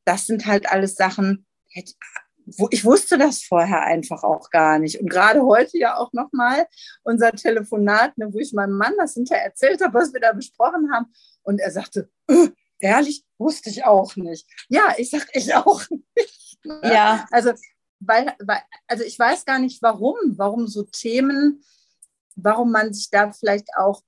das 0.06 0.28
sind 0.28 0.46
halt 0.46 0.70
alles 0.70 0.96
Sachen, 0.96 1.46
ich 2.70 2.84
wusste 2.84 3.18
das 3.18 3.44
vorher 3.44 3.84
einfach 3.84 4.24
auch 4.24 4.50
gar 4.50 4.80
nicht. 4.80 5.00
Und 5.00 5.10
gerade 5.10 5.44
heute 5.44 5.78
ja 5.78 5.98
auch 5.98 6.12
nochmal 6.14 6.68
unser 7.04 7.32
Telefonat, 7.32 8.18
ne, 8.18 8.34
wo 8.34 8.40
ich 8.40 8.54
meinem 8.54 8.78
Mann 8.78 8.94
das 8.98 9.14
hinterher 9.14 9.46
erzählt 9.46 9.82
habe, 9.82 9.94
was 9.94 10.14
wir 10.14 10.20
da 10.20 10.34
besprochen 10.34 10.92
haben. 10.94 11.08
Und 11.44 11.60
er 11.60 11.72
sagte, 11.72 12.10
äh, 12.28 12.50
Ehrlich, 12.84 13.24
wusste 13.38 13.70
ich 13.70 13.86
auch 13.86 14.18
nicht. 14.18 14.46
Ja, 14.68 14.94
ich 14.98 15.10
sag 15.10 15.26
ich 15.32 15.56
auch 15.56 15.82
nicht. 16.16 16.60
Ja. 16.84 17.26
Also, 17.32 17.54
weil, 18.02 18.36
weil, 18.40 18.60
also 18.88 19.06
ich 19.06 19.18
weiß 19.18 19.46
gar 19.46 19.58
nicht, 19.58 19.82
warum, 19.82 20.18
warum 20.36 20.68
so 20.68 20.84
Themen, 20.84 21.64
warum 22.36 22.74
man 22.74 22.94
sich 22.94 23.10
da 23.10 23.32
vielleicht 23.32 23.70
auch, 23.78 24.02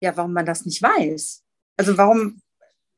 ja, 0.00 0.16
warum 0.16 0.32
man 0.32 0.46
das 0.46 0.64
nicht 0.64 0.80
weiß. 0.80 1.44
Also 1.76 1.98
warum? 1.98 2.40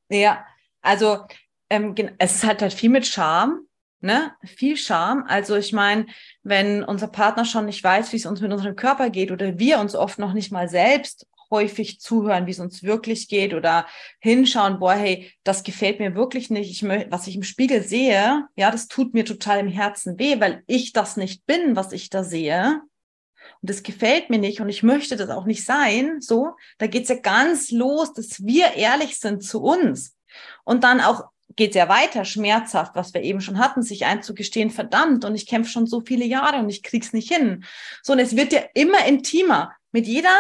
Ja, 0.09 0.47
also 0.83 1.27
ähm, 1.69 1.97
es 2.19 2.37
ist 2.37 2.45
halt 2.45 2.63
halt 2.63 2.75
viel 2.75 2.91
mit 2.91 3.09
Charme, 3.09 3.67
ne? 4.01 4.37
Viel 4.45 4.77
Charme. 4.77 5.25
Also 5.27 5.57
ich 5.57 5.73
meine, 5.73 6.07
wenn 6.45 6.85
unser 6.85 7.09
Partner 7.09 7.45
schon 7.45 7.67
nicht 7.67 7.83
weiß, 7.83 8.13
wie 8.13 8.19
es 8.19 8.27
uns 8.27 8.41
mit 8.41 8.53
unserem 8.53 8.77
Körper 8.77 9.11
geht 9.11 9.33
oder 9.33 9.59
wir 9.59 9.81
uns 9.81 9.97
oft 9.97 10.21
noch 10.21 10.33
nicht 10.33 10.53
mal 10.53 10.69
selbst 10.69 11.27
häufig 11.53 12.01
zuhören, 12.01 12.47
wie 12.47 12.51
es 12.51 12.59
uns 12.59 12.83
wirklich 12.83 13.29
geht 13.29 13.55
oder 13.55 13.87
hinschauen, 14.19 14.81
boah, 14.81 14.95
hey, 14.95 15.31
das 15.45 15.63
gefällt 15.63 16.01
mir 16.01 16.17
wirklich 16.17 16.51
nicht. 16.51 16.69
Ich 16.69 16.83
möchte, 16.83 17.13
was 17.13 17.29
ich 17.29 17.37
im 17.37 17.45
Spiegel 17.45 17.85
sehe, 17.85 18.49
ja, 18.57 18.71
das 18.73 18.89
tut 18.89 19.15
mir 19.15 19.25
total 19.25 19.61
im 19.61 19.69
Herzen 19.69 20.19
weh, 20.19 20.41
weil 20.41 20.65
ich 20.67 20.93
das 20.93 21.17
nicht 21.17 21.47
bin, 21.47 21.77
was 21.77 21.93
ich 21.93 22.11
da 22.11 22.25
sehe. 22.25 22.81
Und 23.61 23.71
das 23.71 23.85
gefällt 23.85 24.31
mir 24.31 24.39
nicht 24.39 24.61
und 24.61 24.69
ich 24.69 24.83
möchte 24.83 25.15
das 25.15 25.31
auch 25.31 25.45
nicht 25.45 25.65
sein. 25.65 26.21
So, 26.21 26.57
da 26.79 26.89
geht's 26.89 27.11
ja 27.11 27.17
ganz 27.17 27.71
los, 27.71 28.13
dass 28.13 28.45
wir 28.45 28.75
ehrlich 28.75 29.21
sind 29.21 29.45
zu 29.45 29.63
uns. 29.63 30.17
Und 30.65 30.83
dann 30.83 31.01
auch 31.01 31.25
geht 31.57 31.75
ja 31.75 31.89
weiter, 31.89 32.25
schmerzhaft, 32.25 32.95
was 32.95 33.13
wir 33.15 33.23
eben 33.23 33.41
schon 33.41 33.59
hatten, 33.59 33.83
sich 33.83 34.07
einzugestehen, 34.07 34.71
verdammt, 34.71 35.25
und 35.25 35.35
ich 35.35 35.47
kämpfe 35.47 35.71
schon 35.71 35.87
so 35.87 36.01
viele 36.01 36.25
Jahre 36.25 36.59
und 36.59 36.71
ich 36.71 36.83
krieg's 36.83 37.13
nicht 37.13 37.31
hin. 37.31 37.65
So, 38.03 38.15
und 38.15 38.21
es 38.21 38.37
wird 38.37 38.53
ja 38.53 38.61
immer 38.75 39.05
intimer. 39.07 39.73
Mit 39.93 40.07
jeder 40.07 40.35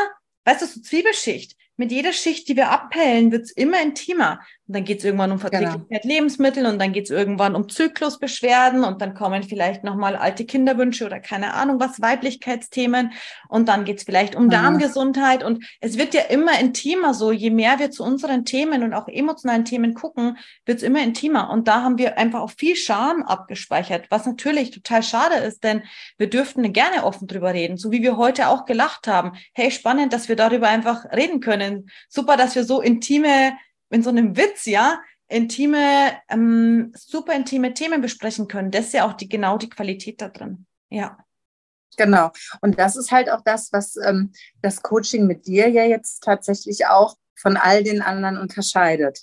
weißt 0.44 0.62
du, 0.62 0.66
so 0.66 0.80
Zwiebelschicht. 0.80 1.56
Mit 1.76 1.90
jeder 1.90 2.12
Schicht, 2.12 2.48
die 2.48 2.56
wir 2.56 2.70
abhellen, 2.70 3.32
wird's 3.32 3.50
immer 3.50 3.80
intimer. 3.80 4.40
Und 4.72 4.76
dann 4.76 4.84
geht's 4.84 5.04
irgendwann 5.04 5.32
um 5.32 5.38
genau. 5.38 5.50
Verträglichkeit 5.50 6.02
genau. 6.02 6.14
Lebensmittel 6.14 6.64
und 6.64 6.80
dann 6.80 6.92
geht's 6.92 7.10
irgendwann 7.10 7.54
um 7.54 7.68
Zyklusbeschwerden 7.68 8.84
und 8.84 9.02
dann 9.02 9.12
kommen 9.12 9.42
vielleicht 9.42 9.84
nochmal 9.84 10.16
alte 10.16 10.46
Kinderwünsche 10.46 11.04
oder 11.04 11.20
keine 11.20 11.52
Ahnung 11.52 11.78
was, 11.78 12.00
Weiblichkeitsthemen 12.00 13.12
und 13.50 13.68
dann 13.68 13.84
geht's 13.84 14.04
vielleicht 14.04 14.34
um 14.34 14.44
mhm. 14.44 14.48
Darmgesundheit 14.48 15.44
und 15.44 15.62
es 15.82 15.98
wird 15.98 16.14
ja 16.14 16.22
immer 16.22 16.58
intimer 16.58 17.12
so, 17.12 17.32
je 17.32 17.50
mehr 17.50 17.80
wir 17.80 17.90
zu 17.90 18.02
unseren 18.02 18.46
Themen 18.46 18.82
und 18.82 18.94
auch 18.94 19.08
emotionalen 19.08 19.66
Themen 19.66 19.92
gucken, 19.92 20.38
wird's 20.64 20.82
immer 20.82 21.02
intimer 21.02 21.50
und 21.50 21.68
da 21.68 21.82
haben 21.82 21.98
wir 21.98 22.16
einfach 22.16 22.40
auch 22.40 22.52
viel 22.52 22.74
Scham 22.74 23.24
abgespeichert, 23.24 24.06
was 24.08 24.24
natürlich 24.24 24.70
total 24.70 25.02
schade 25.02 25.34
ist, 25.34 25.64
denn 25.64 25.82
wir 26.16 26.30
dürften 26.30 26.72
gerne 26.72 27.04
offen 27.04 27.28
drüber 27.28 27.52
reden, 27.52 27.76
so 27.76 27.92
wie 27.92 28.00
wir 28.00 28.16
heute 28.16 28.48
auch 28.48 28.64
gelacht 28.64 29.06
haben. 29.06 29.32
Hey, 29.52 29.70
spannend, 29.70 30.14
dass 30.14 30.30
wir 30.30 30.36
darüber 30.36 30.68
einfach 30.68 31.04
reden 31.14 31.40
können. 31.40 31.90
Super, 32.08 32.38
dass 32.38 32.54
wir 32.54 32.64
so 32.64 32.80
intime 32.80 33.52
in 33.92 34.02
so 34.02 34.10
einem 34.10 34.36
Witz, 34.36 34.66
ja, 34.66 35.00
intime, 35.28 36.12
ähm, 36.28 36.92
super 36.96 37.34
intime 37.34 37.74
Themen 37.74 38.00
besprechen 38.00 38.48
können. 38.48 38.70
Das 38.70 38.86
ist 38.86 38.94
ja 38.94 39.06
auch 39.06 39.14
die, 39.14 39.28
genau 39.28 39.58
die 39.58 39.70
Qualität 39.70 40.20
da 40.20 40.28
drin. 40.28 40.66
Ja. 40.90 41.18
Genau. 41.96 42.30
Und 42.60 42.78
das 42.78 42.96
ist 42.96 43.10
halt 43.10 43.30
auch 43.30 43.42
das, 43.44 43.72
was 43.72 43.96
ähm, 43.96 44.32
das 44.62 44.82
Coaching 44.82 45.26
mit 45.26 45.46
dir 45.46 45.68
ja 45.68 45.84
jetzt 45.84 46.22
tatsächlich 46.22 46.86
auch 46.86 47.16
von 47.34 47.56
all 47.56 47.82
den 47.82 48.00
anderen 48.02 48.38
unterscheidet. 48.38 49.20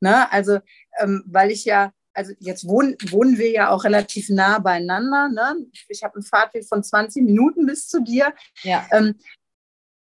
Ne? 0.00 0.30
Also, 0.30 0.58
ähm, 0.98 1.22
weil 1.26 1.50
ich 1.50 1.64
ja, 1.64 1.92
also 2.12 2.32
jetzt 2.38 2.66
wohnen, 2.66 2.96
wohnen 3.10 3.38
wir 3.38 3.50
ja 3.50 3.70
auch 3.70 3.84
relativ 3.84 4.28
nah 4.28 4.58
beieinander. 4.58 5.28
Ne? 5.28 5.66
Ich 5.88 6.02
habe 6.02 6.16
einen 6.16 6.24
Fahrtweg 6.24 6.66
von 6.66 6.82
20 6.82 7.22
Minuten 7.22 7.64
bis 7.64 7.88
zu 7.88 8.02
dir. 8.02 8.34
Ja. 8.62 8.86
Ähm, 8.90 9.14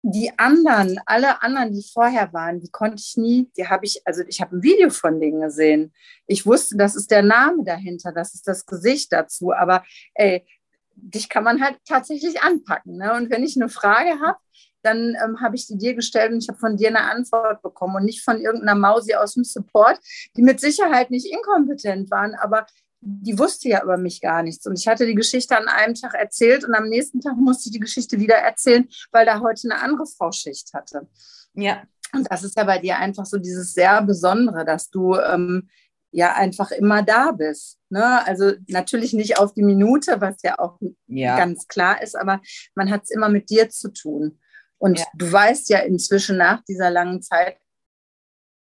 die 0.03 0.33
anderen, 0.39 0.99
alle 1.05 1.43
anderen, 1.43 1.73
die 1.73 1.85
vorher 1.93 2.33
waren, 2.33 2.61
die 2.61 2.71
konnte 2.71 3.03
ich 3.05 3.17
nie, 3.17 3.51
die 3.57 3.69
habe 3.69 3.85
ich, 3.85 4.01
also 4.07 4.23
ich 4.27 4.41
habe 4.41 4.57
ein 4.57 4.63
Video 4.63 4.89
von 4.91 5.21
denen 5.21 5.43
gesehen. 5.43 5.93
Ich 6.27 6.47
wusste, 6.47 6.77
das 6.77 6.97
ist 6.97 7.11
der 7.11 7.23
Name 7.23 7.65
dahinter, 7.65 8.13
das 8.13 8.35
ist 8.35 8.49
das 8.49 8.65
Gesicht 8.65 9.13
dazu, 9.13 9.53
aber 9.53 9.85
ey, 10.15 10.47
dich 10.95 11.29
kann 11.29 11.45
man 11.45 11.63
halt 11.63 11.79
tatsächlich 11.87 12.41
anpacken. 12.43 12.97
Ne? 12.97 13.13
Und 13.15 13.31
wenn 13.31 13.45
ich 13.45 13.57
eine 13.57 13.69
Frage 13.69 14.21
habe, 14.21 14.39
dann 14.83 15.15
ähm, 15.23 15.41
habe 15.41 15.57
ich 15.57 15.67
die 15.67 15.77
dir 15.77 15.95
gestellt 15.95 16.33
und 16.33 16.43
ich 16.43 16.49
habe 16.49 16.59
von 16.59 16.77
dir 16.77 16.89
eine 16.89 17.03
Antwort 17.03 17.61
bekommen 17.63 17.97
und 17.97 18.05
nicht 18.05 18.25
von 18.25 18.41
irgendeiner 18.41 18.79
Mausi 18.79 19.15
aus 19.15 19.35
dem 19.35 19.45
Support, 19.45 19.99
die 20.37 20.43
mit 20.43 20.61
Sicherheit 20.61 21.11
nicht 21.11 21.31
inkompetent 21.31 22.11
waren, 22.11 22.35
aber 22.35 22.67
die 23.01 23.39
wusste 23.39 23.69
ja 23.69 23.83
über 23.83 23.97
mich 23.97 24.21
gar 24.21 24.43
nichts. 24.43 24.67
Und 24.67 24.79
ich 24.79 24.87
hatte 24.87 25.07
die 25.07 25.15
Geschichte 25.15 25.57
an 25.57 25.69
einem 25.69 25.95
Tag 25.95 26.15
erzählt 26.15 26.65
und 26.65 26.75
am 26.75 26.89
nächsten 26.89 27.21
Tag 27.21 27.37
musste 27.37 27.69
ich 27.69 27.73
die 27.73 27.81
Geschichte 27.81 28.19
wieder 28.21 28.37
erzählen, 28.37 28.89
weil 29.11 29.25
da 29.25 29.41
heute 29.41 29.71
eine 29.71 29.81
andere 29.81 30.07
Frau 30.07 30.33
Schicht 30.33 30.73
hatte. 30.75 31.09
Ja. 31.55 31.83
Und 32.13 32.31
das 32.31 32.43
ist 32.43 32.57
ja 32.57 32.65
bei 32.65 32.79
dir 32.79 32.99
einfach 32.99 33.25
so 33.25 33.39
dieses 33.39 33.73
sehr 33.73 34.03
Besondere, 34.03 34.65
dass 34.65 34.91
du 34.91 35.15
ähm, 35.15 35.71
ja 36.11 36.35
einfach 36.35 36.73
immer 36.73 37.03
da 37.03 37.33
bist. 37.33 37.79
Ne? 37.89 38.27
Also 38.27 38.53
natürlich 38.67 39.13
nicht 39.13 39.39
auf 39.39 39.55
die 39.55 39.63
Minute, 39.63 40.21
was 40.21 40.43
ja 40.43 40.59
auch 40.59 40.79
ja. 41.07 41.37
ganz 41.37 41.69
klar 41.69 42.03
ist, 42.03 42.17
aber 42.17 42.41
man 42.75 42.91
hat 42.91 43.05
es 43.05 43.11
immer 43.11 43.29
mit 43.29 43.49
dir 43.49 43.71
zu 43.71 43.93
tun. 43.93 44.41
Und 44.79 44.99
ja. 44.99 45.07
du 45.15 45.31
weißt 45.31 45.69
ja 45.71 45.81
inzwischen 45.81 46.37
nach 46.37 46.63
dieser 46.65 46.91
langen 46.91 47.23
Zeit, 47.23 47.59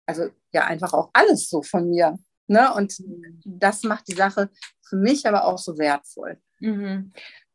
also 0.05 0.29
ja 0.53 0.65
einfach 0.65 0.93
auch 0.93 1.09
alles 1.13 1.49
so 1.49 1.61
von 1.61 1.89
mir. 1.89 2.17
Ne? 2.47 2.73
Und 2.73 2.99
mhm. 2.99 3.41
das 3.45 3.83
macht 3.83 4.07
die 4.07 4.15
Sache 4.15 4.49
für 4.81 4.95
mich 4.95 5.27
aber 5.27 5.45
auch 5.45 5.57
so 5.57 5.77
wertvoll. 5.77 6.37
Mhm. 6.59 7.11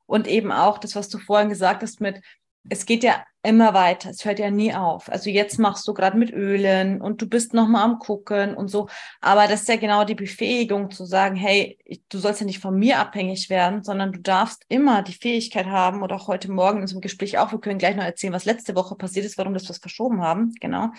Und 0.07 0.28
eben 0.28 0.53
auch 0.53 0.78
das, 0.78 0.95
was 0.95 1.09
du 1.09 1.18
vorhin 1.18 1.49
gesagt 1.49 1.82
hast 1.82 2.01
mit, 2.01 2.20
es 2.68 2.86
geht 2.86 3.03
ja 3.03 3.24
immer 3.43 3.74
weiter, 3.74 4.11
es 4.11 4.24
hört 4.24 4.38
ja 4.38 4.51
nie 4.51 4.72
auf. 4.72 5.11
Also 5.11 5.30
jetzt 5.30 5.59
machst 5.59 5.86
du 5.88 5.95
gerade 5.95 6.16
mit 6.16 6.30
Ölen 6.30 7.01
und 7.01 7.20
du 7.20 7.28
bist 7.28 7.55
nochmal 7.55 7.82
am 7.82 7.99
Gucken 7.99 8.55
und 8.55 8.68
so. 8.68 8.88
Aber 9.20 9.49
das 9.49 9.62
ist 9.62 9.68
ja 9.68 9.76
genau 9.76 10.05
die 10.05 10.14
Befähigung 10.14 10.90
zu 10.90 11.05
sagen, 11.05 11.34
hey, 11.34 11.76
du 12.09 12.18
sollst 12.18 12.40
ja 12.40 12.47
nicht 12.47 12.61
von 12.61 12.78
mir 12.78 13.01
abhängig 13.01 13.51
werden, 13.51 13.82
sondern 13.82 14.12
du 14.12 14.20
darfst 14.20 14.64
immer 14.68 15.03
die 15.03 15.14
Fähigkeit 15.14 15.66
haben 15.66 16.03
oder 16.03 16.16
auch 16.16 16.28
heute 16.28 16.53
Morgen 16.53 16.78
in 16.78 16.82
unserem 16.82 17.01
Gespräch 17.01 17.38
auch, 17.38 17.51
wir 17.51 17.61
können 17.61 17.78
gleich 17.78 17.97
noch 17.97 18.05
erzählen, 18.05 18.32
was 18.32 18.45
letzte 18.45 18.76
Woche 18.76 18.95
passiert 18.95 19.26
ist, 19.26 19.38
warum 19.38 19.55
das 19.55 19.68
was 19.68 19.78
verschoben 19.78 20.22
haben, 20.22 20.53
genau. 20.61 20.90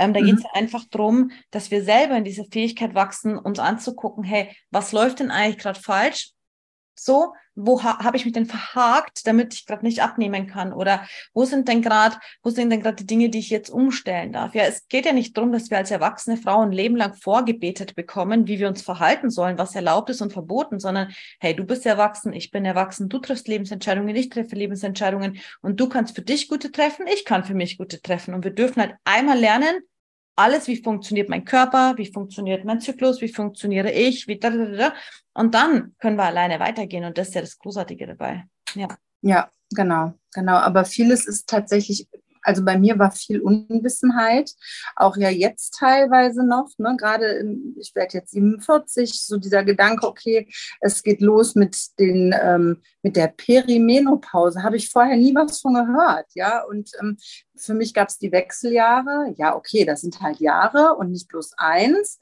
Ähm, 0.00 0.14
da 0.14 0.20
mhm. 0.20 0.26
geht 0.26 0.38
es 0.38 0.44
einfach 0.54 0.84
darum, 0.90 1.30
dass 1.50 1.70
wir 1.70 1.84
selber 1.84 2.16
in 2.16 2.24
diese 2.24 2.44
Fähigkeit 2.44 2.94
wachsen, 2.94 3.36
uns 3.38 3.58
anzugucken, 3.58 4.24
hey, 4.24 4.50
was 4.70 4.92
läuft 4.92 5.20
denn 5.20 5.30
eigentlich 5.30 5.58
gerade 5.58 5.78
falsch? 5.78 6.32
So, 6.94 7.32
wo 7.54 7.82
ha 7.82 7.98
habe 8.04 8.16
ich 8.16 8.24
mich 8.24 8.34
denn 8.34 8.46
verhakt, 8.46 9.26
damit 9.26 9.54
ich 9.54 9.66
gerade 9.66 9.84
nicht 9.84 10.02
abnehmen 10.02 10.46
kann? 10.46 10.72
Oder 10.72 11.06
wo 11.32 11.44
sind 11.44 11.68
denn 11.68 11.82
gerade, 11.82 12.16
wo 12.42 12.50
sind 12.50 12.70
denn 12.70 12.82
gerade 12.82 12.96
die 12.96 13.06
Dinge, 13.06 13.28
die 13.28 13.38
ich 13.38 13.50
jetzt 13.50 13.70
umstellen 13.70 14.32
darf? 14.32 14.54
Ja, 14.54 14.64
es 14.64 14.86
geht 14.88 15.06
ja 15.06 15.12
nicht 15.12 15.36
darum, 15.36 15.52
dass 15.52 15.70
wir 15.70 15.78
als 15.78 15.90
erwachsene 15.90 16.36
Frauen 16.36 16.68
ein 16.68 16.72
Leben 16.72 16.96
lang 16.96 17.14
vorgebetet 17.14 17.94
bekommen, 17.94 18.46
wie 18.46 18.58
wir 18.58 18.68
uns 18.68 18.82
verhalten 18.82 19.30
sollen, 19.30 19.58
was 19.58 19.74
erlaubt 19.74 20.10
ist 20.10 20.22
und 20.22 20.32
verboten, 20.32 20.78
sondern 20.78 21.12
hey, 21.40 21.54
du 21.54 21.64
bist 21.64 21.86
erwachsen, 21.86 22.32
ich 22.32 22.50
bin 22.50 22.64
erwachsen, 22.64 23.08
du 23.08 23.18
triffst 23.18 23.48
Lebensentscheidungen, 23.48 24.14
ich 24.14 24.28
treffe 24.28 24.54
Lebensentscheidungen 24.54 25.40
und 25.62 25.80
du 25.80 25.88
kannst 25.88 26.14
für 26.14 26.22
dich 26.22 26.48
gute 26.48 26.70
treffen, 26.70 27.06
ich 27.06 27.24
kann 27.24 27.44
für 27.44 27.54
mich 27.54 27.78
gute 27.78 28.00
treffen. 28.00 28.34
Und 28.34 28.44
wir 28.44 28.52
dürfen 28.52 28.82
halt 28.82 28.94
einmal 29.04 29.38
lernen, 29.38 29.80
alles, 30.40 30.66
wie 30.66 30.82
funktioniert 30.82 31.28
mein 31.28 31.44
Körper, 31.44 31.94
wie 31.96 32.10
funktioniert 32.10 32.64
mein 32.64 32.80
Zyklus, 32.80 33.20
wie 33.20 33.28
funktioniere 33.28 33.90
ich, 33.92 34.26
wie 34.26 34.38
da, 34.38 34.50
da, 34.50 34.64
da. 34.66 34.94
und 35.34 35.54
dann 35.54 35.94
können 35.98 36.16
wir 36.16 36.24
alleine 36.24 36.60
weitergehen 36.60 37.04
und 37.04 37.16
das 37.18 37.28
ist 37.28 37.34
ja 37.34 37.40
das 37.40 37.58
Großartige 37.58 38.06
dabei. 38.06 38.44
Ja. 38.74 38.88
Ja, 39.22 39.50
genau, 39.70 40.14
genau. 40.32 40.54
Aber 40.54 40.84
vieles 40.84 41.26
ist 41.26 41.48
tatsächlich 41.48 42.08
also 42.42 42.64
bei 42.64 42.78
mir 42.78 42.98
war 42.98 43.10
viel 43.10 43.40
Unwissenheit, 43.40 44.52
auch 44.96 45.16
ja 45.16 45.30
jetzt 45.30 45.76
teilweise 45.78 46.46
noch, 46.46 46.70
ne? 46.78 46.96
gerade 46.98 47.44
ich 47.78 47.94
werde 47.94 48.18
jetzt 48.18 48.32
47, 48.32 49.22
so 49.22 49.36
dieser 49.36 49.64
Gedanke, 49.64 50.06
okay, 50.06 50.48
es 50.80 51.02
geht 51.02 51.20
los 51.20 51.54
mit, 51.54 51.76
den, 51.98 52.34
ähm, 52.40 52.82
mit 53.02 53.16
der 53.16 53.28
Perimenopause, 53.28 54.62
habe 54.62 54.76
ich 54.76 54.90
vorher 54.90 55.16
nie 55.16 55.34
was 55.34 55.60
von 55.60 55.74
gehört, 55.74 56.26
ja, 56.34 56.62
und 56.64 56.90
ähm, 57.00 57.16
für 57.56 57.74
mich 57.74 57.94
gab 57.94 58.08
es 58.08 58.18
die 58.18 58.32
Wechseljahre, 58.32 59.34
ja, 59.36 59.54
okay, 59.54 59.84
das 59.84 60.00
sind 60.00 60.20
halt 60.20 60.40
Jahre 60.40 60.96
und 60.96 61.10
nicht 61.10 61.28
bloß 61.28 61.52
eins, 61.56 62.18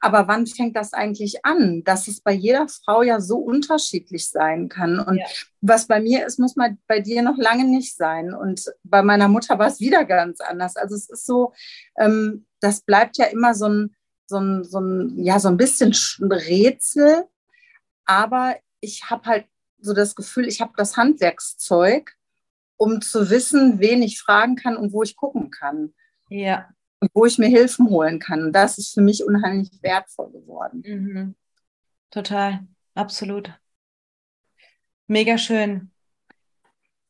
aber 0.00 0.28
wann 0.28 0.46
fängt 0.46 0.76
das 0.76 0.92
eigentlich 0.92 1.44
an, 1.44 1.82
dass 1.84 2.08
es 2.08 2.20
bei 2.20 2.32
jeder 2.32 2.68
Frau 2.68 3.02
ja 3.02 3.20
so 3.20 3.38
unterschiedlich 3.38 4.28
sein 4.30 4.68
kann? 4.68 4.98
Und 4.98 5.18
ja. 5.18 5.26
was 5.60 5.86
bei 5.86 6.00
mir 6.00 6.26
ist, 6.26 6.38
muss 6.38 6.56
mal 6.56 6.76
bei 6.86 7.00
dir 7.00 7.22
noch 7.22 7.36
lange 7.36 7.64
nicht 7.64 7.96
sein. 7.96 8.32
Und 8.32 8.64
bei 8.82 9.02
meiner 9.02 9.28
Mutter 9.28 9.58
war 9.58 9.66
es 9.66 9.80
wieder 9.80 10.04
ganz 10.04 10.40
anders. 10.40 10.76
Also 10.76 10.94
es 10.94 11.08
ist 11.10 11.26
so, 11.26 11.52
ähm, 11.98 12.46
das 12.60 12.80
bleibt 12.80 13.18
ja 13.18 13.26
immer 13.26 13.54
so 13.54 13.68
ein, 13.68 13.94
so 14.26 14.38
ein, 14.38 14.64
so 14.64 14.80
ein, 14.80 15.18
ja, 15.22 15.38
so 15.38 15.48
ein 15.48 15.56
bisschen 15.56 15.92
Rätsel. 16.20 17.24
Aber 18.04 18.56
ich 18.80 19.10
habe 19.10 19.28
halt 19.28 19.46
so 19.80 19.92
das 19.92 20.14
Gefühl, 20.14 20.48
ich 20.48 20.60
habe 20.60 20.72
das 20.76 20.96
Handwerkszeug, 20.96 22.16
um 22.76 23.00
zu 23.00 23.30
wissen, 23.30 23.80
wen 23.80 24.02
ich 24.02 24.20
fragen 24.20 24.56
kann 24.56 24.76
und 24.76 24.92
wo 24.92 25.02
ich 25.02 25.16
gucken 25.16 25.50
kann. 25.50 25.92
Ja, 26.28 26.68
wo 27.14 27.24
ich 27.24 27.38
mir 27.38 27.48
Hilfen 27.48 27.88
holen 27.88 28.18
kann. 28.18 28.52
das 28.52 28.78
ist 28.78 28.94
für 28.94 29.00
mich 29.00 29.24
unheimlich 29.24 29.70
wertvoll 29.82 30.30
geworden. 30.30 30.82
Mhm. 30.84 31.34
Total, 32.10 32.60
absolut. 32.94 33.52
Mega 35.06 35.38
schön. 35.38 35.90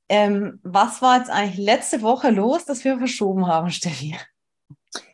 Ähm, 0.09 0.59
was 0.63 1.03
war 1.03 1.19
jetzt 1.19 1.31
eigentlich 1.31 1.65
letzte 1.65 2.03
Woche 2.03 2.31
los, 2.31 2.65
dass 2.65 2.85
wir 2.85 2.99
verschoben 2.99 3.47
haben, 3.47 3.71
Steffi? 3.71 4.17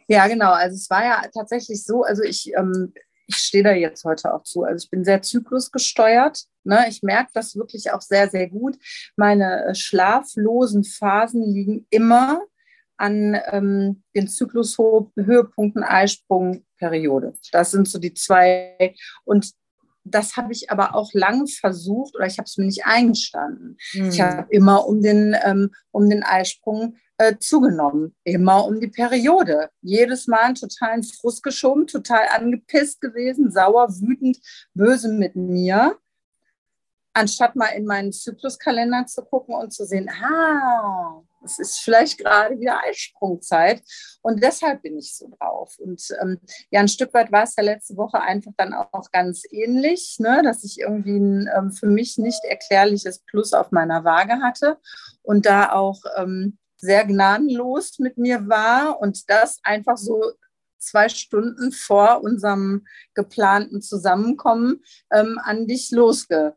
Ja, 0.09 0.27
genau. 0.29 0.53
Also 0.53 0.77
es 0.77 0.89
war 0.89 1.05
ja 1.05 1.23
tatsächlich 1.35 1.85
so, 1.85 2.05
also 2.05 2.23
ich, 2.23 2.53
ähm, 2.57 2.95
ich 3.27 3.37
stehe 3.37 3.65
da 3.65 3.73
jetzt 3.73 4.05
heute 4.05 4.33
auch 4.33 4.43
zu. 4.45 4.63
Also 4.63 4.85
ich 4.85 4.91
bin 4.91 5.05
sehr 5.05 5.21
zyklusgesteuert. 5.21 6.45
Ne? 6.65 6.87
Ich 6.89 7.03
merke 7.03 7.31
das 7.35 7.57
wirklich 7.57 7.91
auch 7.93 8.01
sehr, 8.01 8.29
sehr 8.31 8.49
gut. 8.49 8.79
Meine 9.17 9.67
äh, 9.67 9.75
schlaflosen 9.75 10.85
Phasen 10.85 11.43
liegen 11.43 11.87
immer 11.91 12.41
an 12.97 13.39
ähm, 13.51 14.03
den 14.15 14.29
Zyklushöhepunkten 14.29 15.83
Eisprung, 15.83 16.65
Periode. 16.79 17.35
Das 17.53 17.71
sind 17.71 17.89
so 17.89 17.99
die 17.99 18.15
zwei. 18.15 18.95
Und 19.25 19.53
das 20.05 20.37
habe 20.37 20.53
ich 20.53 20.71
aber 20.71 20.95
auch 20.95 21.13
lange 21.13 21.47
versucht 21.47 22.15
oder 22.15 22.27
ich 22.27 22.39
habe 22.39 22.47
es 22.47 22.57
mir 22.57 22.67
nicht 22.67 22.87
eingestanden. 22.87 23.77
Mhm. 23.95 24.09
Ich 24.09 24.21
habe 24.21 24.47
immer 24.51 24.87
um 24.87 25.03
den, 25.03 25.37
ähm, 25.43 25.71
um 25.91 26.09
den 26.09 26.23
Eisprung 26.23 26.97
äh, 27.19 27.37
zugenommen, 27.39 28.15
immer 28.25 28.65
um 28.67 28.79
die 28.79 28.89
Periode. 28.89 29.71
Jedes 29.83 30.27
Mal 30.27 30.41
einen 30.41 30.55
totalen 30.55 31.03
Frust 31.03 31.43
geschoben, 31.43 31.87
total 31.87 32.27
angepisst 32.35 33.01
gewesen, 33.01 33.51
sauer, 33.51 33.89
wütend, 34.01 34.39
böse 34.75 35.09
mit 35.09 35.35
mir. 35.35 35.97
Anstatt 37.15 37.57
mal 37.57 37.69
in 37.69 37.87
meinen 37.87 38.13
Zykluskalender 38.13 39.07
zu 39.07 39.25
gucken 39.25 39.55
und 39.55 39.73
zu 39.73 39.87
sehen, 39.87 40.11
ah, 40.11 41.23
es 41.47 41.59
ist 41.59 41.79
vielleicht 41.79 42.19
gerade 42.19 42.59
wieder 42.61 42.81
Eisprungzeit 42.85 43.83
und 44.23 44.43
deshalb 44.43 44.83
bin 44.83 44.99
ich 44.99 45.17
so 45.17 45.31
drauf. 45.39 45.77
Und 45.79 46.03
ähm, 46.21 46.39
ja, 46.71 46.81
ein 46.81 46.89
Stück 46.89 47.15
weit 47.15 47.33
war 47.33 47.45
es 47.45 47.55
ja 47.57 47.63
letzte 47.63 47.97
Woche 47.97 48.21
einfach 48.21 48.53
dann 48.57 48.75
auch 48.75 49.11
ganz 49.13 49.43
ähnlich, 49.51 50.17
ne, 50.19 50.43
dass 50.43 50.65
ich 50.65 50.81
irgendwie 50.81 51.19
ein 51.19 51.51
ähm, 51.57 51.73
für 51.73 51.87
mich 51.87 52.19
nicht 52.19 52.45
erklärliches 52.45 53.21
Plus 53.21 53.53
auf 53.53 53.71
meiner 53.73 54.05
Waage 54.05 54.41
hatte 54.43 54.79
und 55.23 55.47
da 55.47 55.73
auch 55.73 56.01
ähm, 56.17 56.59
sehr 56.77 57.05
gnadenlos 57.05 57.99
mit 57.99 58.19
mir 58.19 58.49
war 58.49 59.01
und 59.01 59.31
das 59.31 59.61
einfach 59.63 59.97
so 59.97 60.33
zwei 60.79 61.09
Stunden 61.09 61.73
vor 61.73 62.23
unserem 62.23 62.87
geplanten 63.15 63.81
Zusammenkommen 63.81 64.85
ähm, 65.11 65.41
an 65.43 65.67
dich 65.67 65.91
losge 65.91 66.55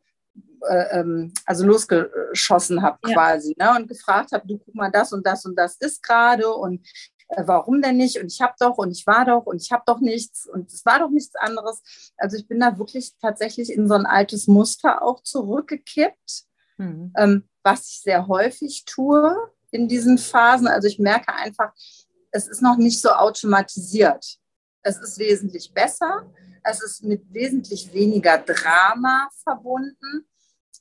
äh, 0.67 0.99
ähm, 0.99 1.33
also 1.45 1.65
losgeschossen 1.65 2.81
habe 2.81 2.97
ja. 3.07 3.13
quasi 3.13 3.55
ne? 3.57 3.75
und 3.77 3.87
gefragt 3.87 4.31
habe, 4.31 4.47
du 4.47 4.57
guck 4.57 4.75
mal, 4.75 4.91
das 4.91 5.13
und 5.13 5.25
das 5.25 5.45
und 5.45 5.55
das 5.55 5.75
ist 5.77 6.03
gerade 6.03 6.49
und 6.53 6.85
äh, 7.29 7.43
warum 7.45 7.81
denn 7.81 7.97
nicht? 7.97 8.19
Und 8.19 8.31
ich 8.31 8.41
habe 8.41 8.53
doch 8.59 8.77
und 8.77 8.91
ich 8.91 9.05
war 9.05 9.25
doch 9.25 9.45
und 9.45 9.61
ich 9.61 9.71
habe 9.71 9.83
doch 9.85 9.99
nichts 9.99 10.47
und 10.47 10.71
es 10.71 10.85
war 10.85 10.99
doch 10.99 11.09
nichts 11.09 11.35
anderes. 11.35 12.11
Also 12.17 12.37
ich 12.37 12.47
bin 12.47 12.59
da 12.59 12.77
wirklich 12.77 13.13
tatsächlich 13.21 13.71
in 13.71 13.87
so 13.87 13.93
ein 13.93 14.05
altes 14.05 14.47
Muster 14.47 15.03
auch 15.03 15.21
zurückgekippt, 15.21 16.43
mhm. 16.77 17.13
ähm, 17.15 17.49
was 17.63 17.87
ich 17.89 18.01
sehr 18.01 18.27
häufig 18.27 18.85
tue 18.85 19.35
in 19.71 19.87
diesen 19.87 20.17
Phasen. 20.17 20.67
Also 20.67 20.87
ich 20.87 20.99
merke 20.99 21.33
einfach, 21.33 21.73
es 22.31 22.47
ist 22.47 22.61
noch 22.61 22.77
nicht 22.77 23.01
so 23.01 23.09
automatisiert. 23.09 24.37
Es 24.81 24.97
ist 24.97 25.19
wesentlich 25.19 25.73
besser. 25.73 26.31
Es 26.63 26.81
ist 26.81 27.03
mit 27.03 27.31
wesentlich 27.33 27.93
weniger 27.93 28.37
Drama 28.39 29.29
verbunden 29.43 30.25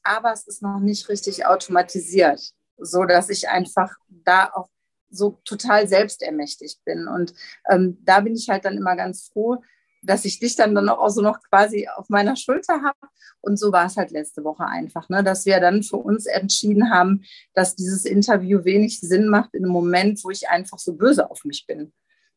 aber 0.02 0.32
es 0.32 0.46
ist 0.46 0.62
noch 0.62 0.80
nicht 0.80 1.08
richtig 1.08 1.46
automatisiert, 1.46 2.52
so 2.78 3.04
dass 3.04 3.28
ich 3.28 3.48
einfach 3.48 3.94
da 4.08 4.50
auch 4.54 4.68
so 5.10 5.40
total 5.44 5.88
selbstermächtigt 5.88 6.84
bin. 6.84 7.08
Und 7.08 7.34
ähm, 7.70 7.98
da 8.02 8.20
bin 8.20 8.34
ich 8.34 8.48
halt 8.48 8.64
dann 8.64 8.76
immer 8.76 8.96
ganz 8.96 9.28
froh, 9.32 9.62
dass 10.02 10.24
ich 10.24 10.38
dich 10.38 10.54
dann, 10.54 10.74
dann 10.74 10.88
auch 10.88 11.08
so 11.08 11.22
noch 11.22 11.40
quasi 11.48 11.88
auf 11.88 12.08
meiner 12.08 12.36
Schulter 12.36 12.82
habe. 12.82 13.12
Und 13.40 13.58
so 13.58 13.72
war 13.72 13.86
es 13.86 13.96
halt 13.96 14.10
letzte 14.10 14.44
Woche 14.44 14.64
einfach, 14.66 15.08
ne? 15.08 15.24
dass 15.24 15.46
wir 15.46 15.60
dann 15.60 15.82
für 15.82 15.96
uns 15.96 16.26
entschieden 16.26 16.90
haben, 16.90 17.24
dass 17.54 17.74
dieses 17.74 18.04
Interview 18.04 18.64
wenig 18.64 19.00
Sinn 19.00 19.28
macht 19.28 19.54
in 19.54 19.64
einem 19.64 19.72
Moment, 19.72 20.22
wo 20.24 20.30
ich 20.30 20.48
einfach 20.48 20.78
so 20.78 20.94
böse 20.94 21.30
auf 21.30 21.44
mich 21.44 21.66
bin. 21.66 21.92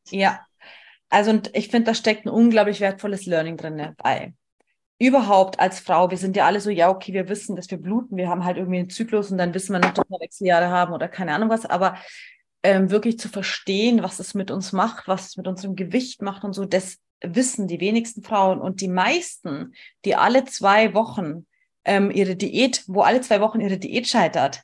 Ja, 0.10 0.46
also 1.10 1.32
und 1.32 1.56
ich 1.56 1.70
finde, 1.70 1.92
da 1.92 1.94
steckt 1.94 2.26
ein 2.26 2.30
unglaublich 2.30 2.80
wertvolles 2.80 3.26
Learning 3.26 3.58
drin 3.58 3.78
dabei 3.78 4.34
überhaupt 5.02 5.60
als 5.60 5.80
Frau, 5.80 6.12
wir 6.12 6.18
sind 6.18 6.36
ja 6.36 6.46
alle 6.46 6.62
so, 6.62 6.70
ja, 6.70 6.90
okay, 6.90 7.12
wir 7.12 7.28
wissen, 7.28 7.56
dass 7.56 7.72
wir 7.72 7.80
bluten, 7.80 8.18
wir 8.18 8.30
haben 8.30 8.46
halt 8.46 8.58
irgendwie 8.58 8.78
einen 8.78 8.90
Zyklus 8.92 9.32
und 9.32 9.40
dann 9.40 9.54
wissen 9.56 9.74
wir 9.74 9.80
noch, 9.80 9.94
dass 9.94 10.08
wir 10.08 10.20
Wechseljahre 10.20 10.70
haben 10.70 10.94
oder 10.94 11.08
keine 11.08 11.34
Ahnung 11.34 11.50
was, 11.50 11.66
aber 11.66 11.98
ähm, 12.62 12.92
wirklich 12.92 13.18
zu 13.18 13.28
verstehen, 13.28 14.04
was 14.04 14.20
es 14.20 14.36
mit 14.36 14.52
uns 14.52 14.74
macht, 14.74 15.08
was 15.08 15.30
es 15.30 15.38
mit 15.38 15.48
unserem 15.48 15.76
Gewicht 15.76 16.22
macht 16.22 16.44
und 16.44 16.54
so, 16.54 16.66
das 16.66 17.00
wissen 17.24 17.68
die 17.68 17.80
wenigsten 17.80 18.22
Frauen 18.22 18.62
und 18.62 18.80
die 18.80 18.88
meisten, 18.88 19.74
die 20.06 20.16
alle 20.16 20.46
zwei 20.46 20.94
Wochen 20.94 21.48
ähm, 21.84 22.12
ihre 22.12 22.36
Diät, 22.36 22.84
wo 22.86 23.02
alle 23.02 23.22
zwei 23.22 23.42
Wochen 23.42 23.60
ihre 23.60 23.80
Diät 23.80 24.08
scheitert, 24.08 24.62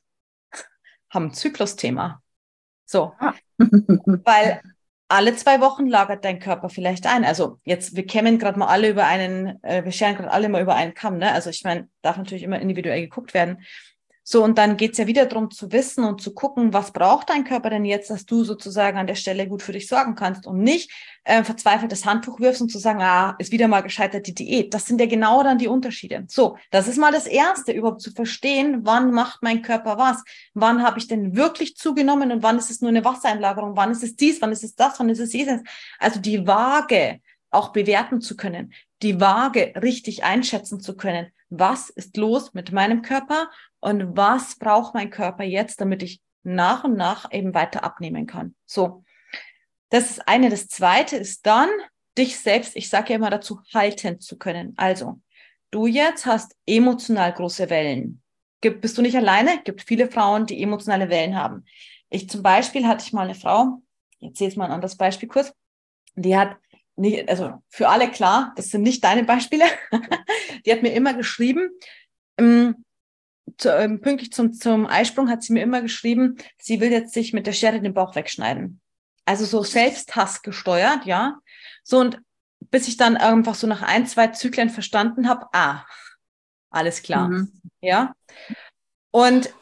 haben 1.10 1.26
ein 1.26 1.34
Zyklusthema. 1.34 2.22
So. 2.86 3.14
Ah. 3.18 3.34
Weil 3.58 4.62
alle 5.10 5.36
zwei 5.36 5.62
Wochen 5.62 5.88
lagert 5.88 6.26
dein 6.26 6.40
Körper 6.40 6.70
vielleicht 6.70 7.06
ein. 7.08 7.24
Also 7.24 7.60
jetzt, 7.64 7.96
wir 7.96 8.06
kämmen 8.06 8.40
gerade 8.40 8.60
mal 8.60 8.68
alle 8.68 8.90
über 8.90 9.06
einen, 9.06 9.62
äh, 9.64 9.84
wir 9.86 9.92
scheren 9.92 10.16
gerade 10.16 10.32
alle 10.32 10.50
mal 10.50 10.62
über 10.62 10.76
einen 10.76 10.94
Kamm, 10.94 11.18
ne? 11.18 11.32
Also 11.32 11.50
ich 11.50 11.64
meine, 11.64 11.88
darf 12.02 12.18
natürlich 12.18 12.44
immer 12.44 12.60
individuell 12.60 13.02
geguckt 13.02 13.34
werden. 13.34 13.64
So, 14.30 14.44
und 14.44 14.58
dann 14.58 14.76
geht's 14.76 14.98
ja 14.98 15.08
wieder 15.08 15.26
darum 15.26 15.52
zu 15.52 15.72
wissen 15.72 16.04
und 16.04 16.22
zu 16.22 16.34
gucken, 16.34 16.74
was 16.74 16.92
braucht 16.92 17.30
dein 17.30 17.46
Körper 17.46 17.70
denn 17.70 17.86
jetzt, 17.86 18.10
dass 18.10 18.26
du 18.26 18.44
sozusagen 18.44 18.98
an 18.98 19.08
der 19.08 19.16
Stelle 19.16 19.48
gut 19.48 19.62
für 19.62 19.72
dich 19.72 19.88
sorgen 19.88 20.16
kannst 20.16 20.46
und 20.46 20.60
nicht 20.60 20.92
äh, 21.24 21.46
verzweifelt 21.46 21.94
das 21.94 22.06
Handtuch 22.06 22.42
wirfst 22.42 22.62
und 22.62 22.68
zu 22.68 22.78
sagen, 22.78 23.02
ah, 23.02 23.38
ist 23.40 23.54
wieder 23.54 23.70
mal 23.70 23.80
gescheitert 23.80 24.28
die 24.28 24.34
Diät. 24.34 24.74
Das 24.74 24.86
sind 24.86 25.00
ja 25.00 25.08
genau 25.08 25.44
dann 25.44 25.58
die 25.58 25.70
Unterschiede. 25.70 26.26
So, 26.28 26.58
das 26.72 26.90
ist 26.90 26.98
mal 26.98 27.14
das 27.14 27.26
Erste, 27.26 27.72
überhaupt 27.72 28.02
zu 28.02 28.12
verstehen, 28.12 28.80
wann 28.84 29.14
macht 29.14 29.44
mein 29.44 29.62
Körper 29.62 29.98
was? 29.98 30.26
Wann 30.54 30.84
habe 30.84 31.00
ich 31.00 31.08
denn 31.08 31.38
wirklich 31.38 31.78
zugenommen 31.78 32.30
und 32.34 32.44
wann 32.44 32.58
ist 32.58 32.70
es 32.70 32.82
nur 32.82 32.90
eine 32.90 33.06
Wassereinlagerung? 33.06 33.78
Wann 33.78 33.92
ist 33.92 34.04
es 34.04 34.18
dies? 34.18 34.42
Wann 34.42 34.52
ist 34.52 34.66
es 34.66 34.76
das? 34.76 35.00
Wann 35.00 35.08
ist 35.08 35.20
es 35.20 35.32
jenes? 35.32 35.62
Also 36.00 36.20
die 36.20 36.46
Waage 36.46 37.22
auch 37.50 37.70
bewerten 37.72 38.20
zu 38.20 38.36
können, 38.36 38.74
die 39.04 39.22
Waage 39.22 39.72
richtig 39.82 40.26
einschätzen 40.26 40.82
zu 40.82 40.98
können. 40.98 41.28
Was 41.50 41.90
ist 41.90 42.18
los 42.18 42.54
mit 42.54 42.72
meinem 42.72 43.02
Körper 43.02 43.50
und 43.80 44.18
was 44.18 44.58
braucht 44.58 44.94
mein 44.94 45.10
Körper 45.10 45.44
jetzt, 45.44 45.80
damit 45.80 46.04
ich 46.04 46.22
nach 46.48 46.84
und 46.84 46.96
nach 46.96 47.32
eben 47.32 47.54
weiter 47.54 47.84
abnehmen 47.84 48.26
kann. 48.26 48.56
So, 48.66 49.04
das 49.90 50.12
ist 50.12 50.28
eine. 50.28 50.50
Das 50.50 50.68
zweite 50.68 51.18
ist 51.18 51.46
dann, 51.46 51.70
dich 52.18 52.40
selbst, 52.40 52.76
ich 52.76 52.90
sage 52.90 53.10
ja 53.10 53.18
immer 53.18 53.30
dazu, 53.30 53.62
halten 53.74 54.20
zu 54.20 54.38
können. 54.38 54.74
Also, 54.78 55.20
du 55.72 55.86
jetzt 55.86 56.26
hast 56.26 56.56
emotional 56.66 57.34
große 57.34 57.70
Wellen. 57.70 58.22
Gibt, 58.62 58.82
bist 58.82 58.98
du 58.98 59.02
nicht 59.02 59.16
alleine? 59.16 59.62
Gibt 59.64 59.84
viele 59.84 60.10
Frauen, 60.10 60.48
die 60.48 60.64
emotionale 60.64 61.10
Wellen 61.10 61.36
haben. 61.36 61.66
Ich 62.10 62.30
zum 62.30 62.42
Beispiel 62.42 62.88
hatte 62.88 63.04
ich 63.06 63.14
mal 63.14 63.26
eine 63.26 63.36
Frau, 63.36 63.82
jetzt 64.20 64.40
sehe 64.40 64.48
ich 64.48 64.56
mal 64.56 64.66
ein 64.66 64.72
anderes 64.72 64.96
Beispiel 64.96 65.30
kurz, 65.30 65.54
die 66.16 66.36
hat 66.36 66.56
nicht, 66.98 67.30
also 67.30 67.62
für 67.70 67.90
alle 67.90 68.12
klar, 68.12 68.54
das 68.56 68.70
sind 68.70 68.82
nicht 68.82 69.04
deine 69.04 69.24
Beispiele, 69.24 69.66
die 70.66 70.72
hat 70.72 70.82
mir 70.82 70.94
immer 70.94 71.14
geschrieben, 71.14 71.70
ähm, 72.38 72.84
zu, 73.58 73.70
ähm, 73.70 74.02
pünktlich 74.02 74.32
zum, 74.32 74.54
zum 74.54 74.86
Eisprung 74.88 75.30
hat 75.30 75.44
sie 75.44 75.54
mir 75.54 75.64
immer 75.64 75.82
geschrieben, 75.82 76.38
sie 76.58 76.80
will 76.80 76.92
jetzt 76.92 77.14
sich 77.14 77.34
mit 77.34 77.48
der 77.48 77.54
Schere 77.54 77.80
den 77.80 77.94
Bauch 77.94 78.16
wegschneiden. 78.16 78.82
Also 79.26 79.46
so 79.46 79.64
Selbsthass 79.64 80.42
gesteuert, 80.42 81.06
ja. 81.06 81.40
So 81.84 82.00
und 82.00 82.20
bis 82.60 82.88
ich 82.88 82.98
dann 82.98 83.18
einfach 83.18 83.56
so 83.56 83.68
nach 83.68 83.82
ein, 83.82 84.06
zwei 84.08 84.28
Zyklen 84.28 84.70
verstanden 84.70 85.30
habe, 85.30 85.48
ah, 85.54 85.86
alles 86.70 87.02
klar, 87.02 87.30
mhm. 87.30 87.52
ja. 87.82 88.14
Und 89.12 89.54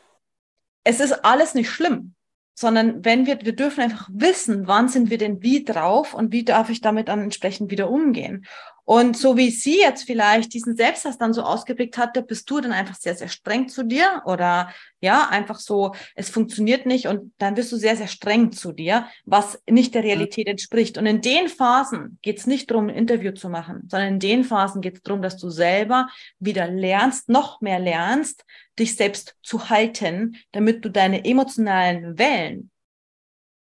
es 0.84 1.00
ist 1.00 1.26
alles 1.26 1.54
nicht 1.54 1.70
schlimm, 1.70 2.16
sondern 2.56 3.04
wenn 3.04 3.26
wir, 3.26 3.40
wir 3.42 3.56
dürfen 3.56 3.82
einfach 3.82 4.10
wissen, 4.12 4.66
wann 4.66 4.88
sind 4.88 5.10
wir 5.10 5.18
denn 5.18 5.44
wie 5.44 5.64
drauf 5.64 6.14
und 6.14 6.32
wie 6.32 6.46
darf 6.46 6.70
ich 6.70 6.82
damit 6.82 7.10
dann 7.10 7.22
entsprechend 7.22 7.70
wieder 7.70 7.90
umgehen. 7.90 8.46
Und 8.86 9.18
so 9.18 9.36
wie 9.36 9.50
sie 9.50 9.80
jetzt 9.80 10.04
vielleicht 10.04 10.54
diesen 10.54 10.76
Selbsthass 10.76 11.18
dann 11.18 11.34
so 11.34 11.42
ausgeprägt 11.42 11.98
hatte, 11.98 12.22
bist 12.22 12.48
du 12.50 12.62
dann 12.62 12.72
einfach 12.72 12.94
sehr, 12.96 13.16
sehr 13.16 13.30
streng 13.30 13.68
zu 13.68 13.84
dir 13.84 14.22
oder 14.26 14.72
ja, 15.02 15.28
einfach 15.28 15.60
so, 15.60 15.96
es 16.14 16.30
funktioniert 16.30 16.86
nicht 16.86 17.08
und 17.08 17.34
dann 17.40 17.56
bist 17.56 17.72
du 17.72 17.78
sehr, 17.78 17.98
sehr 17.98 18.08
streng 18.08 18.52
zu 18.52 18.72
dir, 18.72 19.08
was 19.26 19.60
nicht 19.68 19.96
der 19.96 20.04
Realität 20.04 20.48
entspricht. 20.48 21.00
Und 21.00 21.08
in 21.08 21.22
den 21.22 21.50
Phasen 21.50 22.20
geht 22.22 22.38
es 22.38 22.46
nicht 22.46 22.70
darum, 22.70 22.90
ein 22.90 22.96
Interview 22.96 23.32
zu 23.32 23.50
machen, 23.50 23.88
sondern 23.90 24.14
in 24.14 24.20
den 24.20 24.44
Phasen 24.44 24.82
geht 24.82 24.98
es 24.98 25.02
darum, 25.02 25.24
dass 25.24 25.38
du 25.38 25.50
selber 25.50 26.08
wieder 26.38 26.68
lernst, 26.68 27.28
noch 27.28 27.62
mehr 27.62 27.80
lernst, 27.80 28.46
dich 28.78 28.96
selbst 28.96 29.36
zu 29.42 29.70
halten, 29.70 30.38
damit 30.52 30.86
du 30.86 30.90
deine 30.90 31.26
emotionalen 31.26 32.20
Wellen 32.20 32.70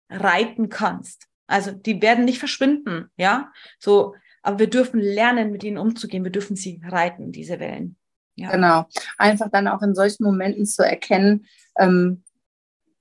reiten 0.09 0.70
kannst. 0.70 1.26
Also 1.47 1.72
die 1.72 2.01
werden 2.03 2.26
nicht 2.26 2.39
verschwinden, 2.39 3.09
ja. 3.18 3.51
So 3.80 4.13
aber 4.47 4.59
wir 4.59 4.69
dürfen 4.69 5.01
lernen, 5.01 5.51
mit 5.51 5.65
ihnen 5.65 5.77
umzugehen. 5.77 6.23
Wir 6.23 6.31
dürfen 6.31 6.55
sie 6.55 6.81
reiten, 6.87 7.33
diese 7.33 7.59
Wellen. 7.59 7.97
Ja. 8.35 8.49
Genau. 8.49 8.85
Einfach 9.17 9.49
dann 9.51 9.67
auch 9.67 9.81
in 9.81 9.93
solchen 9.93 10.23
Momenten 10.23 10.65
zu 10.65 10.85
erkennen, 10.85 11.47
ähm, 11.77 12.23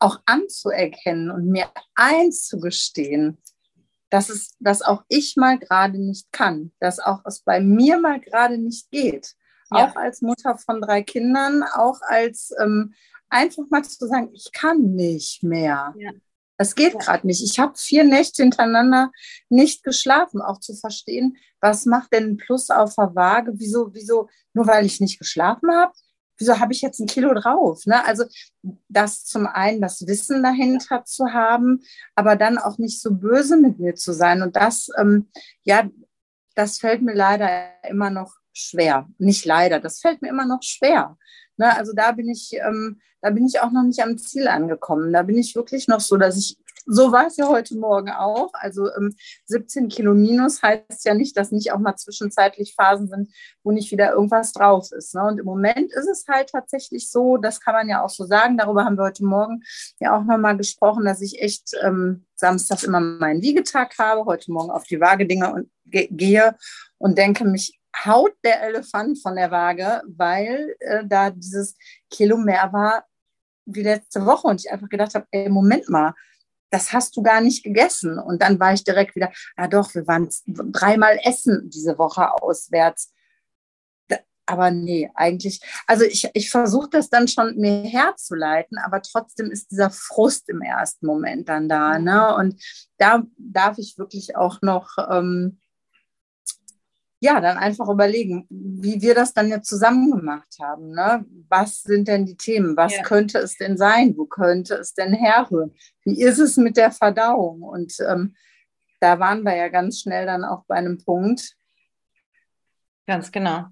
auch 0.00 0.18
anzuerkennen 0.26 1.30
und 1.30 1.46
mir 1.46 1.70
einzugestehen, 1.94 3.38
dass 4.10 4.28
es, 4.28 4.56
dass 4.58 4.82
auch 4.82 5.04
ich 5.08 5.36
mal 5.36 5.56
gerade 5.56 5.98
nicht 5.98 6.32
kann, 6.32 6.72
dass 6.80 6.98
auch 6.98 7.20
es 7.24 7.42
bei 7.42 7.60
mir 7.60 8.00
mal 8.00 8.18
gerade 8.18 8.58
nicht 8.58 8.90
geht. 8.90 9.36
Ja. 9.70 9.86
Auch 9.86 9.94
als 9.94 10.22
Mutter 10.22 10.58
von 10.58 10.80
drei 10.80 11.04
Kindern, 11.04 11.62
auch 11.62 12.00
als 12.02 12.52
ähm, 12.60 12.92
einfach 13.28 13.64
mal 13.70 13.84
zu 13.84 14.04
sagen, 14.08 14.30
ich 14.32 14.50
kann 14.52 14.96
nicht 14.96 15.44
mehr. 15.44 15.94
Ja. 15.96 16.10
Das 16.58 16.74
geht 16.74 16.94
ja. 16.94 16.98
gerade 16.98 17.26
nicht. 17.26 17.42
Ich 17.42 17.58
habe 17.58 17.76
vier 17.76 18.04
Nächte 18.04 18.42
hintereinander 18.42 19.10
nicht 19.48 19.82
geschlafen, 19.82 20.40
auch 20.40 20.60
zu 20.60 20.74
verstehen, 20.74 21.36
was 21.60 21.86
macht 21.86 22.12
denn 22.12 22.30
ein 22.30 22.36
Plus 22.36 22.70
auf 22.70 22.94
der 22.96 23.14
Waage? 23.14 23.52
Wieso, 23.56 23.92
wieso, 23.92 24.28
nur 24.54 24.66
weil 24.66 24.86
ich 24.86 25.00
nicht 25.00 25.18
geschlafen 25.18 25.70
habe? 25.74 25.92
wieso 26.38 26.58
habe 26.58 26.72
ich 26.72 26.82
jetzt 26.82 27.00
ein 27.00 27.06
Kilo 27.06 27.34
drauf? 27.34 27.86
Ne? 27.86 28.04
Also 28.04 28.24
das 28.88 29.24
zum 29.24 29.46
einen, 29.46 29.80
das 29.80 30.06
Wissen 30.06 30.42
dahinter 30.42 31.04
zu 31.04 31.32
haben, 31.32 31.82
aber 32.14 32.36
dann 32.36 32.58
auch 32.58 32.78
nicht 32.78 33.00
so 33.00 33.14
böse 33.14 33.56
mit 33.56 33.78
mir 33.78 33.94
zu 33.94 34.12
sein. 34.12 34.42
Und 34.42 34.56
das, 34.56 34.88
ähm, 34.98 35.28
ja, 35.62 35.88
das 36.54 36.78
fällt 36.78 37.02
mir 37.02 37.14
leider 37.14 37.70
immer 37.88 38.10
noch 38.10 38.34
schwer. 38.56 39.08
Nicht 39.18 39.44
leider, 39.44 39.80
das 39.80 40.00
fällt 40.00 40.22
mir 40.22 40.28
immer 40.28 40.46
noch 40.46 40.62
schwer. 40.62 41.16
Ne? 41.56 41.76
Also 41.76 41.92
da 41.94 42.12
bin 42.12 42.28
ich, 42.28 42.52
ähm, 42.54 43.00
da 43.20 43.30
bin 43.30 43.46
ich 43.46 43.60
auch 43.60 43.70
noch 43.70 43.82
nicht 43.82 44.02
am 44.02 44.18
Ziel 44.18 44.48
angekommen. 44.48 45.12
Da 45.12 45.22
bin 45.22 45.38
ich 45.38 45.54
wirklich 45.54 45.88
noch 45.88 46.00
so, 46.00 46.16
dass 46.16 46.36
ich 46.36 46.58
so 46.86 47.10
war 47.10 47.26
es 47.26 47.36
ja 47.36 47.48
heute 47.48 47.76
Morgen 47.76 48.10
auch. 48.10 48.50
Also 48.54 48.88
ähm, 48.94 49.14
17 49.46 49.88
Kilo 49.88 50.14
minus 50.14 50.62
heißt 50.62 51.04
ja 51.04 51.14
nicht, 51.14 51.36
dass 51.36 51.50
nicht 51.50 51.72
auch 51.72 51.78
mal 51.78 51.96
zwischenzeitlich 51.96 52.74
Phasen 52.74 53.08
sind, 53.08 53.34
wo 53.64 53.72
nicht 53.72 53.90
wieder 53.90 54.12
irgendwas 54.12 54.52
drauf 54.52 54.92
ist. 54.92 55.14
Ne? 55.14 55.24
Und 55.24 55.38
im 55.40 55.44
Moment 55.44 55.92
ist 55.92 56.08
es 56.08 56.24
halt 56.28 56.50
tatsächlich 56.50 57.10
so, 57.10 57.36
das 57.36 57.60
kann 57.60 57.74
man 57.74 57.88
ja 57.88 58.04
auch 58.04 58.08
so 58.08 58.24
sagen, 58.24 58.56
darüber 58.56 58.84
haben 58.84 58.96
wir 58.96 59.04
heute 59.04 59.24
Morgen 59.24 59.64
ja 59.98 60.16
auch 60.16 60.24
nochmal 60.24 60.56
gesprochen, 60.56 61.04
dass 61.04 61.20
ich 61.20 61.42
echt 61.42 61.72
ähm, 61.82 62.24
samstags 62.36 62.84
immer 62.84 63.00
meinen 63.00 63.42
Wiegetag 63.42 63.98
habe, 63.98 64.24
heute 64.24 64.52
Morgen 64.52 64.70
auf 64.70 64.84
die 64.84 65.00
Waage 65.00 65.26
Dinge 65.26 65.52
und 65.52 65.68
ge 65.86 66.08
gehe 66.10 66.54
und 66.98 67.18
denke 67.18 67.44
mich, 67.44 67.78
haut 68.04 68.32
der 68.44 68.62
Elefant 68.62 69.20
von 69.20 69.36
der 69.36 69.50
Waage, 69.50 70.02
weil 70.06 70.76
äh, 70.80 71.04
da 71.06 71.30
dieses 71.30 71.76
Kilo 72.10 72.36
mehr 72.36 72.72
war 72.72 73.04
wie 73.66 73.82
letzte 73.82 74.24
Woche 74.24 74.46
und 74.46 74.60
ich 74.60 74.70
einfach 74.70 74.88
gedacht 74.88 75.14
habe, 75.14 75.26
ey, 75.30 75.48
Moment 75.48 75.88
mal, 75.88 76.14
das 76.70 76.92
hast 76.92 77.16
du 77.16 77.22
gar 77.22 77.40
nicht 77.40 77.64
gegessen. 77.64 78.18
Und 78.18 78.42
dann 78.42 78.58
war 78.60 78.72
ich 78.72 78.84
direkt 78.84 79.16
wieder, 79.16 79.32
ja 79.56 79.68
doch, 79.68 79.94
wir 79.94 80.06
waren 80.06 80.28
dreimal 80.46 81.18
essen 81.24 81.70
diese 81.70 81.98
Woche 81.98 82.32
auswärts. 82.42 83.12
Aber 84.48 84.70
nee, 84.70 85.10
eigentlich, 85.14 85.60
also 85.88 86.04
ich, 86.04 86.30
ich 86.32 86.50
versuche 86.50 86.88
das 86.88 87.10
dann 87.10 87.26
schon 87.26 87.56
mir 87.56 87.82
herzuleiten, 87.82 88.78
aber 88.78 89.02
trotzdem 89.02 89.50
ist 89.50 89.72
dieser 89.72 89.90
Frust 89.90 90.48
im 90.48 90.62
ersten 90.62 91.06
Moment 91.06 91.48
dann 91.48 91.68
da. 91.68 91.98
Ne? 91.98 92.32
Und 92.36 92.62
da 92.98 93.24
darf 93.36 93.78
ich 93.78 93.98
wirklich 93.98 94.36
auch 94.36 94.62
noch 94.62 94.96
ähm, 95.10 95.58
ja, 97.26 97.40
dann 97.40 97.58
einfach 97.58 97.88
überlegen, 97.88 98.46
wie 98.48 99.02
wir 99.02 99.14
das 99.14 99.34
dann 99.34 99.48
jetzt 99.48 99.68
zusammen 99.68 100.12
gemacht 100.12 100.56
haben. 100.60 100.92
Ne? 100.92 101.24
Was 101.48 101.82
sind 101.82 102.06
denn 102.06 102.24
die 102.24 102.36
Themen? 102.36 102.76
Was 102.76 102.94
ja. 102.94 103.02
könnte 103.02 103.38
es 103.38 103.56
denn 103.56 103.76
sein? 103.76 104.16
Wo 104.16 104.26
könnte 104.26 104.76
es 104.76 104.94
denn 104.94 105.12
herrühren? 105.12 105.74
Wie 106.04 106.22
ist 106.22 106.38
es 106.38 106.56
mit 106.56 106.76
der 106.76 106.92
Verdauung? 106.92 107.62
Und 107.62 107.96
ähm, 108.08 108.36
da 109.00 109.18
waren 109.18 109.42
wir 109.42 109.56
ja 109.56 109.68
ganz 109.68 110.00
schnell 110.00 110.24
dann 110.24 110.44
auch 110.44 110.64
bei 110.66 110.76
einem 110.76 110.98
Punkt. 110.98 111.56
Ganz 113.06 113.32
genau. 113.32 113.66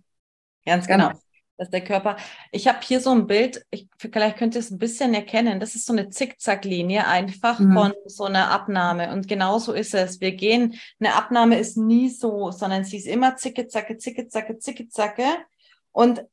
Ganz 0.66 0.86
genau. 0.86 1.12
Dass 1.56 1.70
der 1.70 1.84
Körper. 1.84 2.16
Ich 2.50 2.66
habe 2.68 2.78
hier 2.82 3.00
so 3.00 3.10
ein 3.10 3.26
Bild, 3.26 3.64
ich, 3.70 3.88
vielleicht 3.98 4.36
könnt 4.36 4.54
ihr 4.54 4.60
es 4.60 4.70
ein 4.70 4.78
bisschen 4.78 5.14
erkennen. 5.14 5.60
Das 5.60 5.74
ist 5.74 5.86
so 5.86 5.92
eine 5.92 6.10
Zickzacklinie 6.10 7.06
einfach 7.06 7.58
mhm. 7.58 7.74
von 7.74 7.92
so 8.06 8.24
einer 8.24 8.50
Abnahme. 8.50 9.12
Und 9.12 9.28
genau 9.28 9.58
so 9.58 9.72
ist 9.72 9.94
es. 9.94 10.20
Wir 10.20 10.32
gehen, 10.32 10.74
eine 10.98 11.14
Abnahme 11.14 11.58
ist 11.58 11.76
nie 11.76 12.08
so, 12.08 12.50
sondern 12.50 12.84
sie 12.84 12.98
ist 12.98 13.06
immer 13.06 13.36
zicke, 13.36 13.68
zacke, 13.68 13.98
zicke, 13.98 14.28
zacke, 14.28 14.58
zicke, 14.58 14.88
zacke. 14.88 15.24
Und 15.92 16.24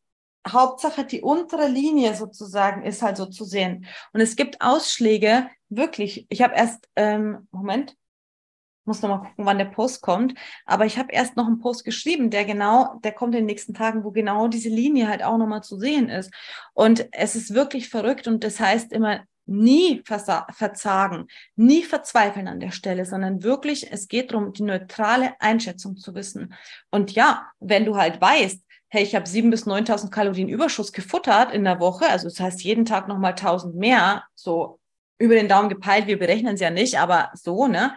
Hauptsache 0.47 1.05
die 1.05 1.21
untere 1.21 1.67
Linie 1.67 2.15
sozusagen 2.15 2.83
ist 2.83 3.01
halt 3.03 3.17
so 3.17 3.27
zu 3.27 3.45
sehen. 3.45 3.85
Und 4.13 4.21
es 4.21 4.35
gibt 4.35 4.61
Ausschläge, 4.61 5.47
wirklich. 5.69 6.25
Ich 6.29 6.41
habe 6.41 6.55
erst, 6.55 6.89
ähm, 6.95 7.47
Moment, 7.51 7.95
muss 8.91 9.01
noch 9.01 9.09
mal 9.09 9.29
gucken, 9.29 9.45
wann 9.45 9.57
der 9.57 9.65
Post 9.65 10.01
kommt. 10.01 10.33
Aber 10.65 10.85
ich 10.85 10.97
habe 10.97 11.13
erst 11.13 11.37
noch 11.37 11.47
einen 11.47 11.59
Post 11.59 11.85
geschrieben, 11.85 12.29
der 12.29 12.43
genau, 12.43 12.99
der 13.03 13.13
kommt 13.13 13.33
in 13.33 13.41
den 13.41 13.45
nächsten 13.45 13.73
Tagen, 13.73 14.03
wo 14.03 14.11
genau 14.11 14.47
diese 14.49 14.69
Linie 14.69 15.07
halt 15.07 15.23
auch 15.23 15.37
noch 15.37 15.47
mal 15.47 15.61
zu 15.61 15.77
sehen 15.79 16.09
ist. 16.09 16.31
Und 16.73 17.07
es 17.13 17.35
ist 17.35 17.53
wirklich 17.53 17.89
verrückt 17.89 18.27
und 18.27 18.43
das 18.43 18.59
heißt 18.59 18.91
immer 18.91 19.21
nie 19.45 20.01
verzagen, 20.05 21.27
nie 21.55 21.83
verzweifeln 21.83 22.47
an 22.47 22.59
der 22.59 22.71
Stelle, 22.71 23.05
sondern 23.05 23.43
wirklich, 23.43 23.91
es 23.91 24.07
geht 24.07 24.31
darum, 24.31 24.53
die 24.53 24.63
neutrale 24.63 25.33
Einschätzung 25.39 25.97
zu 25.97 26.13
wissen. 26.15 26.53
Und 26.89 27.11
ja, 27.11 27.47
wenn 27.59 27.85
du 27.85 27.95
halt 27.97 28.19
weißt, 28.21 28.61
hey, 28.89 29.03
ich 29.03 29.15
habe 29.15 29.27
sieben 29.27 29.49
bis 29.49 29.65
9.000 29.65 30.09
Kalorien 30.09 30.49
Überschuss 30.49 30.91
gefuttert 30.91 31.53
in 31.53 31.63
der 31.63 31.79
Woche, 31.79 32.09
also 32.09 32.27
das 32.27 32.39
heißt 32.39 32.61
jeden 32.63 32.85
Tag 32.85 33.07
nochmal 33.07 33.33
1.000 33.33 33.73
mehr, 33.73 34.25
so 34.35 34.79
über 35.21 35.35
den 35.35 35.47
Daumen 35.47 35.69
gepeilt, 35.69 36.07
wir 36.07 36.19
berechnen 36.19 36.55
es 36.55 36.61
ja 36.61 36.71
nicht, 36.71 36.99
aber 36.99 37.29
so, 37.33 37.67
ne? 37.67 37.93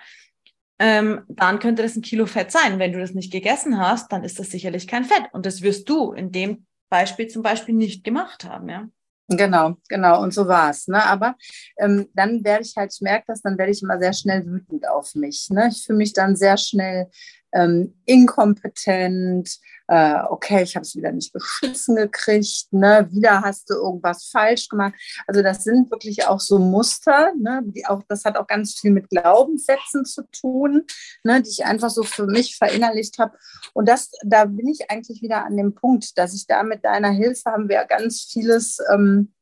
Ähm, 0.79 1.23
dann 1.29 1.59
könnte 1.59 1.83
das 1.83 1.97
ein 1.97 2.03
Kilo 2.03 2.27
Fett 2.27 2.51
sein. 2.51 2.79
Wenn 2.79 2.93
du 2.93 3.01
das 3.01 3.15
nicht 3.15 3.33
gegessen 3.33 3.79
hast, 3.79 4.13
dann 4.13 4.25
ist 4.25 4.39
das 4.39 4.51
sicherlich 4.51 4.87
kein 4.87 5.05
Fett. 5.05 5.25
Und 5.33 5.47
das 5.47 5.63
wirst 5.63 5.89
du 5.89 6.13
in 6.13 6.33
dem 6.33 6.67
Beispiel 6.89 7.29
zum 7.29 7.43
Beispiel 7.43 7.75
nicht 7.75 8.05
gemacht 8.05 8.45
haben, 8.45 8.69
ja. 8.69 8.89
Genau, 9.29 9.77
genau, 9.89 10.23
und 10.23 10.35
so 10.35 10.49
war 10.49 10.71
es. 10.71 10.87
Ne? 10.87 11.03
Aber 11.03 11.35
ähm, 11.79 12.09
dann 12.13 12.45
werde 12.45 12.63
ich 12.63 12.77
halt, 12.77 12.93
ich 12.95 13.01
merke 13.01 13.25
das, 13.29 13.41
dann 13.41 13.57
werde 13.57 13.73
ich 13.73 13.83
immer 13.83 13.99
sehr 13.99 14.13
schnell 14.13 14.45
wütend 14.45 14.87
auf 14.87 15.15
mich. 15.15 15.49
Ne? 15.51 15.69
Ich 15.71 15.87
fühle 15.87 15.97
mich 15.97 16.13
dann 16.13 16.37
sehr 16.37 16.59
schnell 16.59 17.09
ähm, 17.55 17.95
inkompetent, 18.05 19.59
äh, 19.87 20.21
okay, 20.29 20.63
ich 20.63 20.77
habe 20.77 20.85
es 20.85 20.97
wieder 20.97 21.13
nicht 21.13 21.33
beschissen 21.33 21.97
gekriegt, 21.97 22.73
ne? 22.73 23.07
wieder 23.11 23.43
hast 23.43 23.69
du 23.69 23.75
irgendwas 23.75 24.29
falsch 24.31 24.69
gemacht. 24.69 24.95
Also 25.27 25.43
das 25.43 25.65
sind 25.65 25.91
wirklich 25.91 26.27
auch 26.27 26.41
so 26.41 26.59
Muster, 26.59 27.33
ne? 27.39 27.63
die 27.65 27.87
auch, 27.87 28.03
das 28.09 28.25
hat 28.25 28.37
auch 28.37 28.47
ganz 28.47 28.79
viel 28.79 28.91
mit 28.91 29.11
Glaubenssätzen 29.11 30.05
zu 30.05 30.23
tun, 30.31 30.85
ne? 31.23 31.43
die 31.43 31.51
ich 31.51 31.65
einfach 31.65 31.91
so 31.91 32.03
für 32.03 32.27
mich 32.27 32.57
verinnerlicht 32.57 33.19
habe. 33.19 33.37
Und 33.75 33.89
das, 33.89 34.11
da 34.23 34.47
bin 34.47 34.69
ich 34.69 34.91
eigentlich 34.91 35.21
wieder 35.23 35.45
an 35.45 35.57
dem 35.57 35.75
Punkt, 35.75 36.17
dass 36.17 36.35
ich 36.35 36.47
da 36.47 36.63
mit 36.63 36.85
deiner 36.85 37.11
Hilfe 37.11 37.51
haben 37.51 37.69
wir 37.69 37.85
ganz 37.85 38.23
vieles 38.23 38.79
ähm, 38.91 39.35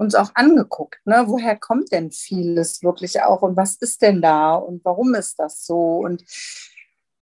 uns 0.00 0.14
auch 0.14 0.30
angeguckt. 0.34 0.98
Ne? 1.04 1.24
Woher 1.26 1.56
kommt 1.56 1.92
denn 1.92 2.10
vieles 2.10 2.82
wirklich 2.82 3.22
auch 3.22 3.42
und 3.42 3.56
was 3.56 3.76
ist 3.76 4.02
denn 4.02 4.22
da 4.22 4.54
und 4.54 4.84
warum 4.84 5.14
ist 5.14 5.38
das 5.38 5.64
so? 5.64 5.98
Und 5.98 6.24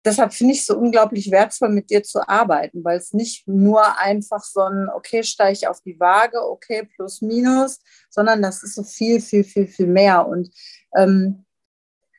deshalb 0.04 0.32
finde 0.32 0.54
ich 0.54 0.60
es 0.60 0.66
so 0.66 0.76
unglaublich 0.76 1.30
wertvoll, 1.30 1.70
mit 1.70 1.90
dir 1.90 2.02
zu 2.02 2.26
arbeiten, 2.28 2.84
weil 2.84 2.98
es 2.98 3.12
nicht 3.12 3.46
nur 3.46 3.98
einfach 3.98 4.42
so 4.42 4.62
ein, 4.62 4.88
okay, 4.94 5.22
steige 5.22 5.52
ich 5.52 5.68
auf 5.68 5.80
die 5.82 5.98
Waage, 6.00 6.42
okay, 6.42 6.88
plus, 6.94 7.22
minus, 7.22 7.80
sondern 8.08 8.42
das 8.42 8.62
ist 8.62 8.74
so 8.74 8.82
viel, 8.82 9.20
viel, 9.20 9.44
viel, 9.44 9.66
viel 9.66 9.86
mehr. 9.86 10.26
Und 10.26 10.50
ähm, 10.96 11.44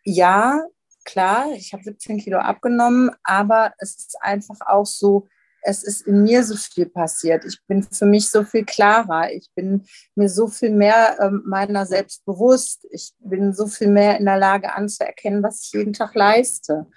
ja, 0.04 0.62
klar, 1.06 1.52
ich 1.54 1.74
habe 1.74 1.84
17 1.84 2.20
Kilo 2.20 2.38
abgenommen, 2.40 3.12
aber 3.24 3.74
es 3.80 3.96
ist 3.96 4.18
einfach 4.22 4.60
auch 4.66 4.86
so, 4.86 5.28
es 5.64 5.84
ist 5.84 6.08
in 6.08 6.24
mir 6.24 6.44
so 6.44 6.56
viel 6.56 6.88
passiert. 6.88 7.46
Ich 7.46 7.60
bin 7.68 7.84
für 7.84 8.06
mich 8.06 8.30
so 8.30 8.44
viel 8.44 8.66
klarer. 8.66 9.32
Ich 9.32 9.52
bin 9.54 9.86
mir 10.16 10.28
so 10.28 10.48
viel 10.48 10.72
mehr 10.72 11.18
ähm, 11.22 11.44
meiner 11.46 11.86
selbst 11.86 12.26
bewusst. 12.26 12.88
Ich 12.90 13.14
bin 13.20 13.54
so 13.54 13.68
viel 13.68 13.88
mehr 13.88 14.18
in 14.18 14.26
der 14.26 14.40
Lage 14.40 14.74
anzuerkennen, 14.74 15.44
was 15.44 15.64
ich 15.64 15.74
jeden 15.74 15.94
Tag 15.94 16.16
leiste. 16.16 16.88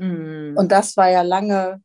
Mhm. 0.00 0.56
Und 0.56 0.72
das 0.72 0.96
war 0.96 1.10
ja 1.10 1.22
lange 1.22 1.82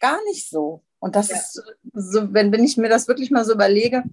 gar 0.00 0.22
nicht 0.24 0.48
so. 0.48 0.84
Und 1.00 1.16
das 1.16 1.28
ja. 1.28 1.36
ist 1.36 1.62
so, 1.92 2.32
wenn, 2.32 2.52
wenn 2.52 2.64
ich 2.64 2.76
mir 2.76 2.88
das 2.88 3.08
wirklich 3.08 3.30
mal 3.30 3.44
so 3.44 3.52
überlege, 3.52 4.04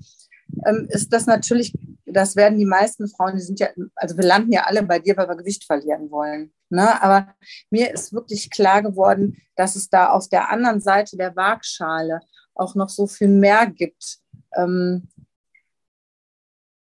ähm, 0.66 0.88
ist 0.90 1.14
das 1.14 1.26
natürlich, 1.26 1.74
das 2.06 2.36
werden 2.36 2.58
die 2.58 2.66
meisten 2.66 3.08
Frauen, 3.08 3.36
die 3.36 3.42
sind 3.42 3.60
ja, 3.60 3.70
also 3.96 4.18
wir 4.18 4.24
landen 4.24 4.52
ja 4.52 4.64
alle 4.64 4.84
bei 4.84 5.00
dir, 5.00 5.16
weil 5.18 5.28
wir 5.28 5.36
Gewicht 5.36 5.64
verlieren 5.64 6.10
wollen. 6.10 6.54
Ne? 6.70 7.02
Aber 7.02 7.36
mir 7.70 7.94
ist 7.94 8.14
wirklich 8.14 8.50
klar 8.50 8.82
geworden, 8.82 9.38
dass 9.56 9.76
es 9.76 9.90
da 9.90 10.10
auf 10.10 10.28
der 10.30 10.50
anderen 10.50 10.82
Seite 10.82 11.18
der 11.18 11.36
Waagschale 11.36 12.20
auch 12.56 12.74
noch 12.74 12.90
so 12.90 13.06
viel 13.06 13.28
mehr 13.28 13.68
gibt. 13.68 14.20
Ähm, 14.56 15.08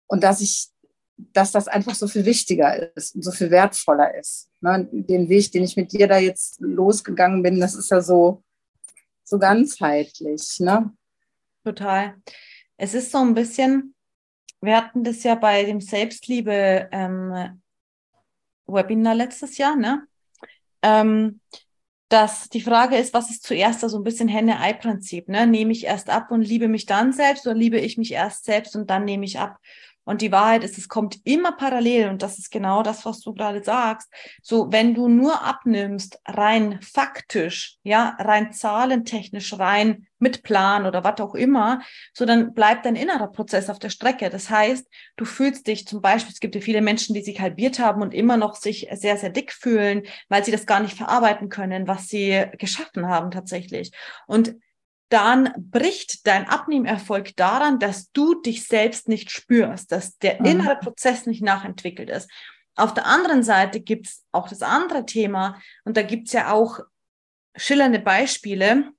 und 0.07 0.23
dass 0.23 0.41
ich 0.41 0.69
dass 1.33 1.51
das 1.51 1.67
einfach 1.67 1.95
so 1.95 2.07
viel 2.07 2.25
wichtiger 2.25 2.95
ist 2.95 3.15
und 3.15 3.23
so 3.23 3.31
viel 3.31 3.51
wertvoller 3.51 4.15
ist. 4.15 4.49
Ne? 4.61 4.87
Den 4.91 5.29
Weg, 5.29 5.51
den 5.51 5.63
ich 5.63 5.75
mit 5.75 5.91
dir 5.91 6.07
da 6.07 6.17
jetzt 6.17 6.59
losgegangen 6.59 7.43
bin, 7.43 7.59
das 7.59 7.75
ist 7.75 7.91
ja 7.91 8.01
so, 8.01 8.43
so 9.23 9.39
ganzheitlich. 9.39 10.59
Ne? 10.59 10.91
Total. 11.63 12.15
Es 12.77 12.93
ist 12.93 13.11
so 13.11 13.19
ein 13.19 13.33
bisschen, 13.33 13.93
wir 14.61 14.77
hatten 14.77 15.03
das 15.03 15.23
ja 15.23 15.35
bei 15.35 15.63
dem 15.63 15.81
Selbstliebe-Webinar 15.81 17.51
ähm, 19.13 19.17
letztes 19.17 19.57
Jahr, 19.57 19.75
ne? 19.75 20.07
Ähm, 20.83 21.39
dass 22.11 22.49
die 22.49 22.61
Frage 22.61 22.97
ist, 22.97 23.13
was 23.13 23.29
ist 23.29 23.43
zuerst 23.43 23.81
so 23.81 23.97
ein 23.97 24.03
bisschen 24.03 24.27
Henne-Ei-Prinzip? 24.27 25.29
Ne? 25.29 25.47
Nehme 25.47 25.71
ich 25.71 25.85
erst 25.85 26.09
ab 26.09 26.29
und 26.29 26.41
liebe 26.41 26.67
mich 26.67 26.85
dann 26.85 27.13
selbst 27.13 27.47
oder 27.47 27.55
liebe 27.55 27.79
ich 27.79 27.97
mich 27.97 28.11
erst 28.11 28.43
selbst 28.43 28.75
und 28.75 28.89
dann 28.89 29.05
nehme 29.05 29.23
ich 29.23 29.39
ab? 29.39 29.59
Und 30.03 30.21
die 30.21 30.31
Wahrheit 30.31 30.63
ist, 30.63 30.77
es 30.77 30.87
kommt 30.87 31.19
immer 31.25 31.51
parallel 31.51 32.09
und 32.09 32.21
das 32.21 32.39
ist 32.39 32.51
genau 32.51 32.81
das, 32.81 33.05
was 33.05 33.21
du 33.21 33.33
gerade 33.33 33.63
sagst. 33.63 34.11
So, 34.41 34.71
wenn 34.71 34.93
du 34.93 35.07
nur 35.07 35.43
abnimmst, 35.43 36.19
rein 36.25 36.79
faktisch, 36.81 37.77
ja, 37.83 38.15
rein 38.19 38.51
zahlentechnisch, 38.51 39.57
rein 39.59 40.07
mit 40.17 40.43
Plan 40.43 40.85
oder 40.85 41.03
was 41.03 41.19
auch 41.19 41.35
immer, 41.35 41.81
so 42.13 42.25
dann 42.25 42.53
bleibt 42.53 42.85
dein 42.85 42.95
innerer 42.95 43.31
Prozess 43.31 43.69
auf 43.69 43.79
der 43.79 43.89
Strecke. 43.89 44.29
Das 44.29 44.49
heißt, 44.49 44.87
du 45.17 45.25
fühlst 45.25 45.67
dich 45.67 45.87
zum 45.87 46.01
Beispiel, 46.01 46.33
es 46.33 46.39
gibt 46.39 46.55
ja 46.55 46.61
viele 46.61 46.81
Menschen, 46.81 47.13
die 47.13 47.23
sich 47.23 47.39
halbiert 47.39 47.79
haben 47.79 48.01
und 48.01 48.13
immer 48.13 48.37
noch 48.37 48.55
sich 48.55 48.87
sehr, 48.93 49.17
sehr 49.17 49.29
dick 49.29 49.51
fühlen, 49.51 50.03
weil 50.29 50.43
sie 50.43 50.51
das 50.51 50.65
gar 50.65 50.79
nicht 50.79 50.97
verarbeiten 50.97 51.49
können, 51.49 51.87
was 51.87 52.07
sie 52.07 52.45
geschaffen 52.57 53.07
haben 53.07 53.31
tatsächlich. 53.31 53.91
Und 54.27 54.55
dann 55.11 55.53
bricht 55.57 56.25
dein 56.25 56.47
Abnehmerfolg 56.47 57.35
daran, 57.35 57.79
dass 57.79 58.11
du 58.11 58.41
dich 58.41 58.65
selbst 58.65 59.09
nicht 59.09 59.29
spürst, 59.29 59.91
dass 59.91 60.17
der 60.17 60.39
mhm. 60.39 60.45
innere 60.45 60.77
Prozess 60.77 61.25
nicht 61.25 61.43
nachentwickelt 61.43 62.09
ist. 62.09 62.31
Auf 62.75 62.93
der 62.93 63.05
anderen 63.05 63.43
Seite 63.43 63.81
gibt 63.81 64.07
es 64.07 64.23
auch 64.31 64.47
das 64.47 64.61
andere 64.61 65.05
Thema 65.05 65.61
und 65.83 65.97
da 65.97 66.01
gibt 66.01 66.27
es 66.27 66.33
ja 66.33 66.53
auch 66.53 66.79
schillernde 67.57 67.99
Beispiele 67.99 68.93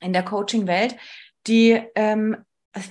in 0.00 0.14
der 0.14 0.24
Coaching-Welt, 0.24 0.96
die 1.46 1.82
ähm, 1.94 2.42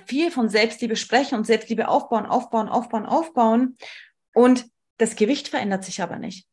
viel 0.06 0.30
von 0.30 0.48
Selbstliebe 0.48 0.96
sprechen 0.96 1.36
und 1.36 1.46
Selbstliebe 1.46 1.88
aufbauen, 1.88 2.28
aufbauen, 2.28 2.70
aufbauen, 2.70 3.08
aufbauen 3.08 3.78
und 4.36 4.66
das 4.98 5.16
Gewicht 5.16 5.48
verändert 5.48 5.84
sich 5.84 6.02
aber 6.02 6.18
nicht. 6.18 6.48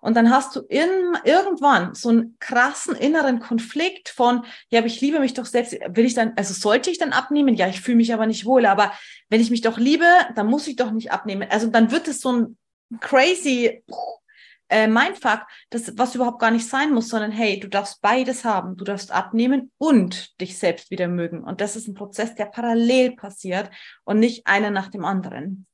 Und 0.00 0.16
dann 0.16 0.30
hast 0.30 0.54
du 0.56 0.60
in, 0.60 0.88
irgendwann 1.24 1.94
so 1.94 2.08
einen 2.10 2.36
krassen 2.38 2.94
inneren 2.94 3.40
Konflikt 3.40 4.08
von, 4.08 4.44
ja, 4.70 4.80
aber 4.80 4.86
ich 4.86 5.00
liebe 5.00 5.20
mich 5.20 5.34
doch 5.34 5.46
selbst. 5.46 5.72
Will 5.72 6.04
ich 6.04 6.14
dann, 6.14 6.32
also 6.36 6.54
sollte 6.54 6.90
ich 6.90 6.98
dann 6.98 7.12
abnehmen? 7.12 7.54
Ja, 7.54 7.68
ich 7.68 7.80
fühle 7.80 7.96
mich 7.96 8.12
aber 8.12 8.26
nicht 8.26 8.44
wohl. 8.44 8.66
Aber 8.66 8.92
wenn 9.28 9.40
ich 9.40 9.50
mich 9.50 9.60
doch 9.60 9.78
liebe, 9.78 10.06
dann 10.34 10.46
muss 10.46 10.66
ich 10.66 10.76
doch 10.76 10.90
nicht 10.90 11.12
abnehmen. 11.12 11.48
Also 11.50 11.68
dann 11.68 11.90
wird 11.90 12.08
es 12.08 12.20
so 12.20 12.32
ein 12.32 12.58
crazy 13.00 13.82
äh, 14.68 14.86
Mindfuck, 14.86 15.46
das, 15.70 15.96
was 15.96 16.14
überhaupt 16.14 16.40
gar 16.40 16.50
nicht 16.50 16.68
sein 16.68 16.92
muss, 16.92 17.08
sondern 17.08 17.32
hey, 17.32 17.58
du 17.58 17.68
darfst 17.68 18.00
beides 18.02 18.44
haben. 18.44 18.76
Du 18.76 18.84
darfst 18.84 19.10
abnehmen 19.12 19.70
und 19.78 20.40
dich 20.40 20.58
selbst 20.58 20.90
wieder 20.90 21.08
mögen. 21.08 21.42
Und 21.42 21.60
das 21.60 21.76
ist 21.76 21.88
ein 21.88 21.94
Prozess, 21.94 22.34
der 22.34 22.46
parallel 22.46 23.16
passiert 23.16 23.70
und 24.04 24.18
nicht 24.18 24.46
einer 24.46 24.70
nach 24.70 24.88
dem 24.88 25.04
anderen. 25.04 25.66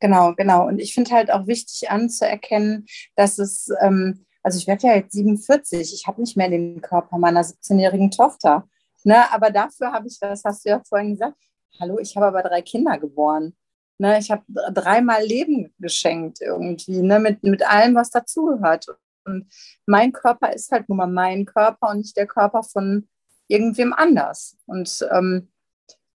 Genau, 0.00 0.34
genau. 0.34 0.66
Und 0.66 0.78
ich 0.80 0.94
finde 0.94 1.12
halt 1.12 1.30
auch 1.30 1.46
wichtig 1.46 1.90
anzuerkennen, 1.90 2.86
dass 3.16 3.38
es, 3.38 3.68
ähm, 3.80 4.24
also 4.42 4.58
ich 4.58 4.66
werde 4.66 4.86
ja 4.86 4.94
jetzt 4.94 5.12
47, 5.12 5.94
ich 5.94 6.06
habe 6.06 6.20
nicht 6.20 6.36
mehr 6.36 6.48
den 6.48 6.80
Körper 6.80 7.18
meiner 7.18 7.42
17-jährigen 7.42 8.10
Tochter. 8.10 8.68
Ne? 9.04 9.30
Aber 9.32 9.50
dafür 9.50 9.92
habe 9.92 10.08
ich, 10.08 10.18
das 10.20 10.44
hast 10.44 10.64
du 10.64 10.70
ja 10.70 10.82
vorhin 10.88 11.12
gesagt, 11.12 11.36
hallo, 11.80 11.98
ich 11.98 12.16
habe 12.16 12.26
aber 12.26 12.42
drei 12.42 12.62
Kinder 12.62 12.98
geboren. 12.98 13.54
Ne? 13.98 14.18
Ich 14.18 14.30
habe 14.30 14.42
dreimal 14.72 15.22
Leben 15.24 15.74
geschenkt 15.78 16.40
irgendwie, 16.40 17.02
ne? 17.02 17.20
mit, 17.20 17.42
mit 17.42 17.62
allem, 17.68 17.94
was 17.94 18.10
dazugehört. 18.10 18.86
Und 19.24 19.46
mein 19.86 20.12
Körper 20.12 20.52
ist 20.52 20.72
halt 20.72 20.88
nun 20.88 20.98
mal 20.98 21.06
mein 21.06 21.44
Körper 21.44 21.90
und 21.90 21.98
nicht 21.98 22.16
der 22.16 22.26
Körper 22.26 22.62
von 22.62 23.08
irgendwem 23.48 23.92
anders. 23.92 24.56
Und 24.66 25.06
ähm, 25.12 25.50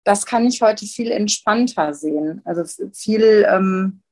das 0.06 0.24
kann 0.24 0.46
ich 0.46 0.62
heute 0.62 0.86
viel 0.86 1.10
entspannter 1.10 1.92
sehen, 1.92 2.40
also 2.44 2.64
viel 2.92 3.44
ähm, 3.50 4.02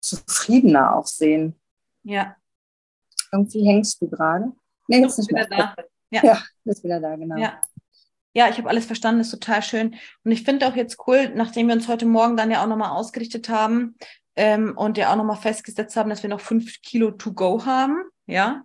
zufriedener 0.00 0.96
auch 0.96 1.06
sehen. 1.06 1.54
Ja. 2.02 2.36
Irgendwie 3.30 3.66
hängst 3.66 4.00
du 4.00 4.08
gerade. 4.08 4.50
Nee, 4.88 5.02
jetzt 5.02 5.18
nicht 5.18 5.30
mehr. 5.30 5.46
Da. 5.46 5.76
Ja. 6.10 6.24
ja, 6.24 6.42
bist 6.64 6.82
wieder 6.82 7.00
da, 7.00 7.14
genau. 7.16 7.36
Ja. 7.36 7.62
Ja, 8.32 8.48
ich 8.48 8.56
habe 8.58 8.68
alles 8.68 8.86
verstanden, 8.86 9.20
ist 9.20 9.30
total 9.30 9.62
schön. 9.62 9.96
Und 10.24 10.30
ich 10.30 10.44
finde 10.44 10.66
auch 10.66 10.76
jetzt 10.76 10.98
cool, 11.06 11.30
nachdem 11.34 11.66
wir 11.66 11.74
uns 11.74 11.86
heute 11.86 12.06
Morgen 12.06 12.36
dann 12.36 12.50
ja 12.50 12.62
auch 12.62 12.68
nochmal 12.68 12.90
ausgerichtet 12.90 13.48
haben 13.48 13.96
ähm, 14.36 14.72
und 14.76 14.96
ja 14.96 15.12
auch 15.12 15.16
nochmal 15.16 15.36
festgesetzt 15.36 15.96
haben, 15.96 16.08
dass 16.08 16.22
wir 16.22 16.30
noch 16.30 16.40
fünf 16.40 16.80
Kilo 16.80 17.10
to 17.10 17.34
go 17.34 17.66
haben, 17.66 18.04
ja, 18.26 18.62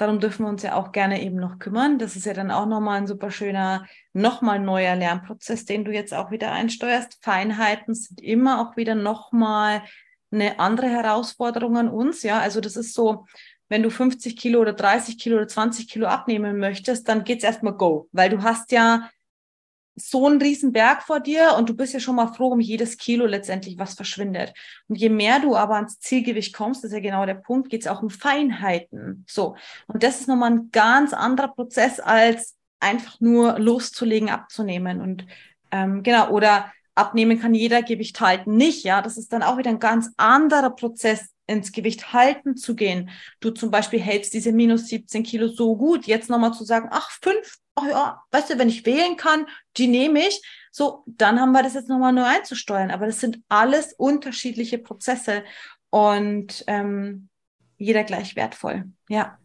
Darum 0.00 0.18
dürfen 0.18 0.46
wir 0.46 0.48
uns 0.48 0.62
ja 0.62 0.76
auch 0.76 0.92
gerne 0.92 1.22
eben 1.22 1.36
noch 1.36 1.58
kümmern. 1.58 1.98
Das 1.98 2.16
ist 2.16 2.24
ja 2.24 2.32
dann 2.32 2.50
auch 2.50 2.64
nochmal 2.64 2.96
ein 2.96 3.06
super 3.06 3.30
schöner, 3.30 3.86
nochmal 4.14 4.58
neuer 4.58 4.96
Lernprozess, 4.96 5.66
den 5.66 5.84
du 5.84 5.92
jetzt 5.92 6.14
auch 6.14 6.30
wieder 6.30 6.52
einsteuerst. 6.52 7.18
Feinheiten 7.20 7.92
sind 7.94 8.18
immer 8.22 8.62
auch 8.62 8.78
wieder 8.78 8.94
nochmal 8.94 9.82
eine 10.30 10.58
andere 10.58 10.88
Herausforderung 10.88 11.76
an 11.76 11.90
uns. 11.90 12.22
Ja, 12.22 12.38
also 12.40 12.62
das 12.62 12.76
ist 12.76 12.94
so, 12.94 13.26
wenn 13.68 13.82
du 13.82 13.90
50 13.90 14.38
Kilo 14.38 14.60
oder 14.60 14.72
30 14.72 15.18
Kilo 15.18 15.36
oder 15.36 15.48
20 15.48 15.86
Kilo 15.86 16.06
abnehmen 16.06 16.56
möchtest, 16.56 17.06
dann 17.06 17.24
geht's 17.24 17.44
erstmal 17.44 17.74
go, 17.74 18.08
weil 18.12 18.30
du 18.30 18.42
hast 18.42 18.72
ja 18.72 19.10
so 19.96 20.28
ein 20.28 20.40
Riesenberg 20.40 21.02
vor 21.02 21.20
dir 21.20 21.54
und 21.58 21.68
du 21.68 21.74
bist 21.74 21.92
ja 21.92 22.00
schon 22.00 22.16
mal 22.16 22.32
froh 22.32 22.48
um 22.48 22.60
jedes 22.60 22.96
Kilo 22.96 23.26
letztendlich, 23.26 23.78
was 23.78 23.94
verschwindet. 23.94 24.54
Und 24.88 24.96
je 24.96 25.08
mehr 25.08 25.40
du 25.40 25.56
aber 25.56 25.76
ans 25.76 25.98
Zielgewicht 25.98 26.54
kommst, 26.54 26.82
das 26.82 26.90
ist 26.90 26.94
ja 26.94 27.00
genau 27.00 27.26
der 27.26 27.34
Punkt, 27.34 27.70
geht 27.70 27.82
es 27.82 27.86
auch 27.86 28.02
um 28.02 28.10
Feinheiten. 28.10 29.24
So. 29.28 29.56
Und 29.86 30.02
das 30.02 30.20
ist 30.20 30.28
nochmal 30.28 30.52
ein 30.52 30.70
ganz 30.72 31.12
anderer 31.12 31.48
Prozess, 31.48 32.00
als 32.00 32.56
einfach 32.80 33.20
nur 33.20 33.58
loszulegen, 33.58 34.30
abzunehmen. 34.30 35.00
Und 35.00 35.26
ähm, 35.70 36.02
genau, 36.02 36.30
oder 36.30 36.72
abnehmen 36.94 37.40
kann 37.40 37.54
jeder, 37.54 37.82
Gewicht 37.82 38.20
halten 38.20 38.56
nicht. 38.56 38.84
Ja, 38.84 39.02
das 39.02 39.16
ist 39.16 39.32
dann 39.32 39.42
auch 39.42 39.58
wieder 39.58 39.70
ein 39.70 39.78
ganz 39.78 40.10
anderer 40.16 40.70
Prozess, 40.70 41.30
ins 41.50 41.72
Gewicht 41.72 42.12
halten 42.12 42.56
zu 42.56 42.76
gehen. 42.76 43.10
Du 43.40 43.50
zum 43.50 43.70
Beispiel 43.70 44.00
hältst 44.00 44.32
diese 44.34 44.52
minus 44.52 44.86
17 44.86 45.24
Kilo 45.24 45.48
so 45.48 45.76
gut, 45.76 46.06
jetzt 46.06 46.30
nochmal 46.30 46.52
zu 46.52 46.64
sagen, 46.64 46.88
ach, 46.92 47.10
fünf 47.10 47.58
oh 47.80 47.88
ja, 47.88 48.22
weißt 48.30 48.50
du, 48.50 48.58
wenn 48.58 48.68
ich 48.68 48.86
wählen 48.86 49.16
kann, 49.16 49.46
die 49.76 49.86
nehme 49.86 50.20
ich. 50.20 50.42
So, 50.72 51.02
dann 51.06 51.40
haben 51.40 51.52
wir 51.52 51.62
das 51.62 51.74
jetzt 51.74 51.88
nochmal 51.88 52.12
neu 52.12 52.24
einzusteuern. 52.24 52.90
Aber 52.90 53.06
das 53.06 53.20
sind 53.20 53.42
alles 53.48 53.92
unterschiedliche 53.94 54.78
Prozesse 54.78 55.44
und 55.90 56.64
ähm, 56.66 57.28
jeder 57.76 58.04
gleich 58.04 58.36
wertvoll. 58.36 58.84
Ja. 59.08 59.38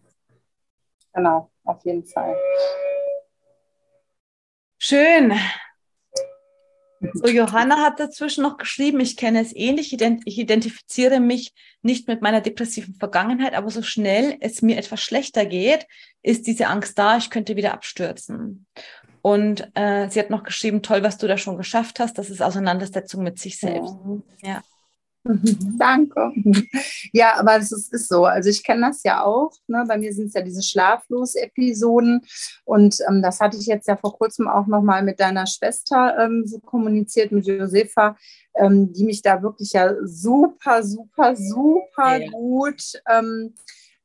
Genau, 1.13 1.49
auf 1.63 1.83
jeden 1.85 2.05
Fall. 2.05 2.35
Schön. 4.77 5.33
So, 7.13 7.27
Johanna 7.27 7.77
hat 7.77 7.99
dazwischen 7.99 8.41
noch 8.43 8.57
geschrieben, 8.57 8.99
ich 8.99 9.17
kenne 9.17 9.41
es 9.41 9.55
ähnlich, 9.55 9.93
ich 10.25 10.39
identifiziere 10.39 11.19
mich 11.19 11.53
nicht 11.81 12.07
mit 12.07 12.21
meiner 12.21 12.41
depressiven 12.41 12.95
Vergangenheit, 12.95 13.53
aber 13.53 13.69
so 13.69 13.81
schnell 13.81 14.37
es 14.39 14.61
mir 14.61 14.77
etwas 14.77 15.01
schlechter 15.01 15.45
geht, 15.45 15.85
ist 16.23 16.47
diese 16.47 16.67
Angst 16.67 16.97
da, 16.97 17.17
ich 17.17 17.29
könnte 17.29 17.55
wieder 17.55 17.73
abstürzen. 17.73 18.65
Und 19.21 19.69
äh, 19.73 20.09
sie 20.09 20.19
hat 20.19 20.29
noch 20.29 20.43
geschrieben, 20.43 20.81
toll, 20.83 21.03
was 21.03 21.17
du 21.17 21.27
da 21.27 21.37
schon 21.37 21.57
geschafft 21.57 21.99
hast, 21.99 22.17
das 22.17 22.29
ist 22.29 22.41
Auseinandersetzung 22.41 23.23
mit 23.23 23.39
sich 23.39 23.59
selbst. 23.59 23.95
Ja. 24.41 24.49
ja. 24.49 24.63
Danke. 25.79 26.31
Ja, 27.11 27.39
aber 27.39 27.57
es 27.57 27.71
ist, 27.71 27.91
ist, 27.93 28.09
so. 28.09 28.25
Also 28.25 28.49
ich 28.49 28.63
kenne 28.63 28.87
das 28.87 29.01
ja 29.03 29.23
auch. 29.23 29.51
Ne? 29.67 29.83
Bei 29.87 29.97
mir 29.97 30.13
sind 30.13 30.27
es 30.27 30.33
ja 30.33 30.41
diese 30.41 30.61
Schlaflos-Episoden. 30.61 32.21
Und 32.63 32.97
ähm, 33.09 33.21
das 33.21 33.39
hatte 33.39 33.57
ich 33.57 33.65
jetzt 33.65 33.87
ja 33.87 33.95
vor 33.95 34.15
kurzem 34.17 34.47
auch 34.47 34.67
nochmal 34.67 35.03
mit 35.03 35.19
deiner 35.19 35.47
Schwester 35.47 36.15
ähm, 36.19 36.43
so 36.45 36.59
kommuniziert, 36.59 37.31
mit 37.31 37.47
Josefa, 37.47 38.15
ähm, 38.55 38.93
die 38.93 39.03
mich 39.03 39.23
da 39.23 39.41
wirklich 39.41 39.73
ja 39.73 39.95
super, 40.03 40.83
super, 40.83 41.35
super 41.35 42.17
ja. 42.17 42.29
gut 42.29 43.01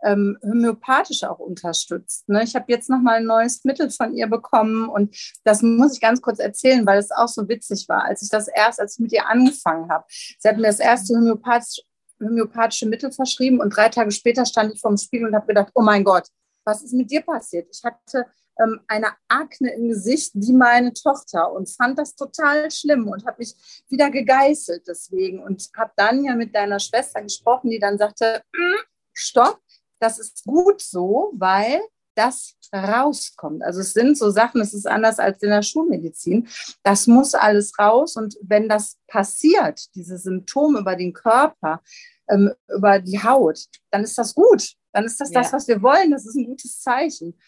ähm, 0.02 0.38
homöopathisch 0.42 1.24
auch 1.24 1.38
unterstützt. 1.38 2.28
Ne? 2.28 2.42
Ich 2.42 2.54
habe 2.54 2.66
jetzt 2.68 2.88
noch 2.88 3.00
mal 3.00 3.16
ein 3.16 3.24
neues 3.24 3.64
Mittel 3.64 3.90
von 3.90 4.14
ihr 4.14 4.26
bekommen 4.26 4.88
und 4.88 5.16
das 5.44 5.62
muss 5.62 5.94
ich 5.94 6.00
ganz 6.00 6.20
kurz 6.20 6.38
erzählen, 6.38 6.86
weil 6.86 6.98
es 6.98 7.10
auch 7.10 7.28
so 7.28 7.48
witzig 7.48 7.88
war, 7.88 8.04
als 8.04 8.22
ich 8.22 8.30
das 8.30 8.48
erst, 8.48 8.80
als 8.80 8.94
ich 8.94 9.00
mit 9.00 9.12
ihr 9.12 9.28
angefangen 9.28 9.90
habe. 9.90 10.04
Sie 10.08 10.48
hat 10.48 10.56
mir 10.56 10.68
das 10.68 10.80
erste 10.80 11.14
homöopathisch, 11.14 11.82
homöopathische 12.20 12.86
Mittel 12.86 13.12
verschrieben 13.12 13.60
und 13.60 13.76
drei 13.76 13.88
Tage 13.88 14.10
später 14.10 14.44
stand 14.46 14.74
ich 14.74 14.80
vor 14.80 14.90
dem 14.90 14.98
Spiegel 14.98 15.28
und 15.28 15.34
habe 15.34 15.46
gedacht, 15.46 15.70
oh 15.74 15.82
mein 15.82 16.04
Gott, 16.04 16.28
was 16.64 16.82
ist 16.82 16.92
mit 16.92 17.10
dir 17.10 17.22
passiert? 17.22 17.68
Ich 17.72 17.82
hatte 17.84 18.26
ähm, 18.60 18.80
eine 18.88 19.08
Akne 19.28 19.72
im 19.74 19.88
Gesicht 19.88 20.32
wie 20.34 20.52
meine 20.52 20.92
Tochter 20.92 21.52
und 21.52 21.70
fand 21.70 21.98
das 21.98 22.14
total 22.14 22.70
schlimm 22.70 23.08
und 23.08 23.26
habe 23.26 23.38
mich 23.38 23.54
wieder 23.88 24.10
gegeißelt 24.10 24.86
deswegen 24.86 25.42
und 25.42 25.70
habe 25.76 25.92
dann 25.96 26.24
ja 26.24 26.34
mit 26.34 26.54
deiner 26.54 26.78
Schwester 26.78 27.22
gesprochen, 27.22 27.70
die 27.70 27.78
dann 27.78 27.98
sagte, 27.98 28.42
mm, 28.52 28.80
stopp, 29.12 29.60
das 30.00 30.18
ist 30.18 30.44
gut 30.44 30.82
so, 30.82 31.32
weil 31.34 31.80
das 32.14 32.54
rauskommt. 32.72 33.62
Also 33.62 33.80
es 33.80 33.92
sind 33.92 34.18
so 34.18 34.30
Sachen, 34.30 34.60
es 34.60 34.74
ist 34.74 34.86
anders 34.86 35.18
als 35.18 35.42
in 35.42 35.50
der 35.50 35.62
Schulmedizin. 35.62 36.48
Das 36.82 37.06
muss 37.06 37.34
alles 37.34 37.78
raus. 37.78 38.16
Und 38.16 38.36
wenn 38.42 38.68
das 38.68 38.98
passiert, 39.06 39.94
diese 39.94 40.18
Symptome 40.18 40.80
über 40.80 40.96
den 40.96 41.12
Körper, 41.12 41.82
ähm, 42.28 42.52
über 42.68 42.98
die 42.98 43.22
Haut, 43.22 43.66
dann 43.90 44.04
ist 44.04 44.18
das 44.18 44.34
gut. 44.34 44.74
Dann 44.92 45.04
ist 45.04 45.20
das 45.20 45.30
ja. 45.30 45.40
das, 45.40 45.52
was 45.52 45.68
wir 45.68 45.82
wollen. 45.82 46.10
Das 46.10 46.26
ist 46.26 46.36
ein 46.36 46.46
gutes 46.46 46.80
Zeichen. 46.80 47.38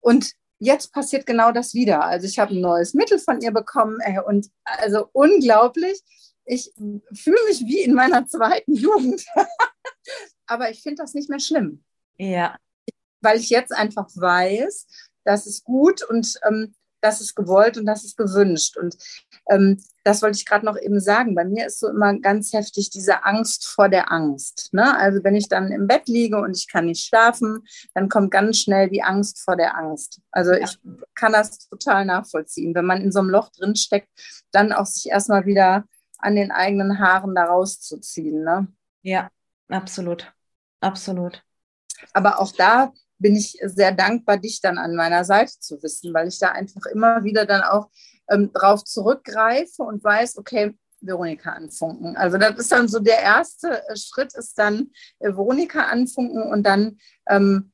Und 0.00 0.32
jetzt 0.58 0.92
passiert 0.92 1.26
genau 1.26 1.52
das 1.52 1.74
wieder. 1.74 2.02
Also 2.04 2.26
ich 2.26 2.38
habe 2.38 2.54
ein 2.54 2.60
neues 2.60 2.94
Mittel 2.94 3.18
von 3.18 3.40
ihr 3.40 3.52
bekommen 3.52 3.98
äh, 4.00 4.20
und 4.20 4.50
also 4.64 5.08
unglaublich. 5.12 6.00
Ich 6.44 6.72
fühle 7.12 7.38
mich 7.46 7.60
wie 7.66 7.82
in 7.82 7.94
meiner 7.94 8.26
zweiten 8.26 8.74
Jugend. 8.74 9.24
Aber 10.46 10.70
ich 10.70 10.82
finde 10.82 11.02
das 11.02 11.14
nicht 11.14 11.28
mehr 11.28 11.40
schlimm. 11.40 11.84
Ja. 12.18 12.56
Weil 13.20 13.38
ich 13.38 13.50
jetzt 13.50 13.72
einfach 13.72 14.08
weiß, 14.14 14.86
das 15.24 15.46
ist 15.46 15.64
gut 15.64 16.02
und 16.02 16.38
ähm, 16.46 16.74
das 17.00 17.20
ist 17.20 17.34
gewollt 17.34 17.78
und 17.78 17.86
das 17.86 18.04
ist 18.04 18.16
gewünscht. 18.16 18.76
Und 18.76 18.96
ähm, 19.50 19.82
das 20.04 20.22
wollte 20.22 20.36
ich 20.36 20.46
gerade 20.46 20.64
noch 20.64 20.76
eben 20.76 21.00
sagen. 21.00 21.34
Bei 21.34 21.44
mir 21.44 21.66
ist 21.66 21.80
so 21.80 21.88
immer 21.88 22.18
ganz 22.18 22.52
heftig 22.52 22.90
diese 22.90 23.24
Angst 23.24 23.66
vor 23.66 23.88
der 23.88 24.10
Angst. 24.10 24.70
Ne? 24.72 24.96
Also 24.96 25.22
wenn 25.22 25.36
ich 25.36 25.48
dann 25.48 25.70
im 25.70 25.86
Bett 25.86 26.08
liege 26.08 26.38
und 26.38 26.56
ich 26.56 26.68
kann 26.68 26.86
nicht 26.86 27.06
schlafen, 27.06 27.66
dann 27.94 28.08
kommt 28.08 28.30
ganz 28.30 28.58
schnell 28.58 28.88
die 28.88 29.02
Angst 29.02 29.40
vor 29.40 29.56
der 29.56 29.76
Angst. 29.76 30.20
Also 30.30 30.52
ja. 30.52 30.64
ich 30.64 30.78
kann 31.14 31.32
das 31.32 31.68
total 31.68 32.04
nachvollziehen. 32.04 32.74
Wenn 32.74 32.86
man 32.86 33.02
in 33.02 33.12
so 33.12 33.20
einem 33.20 33.30
Loch 33.30 33.50
drin 33.50 33.76
steckt, 33.76 34.08
dann 34.50 34.72
auch 34.72 34.86
sich 34.86 35.10
erstmal 35.10 35.46
wieder 35.46 35.84
an 36.18 36.34
den 36.34 36.50
eigenen 36.50 36.98
Haaren 36.98 37.34
da 37.34 37.44
rauszuziehen. 37.44 38.42
Ne? 38.42 38.66
Ja, 39.02 39.30
absolut. 39.68 40.32
Absolut. 40.80 41.42
Aber 42.12 42.40
auch 42.40 42.52
da 42.52 42.92
bin 43.18 43.36
ich 43.36 43.58
sehr 43.64 43.92
dankbar, 43.92 44.36
dich 44.36 44.60
dann 44.60 44.78
an 44.78 44.94
meiner 44.94 45.24
Seite 45.24 45.52
zu 45.58 45.82
wissen, 45.82 46.14
weil 46.14 46.28
ich 46.28 46.38
da 46.38 46.52
einfach 46.52 46.86
immer 46.86 47.24
wieder 47.24 47.46
dann 47.46 47.62
auch 47.62 47.90
ähm, 48.30 48.52
drauf 48.52 48.84
zurückgreife 48.84 49.82
und 49.82 50.04
weiß, 50.04 50.38
okay, 50.38 50.76
Veronika 51.00 51.52
anfunken. 51.52 52.16
Also 52.16 52.38
das 52.38 52.56
ist 52.58 52.72
dann 52.72 52.88
so 52.88 52.98
der 52.98 53.20
erste 53.20 53.82
äh, 53.88 53.96
Schritt, 53.96 54.34
ist 54.34 54.58
dann 54.58 54.90
äh, 55.20 55.28
Veronika 55.28 55.82
anfunken 55.82 56.42
und 56.42 56.64
dann 56.64 56.98
ähm, 57.28 57.72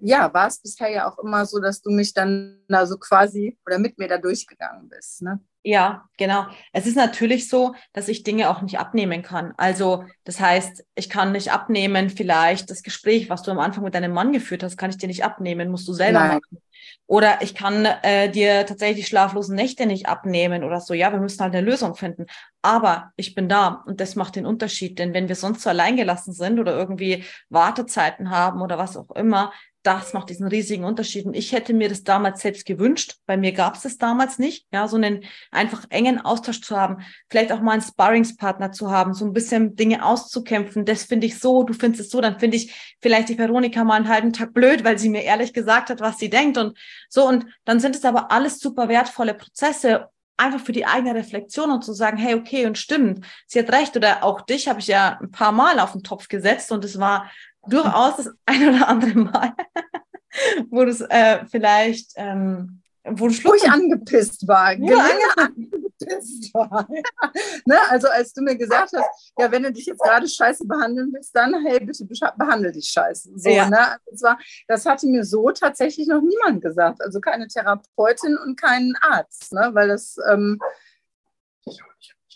ja, 0.00 0.32
war 0.34 0.48
es 0.48 0.60
bisher 0.60 0.90
ja 0.90 1.10
auch 1.10 1.18
immer 1.18 1.46
so, 1.46 1.58
dass 1.58 1.80
du 1.80 1.90
mich 1.90 2.12
dann 2.12 2.62
da 2.68 2.86
so 2.86 2.98
quasi 2.98 3.58
oder 3.66 3.78
mit 3.78 3.98
mir 3.98 4.08
da 4.08 4.18
durchgegangen 4.18 4.88
bist. 4.88 5.22
Ne? 5.22 5.40
Ja, 5.66 6.04
genau. 6.16 6.46
Es 6.72 6.86
ist 6.86 6.94
natürlich 6.94 7.48
so, 7.48 7.74
dass 7.92 8.06
ich 8.06 8.22
Dinge 8.22 8.50
auch 8.50 8.62
nicht 8.62 8.78
abnehmen 8.78 9.22
kann. 9.22 9.52
Also 9.56 10.04
das 10.22 10.38
heißt, 10.38 10.86
ich 10.94 11.10
kann 11.10 11.32
nicht 11.32 11.50
abnehmen, 11.50 12.08
vielleicht 12.08 12.70
das 12.70 12.84
Gespräch, 12.84 13.28
was 13.30 13.42
du 13.42 13.50
am 13.50 13.58
Anfang 13.58 13.82
mit 13.82 13.92
deinem 13.92 14.12
Mann 14.12 14.32
geführt 14.32 14.62
hast, 14.62 14.76
kann 14.76 14.90
ich 14.90 14.96
dir 14.96 15.08
nicht 15.08 15.24
abnehmen, 15.24 15.72
musst 15.72 15.88
du 15.88 15.92
selber 15.92 16.20
Nein. 16.20 16.34
machen. 16.36 16.62
Oder 17.08 17.42
ich 17.42 17.56
kann 17.56 17.84
äh, 17.84 18.30
dir 18.30 18.64
tatsächlich 18.64 19.04
die 19.04 19.10
schlaflosen 19.10 19.56
Nächte 19.56 19.86
nicht 19.86 20.06
abnehmen 20.06 20.62
oder 20.62 20.80
so. 20.80 20.94
Ja, 20.94 21.10
wir 21.10 21.18
müssen 21.18 21.42
halt 21.42 21.52
eine 21.52 21.68
Lösung 21.68 21.96
finden. 21.96 22.26
Aber 22.62 23.10
ich 23.16 23.34
bin 23.34 23.48
da 23.48 23.82
und 23.86 24.00
das 24.00 24.14
macht 24.14 24.36
den 24.36 24.46
Unterschied. 24.46 25.00
Denn 25.00 25.14
wenn 25.14 25.26
wir 25.26 25.34
sonst 25.34 25.62
so 25.62 25.70
alleingelassen 25.70 26.32
sind 26.32 26.60
oder 26.60 26.76
irgendwie 26.76 27.24
Wartezeiten 27.48 28.30
haben 28.30 28.62
oder 28.62 28.78
was 28.78 28.96
auch 28.96 29.10
immer, 29.16 29.52
das 29.86 30.12
macht 30.12 30.30
diesen 30.30 30.48
riesigen 30.48 30.84
Unterschied. 30.84 31.26
Und 31.26 31.34
ich 31.34 31.52
hätte 31.52 31.72
mir 31.72 31.88
das 31.88 32.02
damals 32.02 32.40
selbst 32.40 32.66
gewünscht. 32.66 33.18
Bei 33.26 33.36
mir 33.36 33.52
gab 33.52 33.76
es 33.76 33.82
das 33.82 33.98
damals 33.98 34.38
nicht. 34.38 34.66
Ja, 34.72 34.88
so 34.88 34.96
einen 34.96 35.24
einfach 35.52 35.84
engen 35.90 36.20
Austausch 36.20 36.60
zu 36.60 36.76
haben, 36.76 37.04
vielleicht 37.30 37.52
auch 37.52 37.60
mal 37.60 37.72
einen 37.72 37.82
Sparringspartner 37.82 38.72
zu 38.72 38.90
haben, 38.90 39.14
so 39.14 39.24
ein 39.24 39.32
bisschen 39.32 39.76
Dinge 39.76 40.04
auszukämpfen. 40.04 40.84
Das 40.84 41.04
finde 41.04 41.26
ich 41.26 41.38
so, 41.38 41.62
du 41.62 41.72
findest 41.72 42.06
es 42.06 42.10
so, 42.10 42.20
dann 42.20 42.40
finde 42.40 42.56
ich 42.56 42.96
vielleicht 43.00 43.28
die 43.28 43.38
Veronika 43.38 43.84
mal 43.84 43.94
einen 43.94 44.08
halben 44.08 44.32
Tag 44.32 44.52
blöd, 44.52 44.82
weil 44.82 44.98
sie 44.98 45.08
mir 45.08 45.22
ehrlich 45.22 45.52
gesagt 45.52 45.90
hat, 45.90 46.00
was 46.00 46.18
sie 46.18 46.30
denkt 46.30 46.58
und 46.58 46.76
so. 47.08 47.26
Und 47.26 47.46
dann 47.64 47.78
sind 47.78 47.94
es 47.94 48.04
aber 48.04 48.32
alles 48.32 48.58
super 48.58 48.88
wertvolle 48.88 49.34
Prozesse, 49.34 50.08
einfach 50.36 50.60
für 50.60 50.72
die 50.72 50.86
eigene 50.86 51.14
Reflexion 51.14 51.70
und 51.70 51.84
zu 51.84 51.92
sagen, 51.92 52.18
hey, 52.18 52.34
okay, 52.34 52.66
und 52.66 52.76
stimmt, 52.76 53.24
sie 53.46 53.58
hat 53.58 53.72
recht. 53.72 53.96
Oder 53.96 54.24
auch 54.24 54.40
dich 54.42 54.68
habe 54.68 54.80
ich 54.80 54.86
ja 54.86 55.18
ein 55.20 55.30
paar 55.30 55.52
Mal 55.52 55.78
auf 55.80 55.92
den 55.92 56.02
Topf 56.02 56.28
gesetzt 56.28 56.72
und 56.72 56.84
es 56.84 56.98
war 56.98 57.30
durchaus 57.68 58.16
das 58.16 58.30
ein 58.46 58.68
oder 58.68 58.88
andere 58.88 59.18
Mal, 59.18 59.52
wo 60.70 60.84
du 60.84 60.90
es 60.90 61.00
äh, 61.00 61.44
vielleicht, 61.46 62.12
ähm, 62.16 62.82
wo, 63.04 63.28
du 63.28 63.54
ich 63.54 63.70
angepisst 63.70 64.48
war, 64.48 64.72
ja, 64.72 64.78
genau 64.78 65.00
angepisst 65.36 66.52
war. 66.54 66.88
ne? 67.64 67.78
Also 67.88 68.08
als 68.08 68.32
du 68.32 68.42
mir 68.42 68.56
gesagt 68.56 68.92
hast, 68.96 69.32
ja, 69.38 69.50
wenn 69.50 69.62
du 69.62 69.72
dich 69.72 69.86
jetzt 69.86 70.02
gerade 70.02 70.28
scheiße 70.28 70.66
behandeln 70.66 71.12
willst, 71.12 71.34
dann 71.34 71.54
hey, 71.64 71.80
bitte 71.80 72.06
behandle 72.36 72.72
dich 72.72 72.88
scheiße. 72.88 73.30
So, 73.36 73.48
ja. 73.48 73.68
ne? 73.68 73.96
das, 74.10 74.22
war, 74.22 74.38
das 74.66 74.86
hatte 74.86 75.06
mir 75.06 75.24
so 75.24 75.50
tatsächlich 75.50 76.08
noch 76.08 76.20
niemand 76.20 76.62
gesagt. 76.62 77.00
Also 77.00 77.20
keine 77.20 77.46
Therapeutin 77.46 78.36
und 78.38 78.60
keinen 78.60 78.94
Arzt, 79.00 79.52
ne? 79.52 79.70
weil 79.72 79.88
das 79.88 80.16
ähm, 80.28 80.58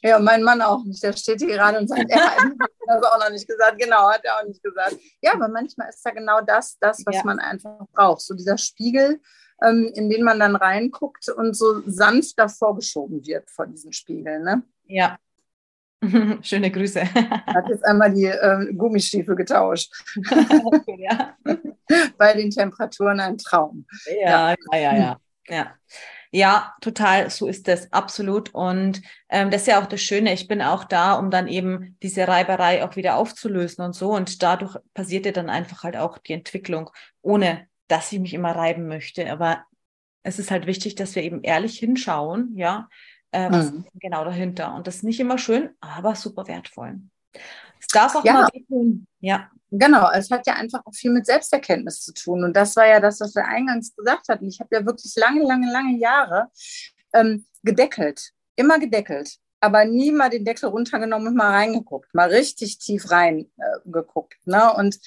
ja, 0.03 0.18
mein 0.18 0.42
Mann 0.42 0.62
auch 0.62 0.84
nicht. 0.84 1.03
Der 1.03 1.12
steht 1.12 1.40
hier 1.40 1.48
gerade 1.48 1.78
und 1.78 1.88
sagt, 1.88 2.07
er 2.09 2.24
hat 2.24 2.38
das 2.86 3.03
auch 3.03 3.18
noch 3.18 3.30
nicht 3.30 3.46
gesagt. 3.46 3.78
Genau, 3.78 4.11
hat 4.11 4.24
er 4.24 4.38
auch 4.38 4.46
nicht 4.46 4.62
gesagt. 4.62 4.96
Ja, 5.20 5.34
aber 5.34 5.48
manchmal 5.48 5.88
ist 5.88 6.05
da 6.05 6.11
genau 6.11 6.40
das, 6.40 6.78
das, 6.78 7.03
was 7.05 7.16
ja. 7.16 7.22
man 7.24 7.38
einfach 7.38 7.86
braucht. 7.92 8.22
So 8.22 8.34
dieser 8.34 8.57
Spiegel, 8.57 9.20
ähm, 9.62 9.90
in 9.94 10.09
den 10.09 10.22
man 10.22 10.40
dann 10.40 10.57
reinguckt 10.57 11.28
und 11.28 11.55
so 11.55 11.82
sanft 11.86 12.38
davor 12.38 12.76
geschoben 12.76 13.24
wird 13.26 13.51
vor 13.51 13.66
diesen 13.66 13.92
Spiegel. 13.92 14.40
Ne? 14.40 14.62
Ja. 14.86 15.18
Schöne 16.42 16.70
Grüße. 16.70 17.03
Hat 17.14 17.68
jetzt 17.68 17.84
einmal 17.84 18.12
die 18.12 18.24
äh, 18.24 18.72
Gummistiefel 18.72 19.36
getauscht. 19.36 19.92
ja. 20.96 21.36
Bei 22.16 22.32
den 22.34 22.51
Temperaturen 22.51 23.20
ein 23.20 23.36
Traum. 23.36 23.86
Ja, 24.07 24.51
ja, 24.51 24.57
ja, 24.72 24.78
ja. 24.78 24.94
ja. 24.96 25.20
ja. 25.48 25.74
Ja, 26.32 26.74
total, 26.80 27.28
so 27.28 27.48
ist 27.48 27.66
das, 27.66 27.92
absolut. 27.92 28.54
Und 28.54 29.02
ähm, 29.28 29.50
das 29.50 29.62
ist 29.62 29.66
ja 29.66 29.82
auch 29.82 29.86
das 29.86 30.00
Schöne. 30.00 30.32
Ich 30.32 30.46
bin 30.46 30.62
auch 30.62 30.84
da, 30.84 31.14
um 31.14 31.30
dann 31.30 31.48
eben 31.48 31.96
diese 32.02 32.28
Reiberei 32.28 32.84
auch 32.84 32.94
wieder 32.94 33.16
aufzulösen 33.16 33.84
und 33.84 33.94
so. 33.94 34.12
Und 34.12 34.42
dadurch 34.42 34.76
passiert 34.94 35.26
ja 35.26 35.32
dann 35.32 35.50
einfach 35.50 35.82
halt 35.82 35.96
auch 35.96 36.18
die 36.18 36.34
Entwicklung, 36.34 36.90
ohne 37.20 37.66
dass 37.88 38.12
ich 38.12 38.20
mich 38.20 38.32
immer 38.32 38.52
reiben 38.52 38.86
möchte. 38.86 39.30
Aber 39.30 39.64
es 40.22 40.38
ist 40.38 40.52
halt 40.52 40.66
wichtig, 40.66 40.94
dass 40.94 41.16
wir 41.16 41.24
eben 41.24 41.42
ehrlich 41.42 41.78
hinschauen, 41.78 42.56
ja, 42.56 42.88
äh, 43.32 43.50
was 43.50 43.72
mhm. 43.72 43.86
genau 43.94 44.24
dahinter. 44.24 44.74
Und 44.74 44.86
das 44.86 44.96
ist 44.96 45.04
nicht 45.04 45.18
immer 45.18 45.38
schön, 45.38 45.70
aber 45.80 46.14
super 46.14 46.46
wertvoll. 46.46 47.00
Es 47.80 47.88
darf 47.88 48.14
auch 48.14 48.24
ja. 48.24 48.34
mal 48.34 48.48
wehtun. 48.52 49.06
Ja. 49.18 49.50
Genau, 49.70 50.10
es 50.10 50.30
hat 50.30 50.46
ja 50.46 50.54
einfach 50.54 50.84
auch 50.84 50.94
viel 50.94 51.12
mit 51.12 51.26
Selbsterkenntnis 51.26 52.00
zu 52.02 52.12
tun. 52.12 52.42
Und 52.42 52.56
das 52.56 52.74
war 52.76 52.86
ja 52.86 52.98
das, 52.98 53.20
was 53.20 53.34
wir 53.34 53.44
eingangs 53.44 53.94
gesagt 53.94 54.28
hatten. 54.28 54.48
Ich 54.48 54.58
habe 54.60 54.74
ja 54.74 54.84
wirklich 54.84 55.14
lange, 55.16 55.44
lange, 55.44 55.70
lange 55.70 55.98
Jahre 55.98 56.48
ähm, 57.14 57.46
gedeckelt, 57.62 58.32
immer 58.56 58.80
gedeckelt, 58.80 59.38
aber 59.60 59.84
nie 59.84 60.10
mal 60.10 60.30
den 60.30 60.44
Deckel 60.44 60.70
runtergenommen 60.70 61.28
und 61.28 61.36
mal 61.36 61.52
reingeguckt, 61.52 62.12
mal 62.14 62.30
richtig 62.30 62.78
tief 62.78 63.10
reingeguckt. 63.10 64.38
Äh, 64.46 64.50
ne? 64.50 64.74
Und 64.74 64.98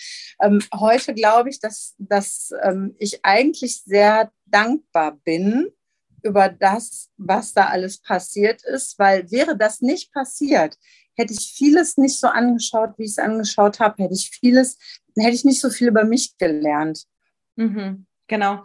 ähm, 0.42 0.62
heute 0.74 1.14
glaube 1.14 1.50
ich, 1.50 1.60
dass, 1.60 1.96
dass 1.98 2.52
ähm, 2.62 2.96
ich 3.00 3.26
eigentlich 3.26 3.84
sehr 3.84 4.32
dankbar 4.46 5.18
bin 5.24 5.72
über 6.22 6.48
das, 6.48 7.10
was 7.18 7.54
da 7.54 7.66
alles 7.66 8.02
passiert 8.02 8.64
ist, 8.64 8.98
weil 8.98 9.30
wäre 9.30 9.58
das 9.58 9.82
nicht 9.82 10.14
passiert, 10.14 10.78
hätte 11.16 11.34
ich 11.34 11.54
vieles 11.56 11.98
nicht 11.98 12.20
so 12.20 12.28
angeschaut, 12.28 12.92
wie 12.98 13.04
ich 13.04 13.12
es 13.12 13.20
angeschaut 13.20 13.80
habe, 13.80 14.04
hätte 14.04 14.14
ich 14.14 14.30
vieles, 14.30 14.78
hätte 15.18 15.36
ich 15.36 15.46
nicht 15.46 15.60
so 15.60 15.70
viel 15.70 15.88
über 15.88 16.04
mich 16.04 16.38
gelernt. 16.38 17.06
Mhm, 17.56 18.06
genau. 18.28 18.64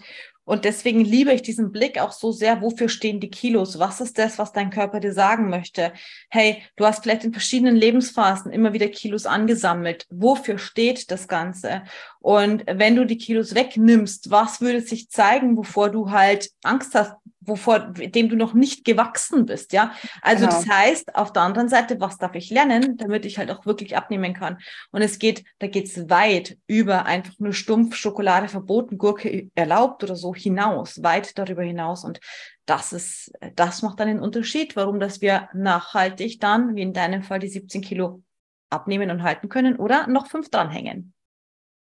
Und 0.49 0.65
deswegen 0.65 1.05
liebe 1.05 1.31
ich 1.35 1.43
diesen 1.43 1.73
Blick 1.73 2.01
auch 2.01 2.13
so 2.13 2.33
sehr, 2.33 2.63
wofür 2.63 2.89
stehen 2.89 3.21
die 3.21 3.29
Kilos? 3.29 3.79
Was 3.79 4.01
ist 4.01 4.17
das, 4.17 4.39
was 4.39 4.55
dein 4.55 4.71
Körper 4.71 4.99
dir 4.99 5.13
sagen 5.13 5.51
möchte? 5.51 5.93
Hey, 6.31 6.63
du 6.77 6.87
hast 6.87 7.03
vielleicht 7.03 7.25
in 7.25 7.35
verschiedenen 7.35 7.77
Lebensphasen 7.77 8.51
immer 8.51 8.73
wieder 8.73 8.89
Kilos 8.89 9.27
angesammelt. 9.27 10.07
Wofür 10.09 10.57
steht 10.57 11.11
das 11.11 11.29
Ganze? 11.29 11.83
Und 12.21 12.65
wenn 12.67 12.97
du 12.97 13.07
die 13.07 13.19
Kilos 13.19 13.55
wegnimmst, 13.55 14.31
was 14.31 14.61
würde 14.61 14.81
sich 14.81 15.09
zeigen, 15.09 15.55
bevor 15.55 15.91
du 15.91 16.11
halt 16.11 16.51
Angst 16.63 16.95
hast, 16.95 17.15
wovor 17.41 17.79
dem 17.79 18.29
du 18.29 18.37
noch 18.37 18.55
nicht 18.55 18.85
gewachsen 18.85 19.47
bist, 19.47 19.73
ja. 19.73 19.95
Also 20.23 20.47
genau. 20.47 20.57
das 20.57 20.69
heißt, 20.69 21.15
auf 21.15 21.33
der 21.33 21.43
anderen 21.43 21.69
Seite, 21.69 22.01
was 22.01 22.19
darf 22.19 22.35
ich 22.35 22.51
lernen, 22.51 22.97
damit 22.97 23.25
ich 23.25 23.39
halt 23.39 23.51
auch 23.51 23.67
wirklich 23.67 23.97
abnehmen 23.97 24.35
kann? 24.35 24.59
Und 24.91 25.03
es 25.03 25.19
geht, 25.19 25.45
da 25.59 25.67
geht's 25.67 26.09
weit 26.11 26.59
über 26.67 27.07
einfach 27.07 27.33
nur 27.39 27.53
stumpf 27.53 27.97
Schokolade 27.97 28.49
verboten, 28.49 28.99
Gurke 28.99 29.49
erlaubt 29.55 30.05
oder 30.05 30.17
so 30.17 30.35
hinaus, 30.35 31.03
weit 31.03 31.39
darüber 31.39 31.63
hinaus. 31.63 32.05
Und 32.05 32.21
das 32.67 32.93
ist, 32.93 33.33
das 33.55 33.83
macht 33.83 33.99
dann 33.99 34.09
den 34.09 34.21
Unterschied, 34.21 34.77
warum, 34.77 35.01
dass 35.01 35.21
wir 35.21 35.49
nachhaltig 35.55 36.41
dann, 36.41 36.77
wie 36.77 36.83
in 36.83 36.93
deinem 36.93 37.23
Fall, 37.23 37.39
die 37.39 37.49
17 37.49 37.81
Kilo 37.81 38.23
abnehmen 38.71 39.11
und 39.11 39.23
halten 39.23 39.49
können 39.49 39.77
oder 39.77 40.07
noch 40.07 40.27
fünf 40.27 40.51
dranhängen. 40.51 41.15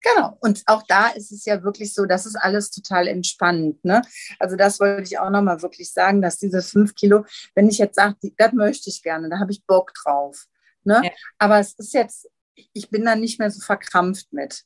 Genau. 0.02 0.36
Und 0.40 0.62
auch 0.66 0.82
da 0.86 1.08
ist 1.08 1.30
es 1.30 1.44
ja 1.44 1.62
wirklich 1.62 1.94
so, 1.94 2.06
das 2.06 2.26
ist 2.26 2.36
alles 2.36 2.70
total 2.70 3.06
entspannt. 3.06 3.84
Ne? 3.84 4.02
Also 4.38 4.56
das 4.56 4.80
wollte 4.80 5.04
ich 5.04 5.18
auch 5.18 5.30
nochmal 5.30 5.62
wirklich 5.62 5.92
sagen, 5.92 6.20
dass 6.20 6.38
diese 6.38 6.62
fünf 6.62 6.94
Kilo, 6.94 7.24
wenn 7.54 7.68
ich 7.68 7.78
jetzt 7.78 7.96
sage, 7.96 8.16
das 8.36 8.52
möchte 8.52 8.90
ich 8.90 9.02
gerne, 9.02 9.28
da 9.30 9.38
habe 9.38 9.52
ich 9.52 9.64
Bock 9.64 9.92
drauf. 9.94 10.46
Ne? 10.84 11.00
Ja. 11.04 11.10
Aber 11.38 11.60
es 11.60 11.74
ist 11.74 11.94
jetzt, 11.94 12.28
ich 12.54 12.90
bin 12.90 13.04
da 13.04 13.14
nicht 13.14 13.38
mehr 13.38 13.50
so 13.50 13.60
verkrampft 13.60 14.32
mit. 14.32 14.64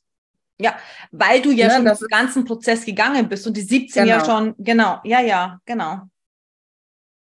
Ja, 0.59 0.75
weil 1.11 1.41
du 1.41 1.51
ja, 1.51 1.67
ja 1.67 1.75
schon 1.75 1.85
den 1.85 2.07
ganzen 2.09 2.45
Prozess 2.45 2.83
gegangen 2.83 3.29
bist 3.29 3.45
und 3.45 3.55
die 3.55 3.61
17 3.61 4.05
genau. 4.05 4.17
ja 4.17 4.25
schon, 4.25 4.55
genau, 4.57 4.99
ja, 5.03 5.21
ja, 5.21 5.59
genau. 5.65 6.01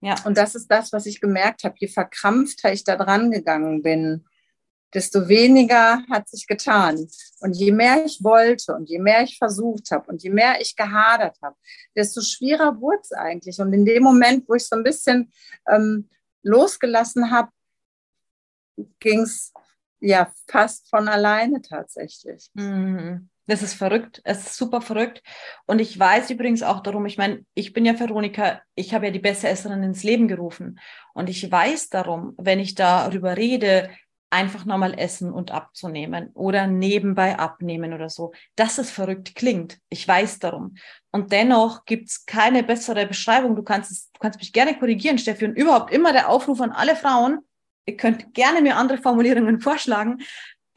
Ja. 0.01 0.15
Und 0.25 0.37
das 0.37 0.53
ist 0.53 0.67
das, 0.67 0.93
was 0.93 1.07
ich 1.07 1.19
gemerkt 1.19 1.63
habe, 1.63 1.73
je 1.79 1.87
verkrampfter 1.87 2.71
ich 2.71 2.83
da 2.83 2.95
dran 2.95 3.31
gegangen 3.31 3.81
bin, 3.81 4.25
desto 4.95 5.27
weniger 5.27 6.01
hat 6.09 6.29
sich 6.29 6.47
getan. 6.47 7.07
Und 7.41 7.53
je 7.53 7.71
mehr 7.71 8.05
ich 8.05 8.23
wollte 8.23 8.73
und 8.73 8.89
je 8.89 8.99
mehr 8.99 9.23
ich 9.23 9.37
versucht 9.37 9.91
habe 9.91 10.09
und 10.09 10.23
je 10.23 10.29
mehr 10.29 10.61
ich 10.61 10.75
gehadert 10.75 11.37
habe, 11.41 11.55
desto 11.95 12.21
schwerer 12.21 12.79
wurde 12.79 13.01
es 13.01 13.11
eigentlich. 13.11 13.59
Und 13.59 13.73
in 13.73 13.85
dem 13.85 14.03
Moment, 14.03 14.47
wo 14.47 14.55
ich 14.55 14.65
so 14.65 14.75
ein 14.75 14.83
bisschen 14.83 15.31
ähm, 15.69 16.09
losgelassen 16.41 17.29
habe, 17.29 17.49
ging 18.99 19.21
es 19.21 19.53
ja 19.99 20.31
fast 20.47 20.89
von 20.89 21.07
alleine 21.07 21.61
tatsächlich. 21.61 22.49
Mhm. 22.53 23.29
Das 23.47 23.61
ist 23.61 23.75
verrückt. 23.75 24.21
Es 24.23 24.39
ist 24.39 24.55
super 24.55 24.81
verrückt. 24.81 25.21
Und 25.67 25.79
ich 25.79 25.99
weiß 25.99 26.31
übrigens 26.31 26.63
auch 26.63 26.81
darum, 26.81 27.05
ich 27.05 27.17
meine, 27.17 27.45
ich 27.53 27.73
bin 27.73 27.85
ja 27.85 27.99
Veronika, 27.99 28.61
ich 28.73 28.93
habe 28.93 29.05
ja 29.05 29.11
die 29.11 29.19
beste 29.19 29.47
Esserin 29.47 29.83
ins 29.83 30.03
Leben 30.03 30.27
gerufen. 30.27 30.79
Und 31.13 31.29
ich 31.29 31.51
weiß 31.51 31.89
darum, 31.89 32.33
wenn 32.37 32.59
ich 32.59 32.73
darüber 32.73 33.37
rede, 33.37 33.91
einfach 34.35 34.65
nochmal 34.65 34.99
essen 34.99 35.31
und 35.31 35.51
abzunehmen 35.51 36.29
oder 36.33 36.67
nebenbei 36.67 37.39
abnehmen 37.39 37.93
oder 37.93 38.09
so. 38.09 38.33
Dass 38.55 38.77
es 38.77 38.91
verrückt 38.91 39.33
klingt. 39.35 39.79
Ich 39.89 40.05
weiß 40.05 40.39
darum. 40.39 40.75
Und 41.11 41.31
dennoch 41.31 41.85
gibt 41.85 42.09
es 42.09 42.25
keine 42.25 42.61
bessere 42.61 43.07
Beschreibung. 43.07 43.55
Du 43.55 43.63
kannst, 43.63 44.09
du 44.13 44.19
kannst 44.19 44.39
mich 44.39 44.51
gerne 44.51 44.77
korrigieren, 44.77 45.17
Steffi. 45.17 45.45
Und 45.45 45.55
überhaupt 45.55 45.91
immer 45.93 46.11
der 46.11 46.29
Aufruf 46.29 46.59
an 46.59 46.71
alle 46.71 46.97
Frauen, 46.97 47.39
ihr 47.85 47.95
könnt 47.95 48.33
gerne 48.33 48.61
mir 48.61 48.75
andere 48.75 48.97
Formulierungen 48.97 49.59
vorschlagen. 49.61 50.21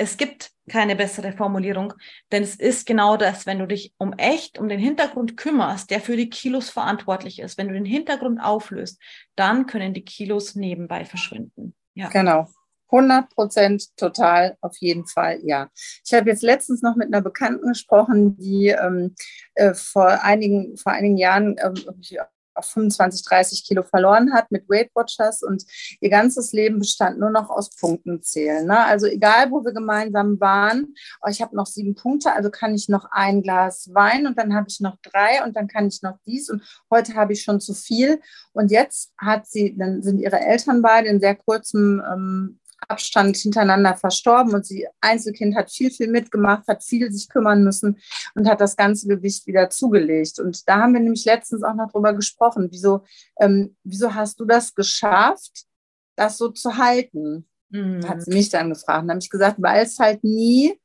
es 0.01 0.17
gibt 0.17 0.53
keine 0.69 0.95
bessere 0.95 1.33
Formulierung, 1.33 1.95
denn 2.31 2.45
es 2.45 2.55
ist 2.55 2.87
genau 2.87 3.17
das, 3.17 3.47
wenn 3.47 3.59
du 3.59 3.67
dich 3.67 3.95
um 3.99 4.13
echt, 4.13 4.59
um 4.59 4.69
den 4.69 4.79
Hintergrund 4.79 5.37
kümmerst, 5.37 5.91
der 5.91 6.01
für 6.01 6.17
die 6.17 6.31
Kilos 6.31 6.71
verantwortlich 6.71 7.41
ist, 7.41 7.59
wenn 7.59 7.67
du 7.69 7.75
den 7.75 7.87
Hintergrund 7.87 8.39
auflöst, 8.41 9.01
dann 9.35 9.67
können 9.67 9.95
die 9.95 10.05
Kilos 10.05 10.55
nebenbei 10.55 11.05
verschwinden. 11.05 11.75
Ja. 11.95 12.11
Genau. 12.11 12.47
100 12.91 13.31
Prozent 13.31 13.97
total, 13.97 14.57
auf 14.61 14.77
jeden 14.79 15.07
Fall, 15.07 15.41
ja. 15.45 15.69
Ich 16.05 16.15
habe 16.15 16.31
jetzt 16.31 16.43
letztens 16.43 16.83
noch 16.83 16.97
mit 16.97 17.09
einer 17.09 17.23
Bekannten 17.23 17.69
gesprochen, 17.69 18.37
die 18.37 18.69
ähm, 18.69 19.15
äh, 19.55 19.75
vor, 19.75 20.23
einigen, 20.23 20.77
vor 20.77 20.93
einigen 20.93 21.17
Jahren 21.17 21.57
ähm, 21.63 21.75
auf 22.59 22.67
25, 22.67 23.25
30 23.25 23.65
Kilo 23.65 23.83
verloren 23.83 24.33
hat 24.35 24.51
mit 24.51 24.69
Weight 24.69 24.91
Watchers 24.95 25.43
und 25.43 25.65
ihr 26.01 26.11
ganzes 26.11 26.53
Leben 26.53 26.81
bestand 26.81 27.19
nur 27.19 27.31
noch 27.31 27.49
aus 27.49 27.71
Punkten 27.71 28.23
zählen. 28.23 28.67
Ne? 28.67 28.85
Also 28.85 29.07
egal, 29.07 29.51
wo 29.51 29.65
wir 29.65 29.73
gemeinsam 29.73 30.41
waren, 30.41 30.95
oh, 31.23 31.29
ich 31.31 31.41
habe 31.41 31.57
noch 31.57 31.67
sieben 31.67 31.95
Punkte, 31.95 32.33
also 32.33 32.51
kann 32.51 32.75
ich 32.75 32.89
noch 32.89 33.07
ein 33.11 33.43
Glas 33.43 33.91
Wein 33.95 34.27
und 34.27 34.37
dann 34.39 34.55
habe 34.55 34.67
ich 34.69 34.81
noch 34.81 34.97
drei 35.03 35.43
und 35.45 35.57
dann 35.57 35.69
kann 35.69 35.89
ich 35.89 36.03
noch 36.03 36.19
dies 36.27 36.51
und 36.51 36.63
heute 36.91 37.15
habe 37.15 37.33
ich 37.33 37.43
schon 37.43 37.61
zu 37.61 37.75
viel. 37.75 38.21
Und 38.53 38.71
jetzt 38.71 39.13
hat 39.17 39.47
sie, 39.47 39.77
dann 39.77 40.03
sind 40.03 40.19
ihre 40.19 40.41
Eltern 40.41 40.83
beide 40.83 41.09
in 41.09 41.21
sehr 41.21 41.37
kurzem 41.37 42.03
ähm, 42.13 42.59
Abstand 42.87 43.37
hintereinander 43.37 43.97
verstorben 43.97 44.55
und 44.55 44.65
sie 44.65 44.87
Einzelkind 45.01 45.57
hat 45.57 45.71
viel, 45.71 45.91
viel 45.91 46.09
mitgemacht, 46.09 46.69
hat 46.69 46.85
viel 46.85 47.11
sich 47.11 47.29
kümmern 47.29 47.65
müssen 47.65 47.99
und 48.35 48.49
hat 48.49 48.61
das 48.61 48.77
ganze 48.77 49.09
Gewicht 49.09 49.47
wieder 49.47 49.71
zugelegt. 49.71 50.39
Und 50.39 50.69
da 50.69 50.83
haben 50.83 50.95
wir 50.95 51.01
nämlich 51.01 51.25
letztens 51.25 51.63
auch 51.63 51.75
noch 51.75 51.91
drüber 51.91 52.15
gesprochen. 52.15 52.69
Wieso, 52.71 53.05
ähm, 53.41 53.77
wieso 53.85 54.15
hast 54.15 54.39
du 54.41 54.45
das 54.45 54.75
geschafft, 54.75 55.65
das 56.17 56.39
so 56.39 56.49
zu 56.51 56.77
halten? 56.77 57.49
Mhm. 57.71 58.07
Hat 58.09 58.23
sie 58.23 58.33
mich 58.33 58.49
dann 58.49 58.71
gefragt. 58.71 59.03
Und 59.05 59.11
habe 59.11 59.21
ich 59.21 59.31
gesagt, 59.31 59.57
weil 59.59 59.85
es 59.85 59.99
halt 59.99 60.23
nie 60.23 60.79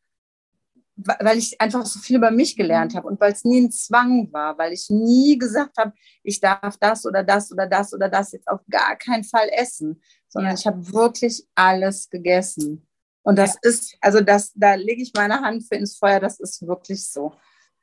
weil 0.96 1.38
ich 1.38 1.60
einfach 1.60 1.86
so 1.86 2.00
viel 2.00 2.18
über 2.18 2.30
mich 2.30 2.56
gelernt 2.56 2.96
habe 2.96 3.08
und 3.08 3.20
weil 3.20 3.34
es 3.34 3.44
nie 3.44 3.62
ein 3.62 3.72
Zwang 3.72 4.32
war, 4.32 4.58
weil 4.58 4.74
ich 4.74 4.90
nie 4.90 5.38
gesagt 5.38 5.78
habe, 5.78 5.94
ich 6.22 6.40
darf 6.40 6.78
das 6.78 7.06
oder 7.06 7.24
das 7.24 7.52
oder 7.52 7.68
das 7.68 7.94
oder 7.94 8.10
das 8.10 8.32
jetzt 8.32 8.48
auf 8.48 8.62
gar 8.70 8.96
keinen 8.96 9.24
Fall 9.24 9.50
essen, 9.52 10.02
sondern 10.34 10.54
ja. 10.54 10.60
ich 10.60 10.66
habe 10.66 10.92
wirklich 10.92 11.46
alles 11.54 12.10
gegessen. 12.10 12.86
Und 13.22 13.38
das 13.38 13.54
ja. 13.54 13.70
ist, 13.70 13.96
also 14.02 14.20
das, 14.20 14.52
da 14.56 14.74
lege 14.74 15.04
ich 15.04 15.14
meine 15.16 15.40
Hand 15.40 15.64
für 15.64 15.76
ins 15.76 15.96
Feuer, 15.96 16.20
das 16.20 16.40
ist 16.40 16.66
wirklich 16.68 17.08
so. 17.08 17.34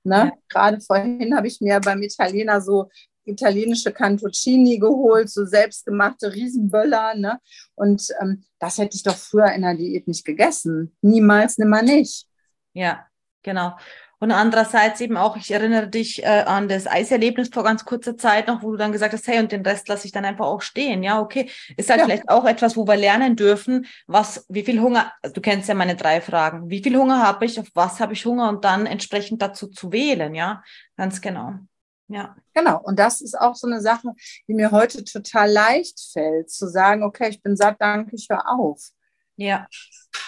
Ne? 0.02 0.16
Ja. 0.16 0.32
Gerade 0.48 0.80
vorhin 0.80 1.34
habe 1.36 1.46
ich 1.46 1.60
mir 1.60 1.80
beim 1.80 2.02
Italiener 2.02 2.60
so 2.60 2.90
italienische 3.24 3.92
Cantuccini 3.92 4.78
geholt, 4.78 5.30
so 5.30 5.44
selbstgemachte 5.44 6.34
Riesenböller. 6.34 7.14
Ne? 7.14 7.38
Und 7.76 8.08
ähm, 8.20 8.44
das 8.58 8.78
hätte 8.78 8.96
ich 8.96 9.04
doch 9.04 9.16
früher 9.16 9.52
in 9.52 9.62
der 9.62 9.74
Diät 9.74 10.08
nicht 10.08 10.24
gegessen. 10.24 10.96
Niemals, 11.02 11.56
nimmer 11.56 11.82
nicht. 11.82 12.26
Ja, 12.72 13.06
genau. 13.42 13.76
Und 14.20 14.32
andererseits 14.32 15.00
eben 15.00 15.16
auch, 15.16 15.38
ich 15.38 15.50
erinnere 15.50 15.88
dich 15.88 16.22
äh, 16.22 16.44
an 16.46 16.68
das 16.68 16.86
Eiserlebnis 16.86 17.48
vor 17.48 17.64
ganz 17.64 17.86
kurzer 17.86 18.18
Zeit 18.18 18.48
noch, 18.48 18.62
wo 18.62 18.70
du 18.70 18.76
dann 18.76 18.92
gesagt 18.92 19.14
hast, 19.14 19.26
hey, 19.26 19.38
und 19.38 19.50
den 19.50 19.62
Rest 19.62 19.88
lasse 19.88 20.06
ich 20.06 20.12
dann 20.12 20.26
einfach 20.26 20.44
auch 20.44 20.60
stehen. 20.60 21.02
Ja, 21.02 21.20
okay. 21.20 21.50
Ist 21.78 21.88
halt 21.88 22.00
ja. 22.00 22.04
vielleicht 22.04 22.28
auch 22.28 22.44
etwas, 22.44 22.76
wo 22.76 22.86
wir 22.86 22.96
lernen 22.96 23.34
dürfen, 23.34 23.86
was, 24.06 24.44
wie 24.50 24.62
viel 24.62 24.82
Hunger, 24.82 25.10
du 25.22 25.40
kennst 25.40 25.70
ja 25.70 25.74
meine 25.74 25.96
drei 25.96 26.20
Fragen. 26.20 26.68
Wie 26.68 26.82
viel 26.82 26.98
Hunger 26.98 27.26
habe 27.26 27.46
ich, 27.46 27.58
auf 27.58 27.68
was 27.72 27.98
habe 27.98 28.12
ich 28.12 28.26
Hunger 28.26 28.50
und 28.50 28.62
dann 28.62 28.84
entsprechend 28.84 29.40
dazu 29.40 29.68
zu 29.68 29.90
wählen, 29.90 30.34
ja, 30.34 30.62
ganz 30.98 31.22
genau. 31.22 31.54
Ja. 32.08 32.36
Genau. 32.52 32.78
Und 32.82 32.98
das 32.98 33.22
ist 33.22 33.38
auch 33.38 33.54
so 33.54 33.68
eine 33.68 33.80
Sache, 33.80 34.08
die 34.46 34.54
mir 34.54 34.70
heute 34.70 35.02
total 35.02 35.50
leicht 35.50 35.98
fällt, 36.12 36.50
zu 36.50 36.68
sagen, 36.68 37.04
okay, 37.04 37.30
ich 37.30 37.42
bin 37.42 37.56
satt, 37.56 37.76
danke, 37.78 38.16
ich 38.16 38.26
höre 38.28 38.46
auf. 38.50 38.82
Ja. 39.36 39.66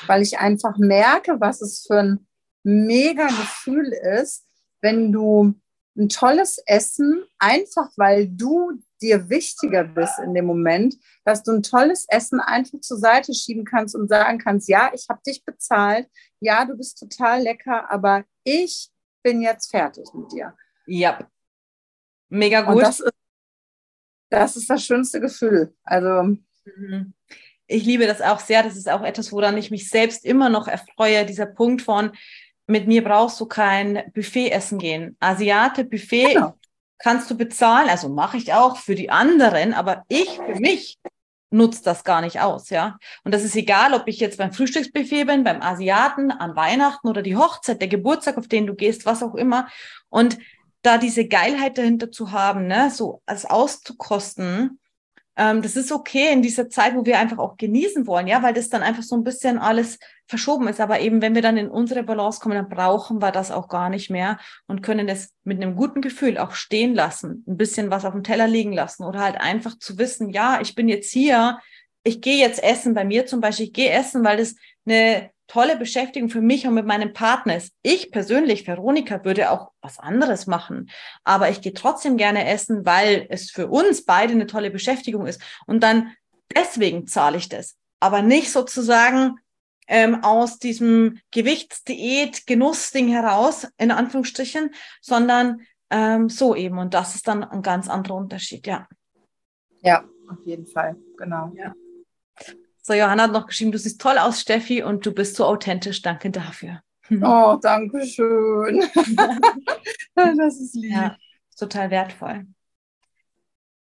Weil 0.06 0.22
ich 0.22 0.38
einfach 0.38 0.78
merke, 0.78 1.40
was 1.40 1.60
es 1.60 1.84
für 1.86 1.98
ein 1.98 2.26
mega 2.62 3.26
Gefühl 3.26 3.92
ist, 3.92 4.46
wenn 4.80 5.12
du 5.12 5.54
ein 5.96 6.08
tolles 6.08 6.58
Essen, 6.66 7.24
einfach 7.38 7.90
weil 7.96 8.28
du 8.28 8.82
dir 9.00 9.28
wichtiger 9.28 9.84
bist 9.84 10.18
in 10.20 10.32
dem 10.34 10.46
Moment, 10.46 10.96
dass 11.24 11.42
du 11.42 11.52
ein 11.52 11.62
tolles 11.62 12.06
Essen 12.08 12.40
einfach 12.40 12.80
zur 12.80 12.98
Seite 12.98 13.34
schieben 13.34 13.64
kannst 13.64 13.94
und 13.94 14.08
sagen 14.08 14.38
kannst, 14.38 14.68
ja, 14.68 14.90
ich 14.94 15.06
habe 15.08 15.20
dich 15.26 15.44
bezahlt, 15.44 16.08
ja, 16.40 16.64
du 16.64 16.76
bist 16.76 16.98
total 16.98 17.42
lecker, 17.42 17.90
aber 17.90 18.24
ich 18.44 18.90
bin 19.22 19.42
jetzt 19.42 19.70
fertig 19.70 20.06
mit 20.14 20.32
dir. 20.32 20.56
Ja, 20.86 21.28
mega 22.28 22.62
gut. 22.62 22.82
Das 22.82 23.00
ist, 23.00 23.12
das 24.30 24.56
ist 24.56 24.70
das 24.70 24.84
schönste 24.84 25.20
Gefühl. 25.20 25.74
Also 25.84 26.36
mhm 26.64 27.12
ich 27.72 27.84
liebe 27.84 28.06
das 28.06 28.20
auch 28.20 28.40
sehr. 28.40 28.62
Das 28.62 28.76
ist 28.76 28.88
auch 28.88 29.02
etwas, 29.02 29.32
woran 29.32 29.56
ich 29.56 29.70
mich 29.70 29.88
selbst 29.88 30.24
immer 30.24 30.48
noch 30.48 30.68
erfreue. 30.68 31.24
Dieser 31.24 31.46
Punkt 31.46 31.82
von, 31.82 32.12
mit 32.66 32.86
mir 32.86 33.02
brauchst 33.04 33.40
du 33.40 33.46
kein 33.46 34.02
Buffet 34.14 34.50
essen 34.50 34.78
gehen. 34.78 35.16
Asiate 35.20 35.84
Buffet 35.84 36.34
genau. 36.34 36.54
kannst 36.98 37.30
du 37.30 37.36
bezahlen, 37.36 37.88
also 37.88 38.08
mache 38.08 38.36
ich 38.36 38.52
auch 38.52 38.76
für 38.76 38.94
die 38.94 39.10
anderen, 39.10 39.74
aber 39.74 40.04
ich 40.08 40.28
für 40.30 40.58
mich 40.60 40.98
nutze 41.50 41.82
das 41.84 42.02
gar 42.04 42.22
nicht 42.22 42.40
aus, 42.40 42.70
ja. 42.70 42.96
Und 43.24 43.34
das 43.34 43.44
ist 43.44 43.54
egal, 43.56 43.94
ob 43.94 44.08
ich 44.08 44.18
jetzt 44.20 44.38
beim 44.38 44.52
Frühstücksbuffet 44.52 45.26
bin, 45.26 45.44
beim 45.44 45.60
Asiaten, 45.60 46.30
an 46.30 46.56
Weihnachten 46.56 47.08
oder 47.08 47.22
die 47.22 47.36
Hochzeit, 47.36 47.80
der 47.80 47.88
Geburtstag, 47.88 48.38
auf 48.38 48.48
den 48.48 48.66
du 48.66 48.74
gehst, 48.74 49.04
was 49.04 49.22
auch 49.22 49.34
immer. 49.34 49.68
Und 50.08 50.38
da 50.82 50.98
diese 50.98 51.26
Geilheit 51.28 51.78
dahinter 51.78 52.10
zu 52.10 52.32
haben, 52.32 52.66
ne, 52.66 52.90
so 52.90 53.22
als 53.26 53.44
auszukosten, 53.44 54.80
ähm, 55.42 55.60
das 55.60 55.74
ist 55.74 55.90
okay 55.90 56.32
in 56.32 56.40
dieser 56.40 56.68
Zeit, 56.68 56.94
wo 56.94 57.04
wir 57.04 57.18
einfach 57.18 57.38
auch 57.38 57.56
genießen 57.56 58.06
wollen, 58.06 58.28
ja, 58.28 58.44
weil 58.44 58.54
das 58.54 58.68
dann 58.68 58.82
einfach 58.82 59.02
so 59.02 59.16
ein 59.16 59.24
bisschen 59.24 59.58
alles 59.58 59.98
verschoben 60.28 60.68
ist. 60.68 60.80
Aber 60.80 61.00
eben, 61.00 61.20
wenn 61.20 61.34
wir 61.34 61.42
dann 61.42 61.56
in 61.56 61.68
unsere 61.68 62.04
Balance 62.04 62.38
kommen, 62.40 62.54
dann 62.54 62.68
brauchen 62.68 63.20
wir 63.20 63.32
das 63.32 63.50
auch 63.50 63.66
gar 63.66 63.88
nicht 63.88 64.08
mehr 64.08 64.38
und 64.68 64.82
können 64.82 65.08
das 65.08 65.32
mit 65.42 65.60
einem 65.60 65.74
guten 65.74 66.00
Gefühl 66.00 66.38
auch 66.38 66.52
stehen 66.52 66.94
lassen, 66.94 67.44
ein 67.48 67.56
bisschen 67.56 67.90
was 67.90 68.04
auf 68.04 68.12
dem 68.12 68.22
Teller 68.22 68.46
liegen 68.46 68.72
lassen 68.72 69.02
oder 69.02 69.18
halt 69.18 69.40
einfach 69.40 69.76
zu 69.78 69.98
wissen, 69.98 70.30
ja, 70.30 70.60
ich 70.60 70.76
bin 70.76 70.88
jetzt 70.88 71.10
hier, 71.10 71.58
ich 72.04 72.20
gehe 72.20 72.38
jetzt 72.38 72.62
essen, 72.62 72.94
bei 72.94 73.04
mir 73.04 73.26
zum 73.26 73.40
Beispiel, 73.40 73.66
ich 73.66 73.72
gehe 73.72 73.90
essen, 73.90 74.24
weil 74.24 74.36
das 74.36 74.54
eine 74.86 75.31
tolle 75.46 75.76
Beschäftigung 75.76 76.28
für 76.28 76.40
mich 76.40 76.66
und 76.66 76.74
mit 76.74 76.86
meinem 76.86 77.12
Partner 77.12 77.56
ist. 77.56 77.72
Ich 77.82 78.10
persönlich, 78.10 78.66
Veronika, 78.66 79.24
würde 79.24 79.50
auch 79.50 79.72
was 79.80 79.98
anderes 79.98 80.46
machen. 80.46 80.90
Aber 81.24 81.50
ich 81.50 81.60
gehe 81.60 81.74
trotzdem 81.74 82.16
gerne 82.16 82.46
essen, 82.46 82.86
weil 82.86 83.26
es 83.28 83.50
für 83.50 83.68
uns 83.68 84.04
beide 84.04 84.32
eine 84.32 84.46
tolle 84.46 84.70
Beschäftigung 84.70 85.26
ist. 85.26 85.42
Und 85.66 85.82
dann 85.82 86.12
deswegen 86.54 87.06
zahle 87.06 87.36
ich 87.36 87.48
das. 87.48 87.76
Aber 88.00 88.22
nicht 88.22 88.50
sozusagen 88.50 89.36
ähm, 89.88 90.22
aus 90.24 90.58
diesem 90.58 91.18
Gewichtsdiät, 91.30 92.46
Genussding 92.46 93.08
heraus, 93.08 93.66
in 93.78 93.90
Anführungsstrichen, 93.90 94.70
sondern 95.00 95.62
ähm, 95.90 96.28
so 96.28 96.54
eben. 96.54 96.78
Und 96.78 96.94
das 96.94 97.14
ist 97.14 97.28
dann 97.28 97.44
ein 97.44 97.62
ganz 97.62 97.88
anderer 97.88 98.16
Unterschied, 98.16 98.66
ja. 98.66 98.88
Ja, 99.82 100.04
auf 100.30 100.44
jeden 100.46 100.66
Fall, 100.66 100.96
genau. 101.18 101.52
Ja. 101.54 101.74
So, 102.84 102.94
Johanna 102.94 103.24
hat 103.24 103.32
noch 103.32 103.46
geschrieben, 103.46 103.70
du 103.70 103.78
siehst 103.78 104.00
toll 104.00 104.18
aus, 104.18 104.40
Steffi, 104.40 104.82
und 104.82 105.06
du 105.06 105.12
bist 105.12 105.36
so 105.36 105.46
authentisch. 105.46 106.02
Danke 106.02 106.30
dafür. 106.30 106.82
Oh, 107.22 107.58
danke 107.60 108.06
schön. 108.06 108.80
das 110.14 110.60
ist 110.60 110.74
lieb. 110.74 110.92
Ja, 110.92 111.16
total 111.58 111.90
wertvoll. 111.90 112.46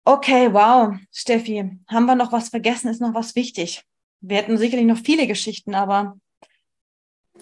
Okay, 0.05 0.53
wow, 0.53 0.95
Steffi, 1.11 1.81
haben 1.89 2.07
wir 2.07 2.15
noch 2.15 2.31
was 2.31 2.51
vergessen? 2.51 2.89
Ist 2.89 3.01
noch 3.01 3.15
was 3.15 3.35
wichtig? 3.35 3.83
Wir 4.21 4.37
hätten 4.37 4.57
sicherlich 4.57 4.87
noch 4.87 4.99
viele 4.99 5.27
Geschichten, 5.27 5.75
aber 5.75 6.17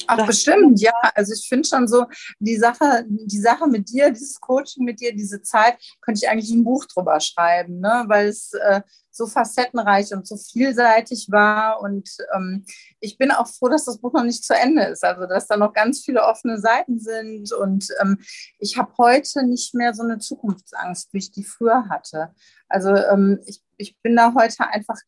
Ach, 0.06 0.26
bestimmt, 0.26 0.80
ja. 0.80 0.92
Also 1.14 1.32
ich 1.32 1.48
finde 1.48 1.68
schon 1.68 1.88
so, 1.88 2.06
die 2.38 2.56
Sache, 2.56 3.04
die 3.08 3.38
Sache 3.38 3.66
mit 3.66 3.88
dir, 3.90 4.10
dieses 4.10 4.40
Coaching 4.40 4.84
mit 4.84 5.00
dir, 5.00 5.14
diese 5.14 5.42
Zeit, 5.42 5.78
könnte 6.00 6.20
ich 6.22 6.28
eigentlich 6.28 6.50
ein 6.50 6.64
Buch 6.64 6.84
drüber 6.86 7.20
schreiben, 7.20 7.80
ne? 7.80 8.04
weil 8.06 8.28
es 8.28 8.52
äh, 8.54 8.82
so 9.16 9.26
facettenreich 9.26 10.12
und 10.12 10.26
so 10.26 10.36
vielseitig 10.36 11.28
war. 11.30 11.80
Und 11.80 12.08
ähm, 12.34 12.64
ich 13.00 13.18
bin 13.18 13.30
auch 13.30 13.48
froh, 13.48 13.68
dass 13.68 13.84
das 13.84 13.98
Buch 13.98 14.12
noch 14.12 14.24
nicht 14.24 14.44
zu 14.44 14.54
Ende 14.54 14.84
ist. 14.84 15.04
Also 15.04 15.26
dass 15.26 15.46
da 15.46 15.56
noch 15.56 15.72
ganz 15.72 16.04
viele 16.04 16.22
offene 16.22 16.60
Seiten 16.60 16.98
sind. 16.98 17.52
Und 17.52 17.88
ähm, 18.00 18.18
ich 18.58 18.76
habe 18.76 18.92
heute 18.98 19.46
nicht 19.46 19.74
mehr 19.74 19.94
so 19.94 20.02
eine 20.02 20.18
Zukunftsangst, 20.18 21.12
wie 21.12 21.18
ich 21.18 21.32
die 21.32 21.44
früher 21.44 21.88
hatte. 21.88 22.34
Also 22.68 22.94
ähm, 22.94 23.40
ich, 23.46 23.62
ich 23.76 23.96
bin 24.02 24.16
da 24.16 24.34
heute 24.34 24.68
einfach 24.68 24.98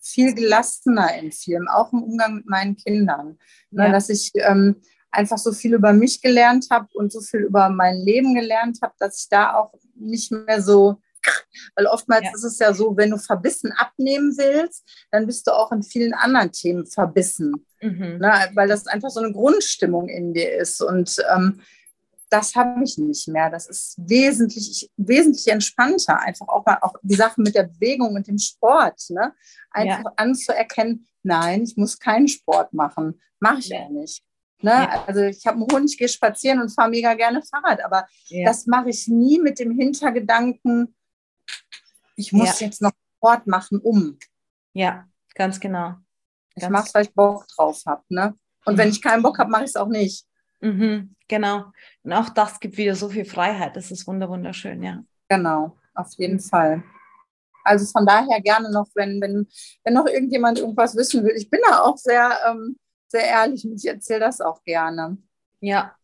viel 0.00 0.34
gelassener 0.34 1.18
in 1.18 1.32
Filmen, 1.32 1.68
auch 1.68 1.92
im 1.92 2.02
Umgang 2.02 2.36
mit 2.36 2.46
meinen 2.46 2.76
Kindern. 2.76 3.38
Ne, 3.70 3.86
ja. 3.86 3.92
dass 3.92 4.08
ich 4.08 4.30
ähm, 4.34 4.80
einfach 5.10 5.38
so 5.38 5.52
viel 5.52 5.74
über 5.74 5.92
mich 5.92 6.20
gelernt 6.20 6.66
habe 6.70 6.88
und 6.94 7.12
so 7.12 7.20
viel 7.20 7.40
über 7.40 7.68
mein 7.70 7.96
Leben 7.96 8.34
gelernt 8.34 8.78
habe, 8.82 8.94
dass 8.98 9.22
ich 9.22 9.28
da 9.28 9.54
auch 9.54 9.72
nicht 9.94 10.30
mehr 10.30 10.62
so, 10.62 11.00
weil 11.74 11.86
oftmals 11.86 12.24
ja. 12.24 12.30
ist 12.34 12.44
es 12.44 12.58
ja 12.58 12.72
so, 12.72 12.96
wenn 12.96 13.10
du 13.10 13.18
verbissen 13.18 13.72
abnehmen 13.76 14.36
willst, 14.36 14.84
dann 15.10 15.26
bist 15.26 15.46
du 15.46 15.52
auch 15.52 15.72
in 15.72 15.82
vielen 15.82 16.14
anderen 16.14 16.52
Themen 16.52 16.86
verbissen, 16.86 17.66
mhm. 17.80 18.18
ne, 18.18 18.50
weil 18.54 18.68
das 18.68 18.86
einfach 18.86 19.10
so 19.10 19.20
eine 19.20 19.32
Grundstimmung 19.32 20.08
in 20.08 20.34
dir 20.34 20.56
ist 20.56 20.82
und 20.82 21.16
ähm, 21.34 21.60
das 22.28 22.56
habe 22.56 22.82
ich 22.82 22.98
nicht 22.98 23.28
mehr. 23.28 23.50
Das 23.50 23.68
ist 23.68 23.94
wesentlich, 23.98 24.90
wesentlich 24.96 25.46
entspannter. 25.46 26.18
Einfach 26.18 26.48
auch 26.48 26.66
mal 26.66 26.78
auch 26.82 26.94
die 27.02 27.14
Sache 27.14 27.40
mit 27.40 27.54
der 27.54 27.62
Bewegung 27.62 28.16
und 28.16 28.26
dem 28.26 28.38
Sport. 28.38 29.00
Ne? 29.10 29.32
Einfach 29.70 30.02
ja. 30.02 30.12
anzuerkennen, 30.16 31.06
Nein, 31.26 31.64
ich 31.64 31.76
muss 31.76 31.98
keinen 31.98 32.28
Sport 32.28 32.72
machen. 32.72 33.20
Mache 33.40 33.58
ich 33.58 33.68
ja 33.68 33.88
nicht. 33.88 34.22
Ne? 34.62 34.70
Ja. 34.70 35.04
Also 35.06 35.22
ich 35.22 35.44
habe 35.44 35.56
einen 35.56 35.66
Hund, 35.72 35.90
ich 35.90 35.98
gehe 35.98 36.08
spazieren 36.08 36.60
und 36.60 36.72
fahre 36.72 36.88
mega 36.88 37.14
gerne 37.14 37.42
Fahrrad, 37.42 37.84
aber 37.84 38.06
ja. 38.28 38.46
das 38.46 38.66
mache 38.66 38.90
ich 38.90 39.08
nie 39.08 39.40
mit 39.40 39.58
dem 39.58 39.76
Hintergedanken, 39.76 40.94
ich 42.16 42.32
muss 42.32 42.60
ja. 42.60 42.66
jetzt 42.66 42.82
noch 42.82 42.92
Sport 43.18 43.46
machen, 43.46 43.78
um. 43.78 44.18
Ja, 44.72 45.06
ganz 45.34 45.60
genau. 45.60 45.94
Ich 46.54 46.68
mache 46.68 46.86
es, 46.86 46.94
weil 46.94 47.04
ich 47.04 47.14
Bock 47.14 47.46
drauf 47.48 47.82
habe. 47.86 48.02
Ne? 48.08 48.34
Und 48.64 48.74
mhm. 48.74 48.78
wenn 48.78 48.88
ich 48.88 49.02
keinen 49.02 49.22
Bock 49.22 49.38
habe, 49.38 49.50
mache 49.50 49.64
ich 49.64 49.70
es 49.70 49.76
auch 49.76 49.88
nicht. 49.88 50.26
Mhm, 50.60 51.14
genau. 51.28 51.66
Und 52.02 52.12
auch 52.12 52.30
das 52.30 52.58
gibt 52.60 52.76
wieder 52.76 52.94
so 52.94 53.08
viel 53.08 53.24
Freiheit. 53.24 53.76
Das 53.76 53.90
ist 53.90 54.06
wunderschön, 54.06 54.82
ja. 54.82 55.04
Genau, 55.28 55.76
auf 55.94 56.12
jeden. 56.16 56.40
Fall. 56.40 56.82
Also 57.64 57.84
von 57.86 58.06
daher 58.06 58.40
gerne 58.40 58.70
noch, 58.70 58.86
wenn, 58.94 59.20
wenn, 59.20 59.46
wenn 59.84 59.94
noch 59.94 60.06
irgendjemand 60.06 60.58
irgendwas 60.58 60.96
wissen 60.96 61.24
will. 61.24 61.34
Ich 61.36 61.50
bin 61.50 61.60
da 61.68 61.80
auch 61.80 61.96
sehr, 61.96 62.38
ähm, 62.48 62.78
sehr 63.08 63.24
ehrlich 63.24 63.64
und 63.64 63.76
ich 63.76 63.86
erzähle 63.86 64.20
das 64.20 64.40
auch 64.40 64.62
gerne. 64.62 65.18
Ja, 65.60 65.94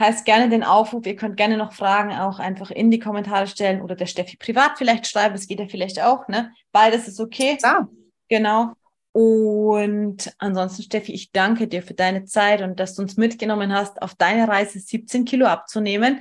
heißt 0.00 0.24
gerne 0.24 0.48
den 0.48 0.64
Aufruf. 0.64 1.06
Ihr 1.06 1.14
könnt 1.14 1.36
gerne 1.36 1.56
noch 1.56 1.72
Fragen 1.72 2.12
auch 2.12 2.38
einfach 2.38 2.70
in 2.70 2.90
die 2.90 2.98
Kommentare 2.98 3.46
stellen 3.46 3.82
oder 3.82 3.94
der 3.94 4.06
Steffi 4.06 4.36
privat 4.36 4.78
vielleicht 4.78 5.06
schreiben. 5.06 5.34
Das 5.34 5.46
geht 5.46 5.60
ja 5.60 5.68
vielleicht 5.68 6.02
auch, 6.02 6.26
ne? 6.26 6.52
Beides 6.72 7.06
ist 7.06 7.20
okay. 7.20 7.58
Ja. 7.62 7.86
Genau. 8.28 8.72
Und 9.12 10.32
ansonsten, 10.38 10.82
Steffi, 10.82 11.12
ich 11.12 11.32
danke 11.32 11.68
dir 11.68 11.82
für 11.82 11.94
deine 11.94 12.24
Zeit 12.24 12.62
und 12.62 12.80
dass 12.80 12.94
du 12.94 13.02
uns 13.02 13.16
mitgenommen 13.16 13.72
hast, 13.72 14.00
auf 14.02 14.14
deine 14.14 14.48
Reise 14.48 14.78
17 14.78 15.24
Kilo 15.24 15.46
abzunehmen, 15.46 16.20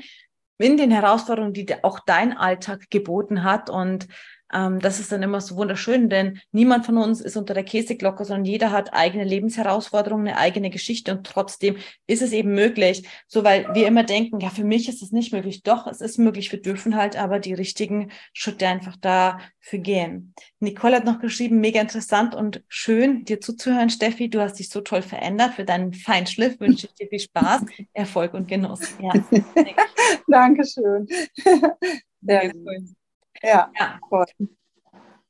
in 0.58 0.76
den 0.76 0.92
Herausforderungen, 0.92 1.54
die 1.54 1.68
auch 1.84 2.00
dein 2.06 2.36
Alltag 2.36 2.90
geboten 2.90 3.44
hat. 3.44 3.70
Und 3.70 4.08
ähm, 4.54 4.80
das 4.80 5.00
ist 5.00 5.12
dann 5.12 5.22
immer 5.22 5.42
so 5.42 5.56
wunderschön, 5.56 6.10
denn 6.10 6.40
niemand 6.52 6.86
von 6.86 6.98
uns 6.98 7.22
ist 7.22 7.38
unter 7.38 7.54
der 7.54 7.64
Käseglocke, 7.64 8.26
sondern 8.26 8.46
jeder 8.46 8.72
hat 8.72 8.94
eigene 8.94 9.24
Lebensherausforderungen, 9.24 10.28
eine 10.28 10.38
eigene 10.38 10.70
Geschichte 10.70 11.12
und 11.12 11.26
trotzdem 11.26 11.78
ist 12.08 12.22
es 12.22 12.32
eben 12.32 12.54
möglich. 12.54 13.08
So, 13.28 13.44
weil 13.44 13.68
wir 13.74 13.88
immer 13.88 14.04
denken, 14.04 14.40
ja, 14.40 14.50
für 14.50 14.64
mich 14.64 14.90
ist 14.90 15.02
es 15.02 15.12
nicht 15.12 15.34
möglich. 15.34 15.64
Doch, 15.64 15.88
es 15.88 16.02
ist 16.02 16.18
möglich. 16.18 16.52
Wir 16.52 16.62
dürfen 16.62 16.96
halt 16.96 17.16
aber 17.16 17.40
die 17.40 17.54
richtigen 17.54 18.12
Schritte 18.34 18.68
einfach 18.68 18.98
dafür 18.98 19.80
gehen. 19.80 20.34
Nicole 20.60 20.96
hat 20.96 21.06
noch 21.06 21.20
geschrieben, 21.20 21.60
mega 21.60 21.80
interessant 21.80 22.34
und 22.34 22.64
schön, 22.68 23.26
dir 23.26 23.42
zuzuhören, 23.42 23.90
Steffi. 23.90 24.30
Du 24.30 24.42
hast 24.42 24.60
dich 24.60 24.70
so 24.70 24.82
toll 24.82 25.02
verändert. 25.02 25.54
Für 25.54 25.66
deinen 25.66 25.94
Feinschliff 25.94 26.60
wünsche 26.60 26.88
ich 26.88 26.94
dir 26.96 27.08
viel 27.08 27.20
Spaß, 27.20 27.66
Erfolg 27.94 28.34
und 28.34 28.48
Genuss. 28.48 28.96
Ja. 29.02 29.14
Dankeschön. 30.28 31.08
Sehr 32.22 32.52
cool. 32.56 32.99
Ja, 33.44 33.72
ja. 33.80 34.00
Voll. 34.10 34.26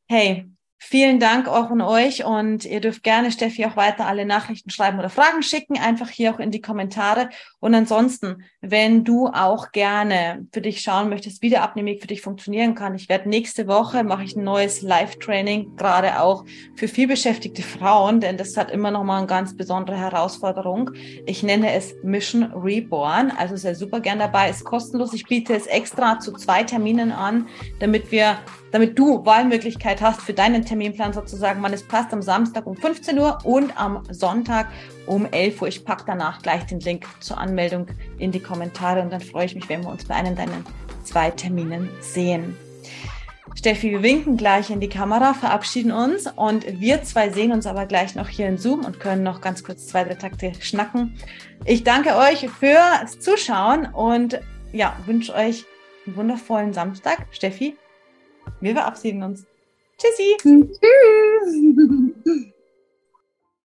Hey, 0.09 0.45
Vielen 0.81 1.19
Dank 1.19 1.49
auch 1.49 1.69
an 1.71 1.81
euch 1.81 2.23
und 2.23 2.63
ihr 2.63 2.79
dürft 2.79 3.03
gerne 3.03 3.33
Steffi 3.33 3.65
auch 3.65 3.75
weiter 3.75 4.07
alle 4.07 4.25
Nachrichten 4.25 4.69
schreiben 4.69 4.97
oder 4.97 5.09
Fragen 5.09 5.43
schicken, 5.43 5.77
einfach 5.77 6.09
hier 6.09 6.33
auch 6.33 6.39
in 6.39 6.51
die 6.51 6.61
Kommentare. 6.61 7.29
Und 7.59 7.75
ansonsten, 7.75 8.45
wenn 8.61 9.03
du 9.03 9.27
auch 9.27 9.73
gerne 9.73 10.47
für 10.53 10.61
dich 10.61 10.81
schauen 10.81 11.09
möchtest, 11.09 11.41
wie 11.41 11.49
der 11.49 11.63
Abnehmweg 11.63 11.99
für 11.99 12.07
dich 12.07 12.21
funktionieren 12.21 12.75
kann, 12.75 12.95
ich 12.95 13.09
werde 13.09 13.27
nächste 13.27 13.67
Woche 13.67 14.05
mache 14.05 14.23
ich 14.23 14.37
ein 14.37 14.45
neues 14.45 14.81
Live-Training, 14.81 15.75
gerade 15.75 16.21
auch 16.21 16.45
für 16.77 16.87
vielbeschäftigte 16.87 17.61
Frauen, 17.61 18.21
denn 18.21 18.37
das 18.37 18.55
hat 18.55 18.71
immer 18.71 18.89
noch 18.89 19.03
mal 19.03 19.17
eine 19.17 19.27
ganz 19.27 19.57
besondere 19.57 19.97
Herausforderung. 19.97 20.91
Ich 21.25 21.43
nenne 21.43 21.73
es 21.73 21.93
Mission 22.03 22.53
Reborn, 22.53 23.31
also 23.31 23.57
sehr 23.57 23.75
super 23.75 23.99
gern 23.99 24.19
dabei, 24.19 24.49
ist 24.49 24.63
kostenlos. 24.63 25.13
Ich 25.13 25.25
biete 25.25 25.53
es 25.53 25.67
extra 25.67 26.19
zu 26.19 26.31
zwei 26.31 26.63
Terminen 26.63 27.11
an, 27.11 27.49
damit 27.79 28.13
wir 28.13 28.39
damit 28.71 28.97
du 28.97 29.25
Wahlmöglichkeit 29.25 30.01
hast 30.01 30.21
für 30.21 30.33
deinen 30.33 30.65
Terminplan 30.65 31.13
sozusagen, 31.13 31.61
wann 31.61 31.73
es 31.73 31.83
passt, 31.83 32.13
am 32.13 32.21
Samstag 32.21 32.65
um 32.65 32.75
15 32.75 33.17
Uhr 33.19 33.39
und 33.43 33.79
am 33.79 34.03
Sonntag 34.11 34.67
um 35.05 35.25
11 35.25 35.61
Uhr. 35.61 35.67
Ich 35.67 35.85
packe 35.85 36.03
danach 36.07 36.41
gleich 36.41 36.65
den 36.65 36.79
Link 36.79 37.05
zur 37.19 37.37
Anmeldung 37.37 37.87
in 38.17 38.31
die 38.31 38.39
Kommentare 38.39 39.01
und 39.01 39.11
dann 39.11 39.21
freue 39.21 39.45
ich 39.45 39.55
mich, 39.55 39.69
wenn 39.69 39.83
wir 39.83 39.89
uns 39.89 40.05
bei 40.05 40.15
einem 40.15 40.35
deiner 40.35 40.63
zwei 41.03 41.31
Terminen 41.31 41.89
sehen. 42.01 42.55
Steffi, 43.55 43.91
wir 43.91 44.03
winken 44.03 44.37
gleich 44.37 44.69
in 44.69 44.79
die 44.79 44.87
Kamera, 44.87 45.33
verabschieden 45.33 45.91
uns 45.91 46.27
und 46.27 46.65
wir 46.79 47.03
zwei 47.03 47.29
sehen 47.29 47.51
uns 47.51 47.65
aber 47.65 47.87
gleich 47.87 48.15
noch 48.15 48.29
hier 48.29 48.47
in 48.47 48.57
Zoom 48.57 48.85
und 48.85 48.99
können 48.99 49.23
noch 49.23 49.41
ganz 49.41 49.63
kurz 49.63 49.87
zwei, 49.87 50.03
drei 50.03 50.13
Takte 50.13 50.53
schnacken. 50.61 51.17
Ich 51.65 51.83
danke 51.83 52.15
euch 52.15 52.47
fürs 52.49 53.19
Zuschauen 53.19 53.87
und 53.87 54.39
ja, 54.71 54.95
wünsche 55.05 55.33
euch 55.33 55.65
einen 56.05 56.15
wundervollen 56.15 56.73
Samstag. 56.73 57.25
Steffi, 57.31 57.75
wir 58.61 58.73
verabschieden 58.73 59.23
uns. 59.23 59.45
Tschüssi. 59.97 60.37
Tschüss. 60.41 60.79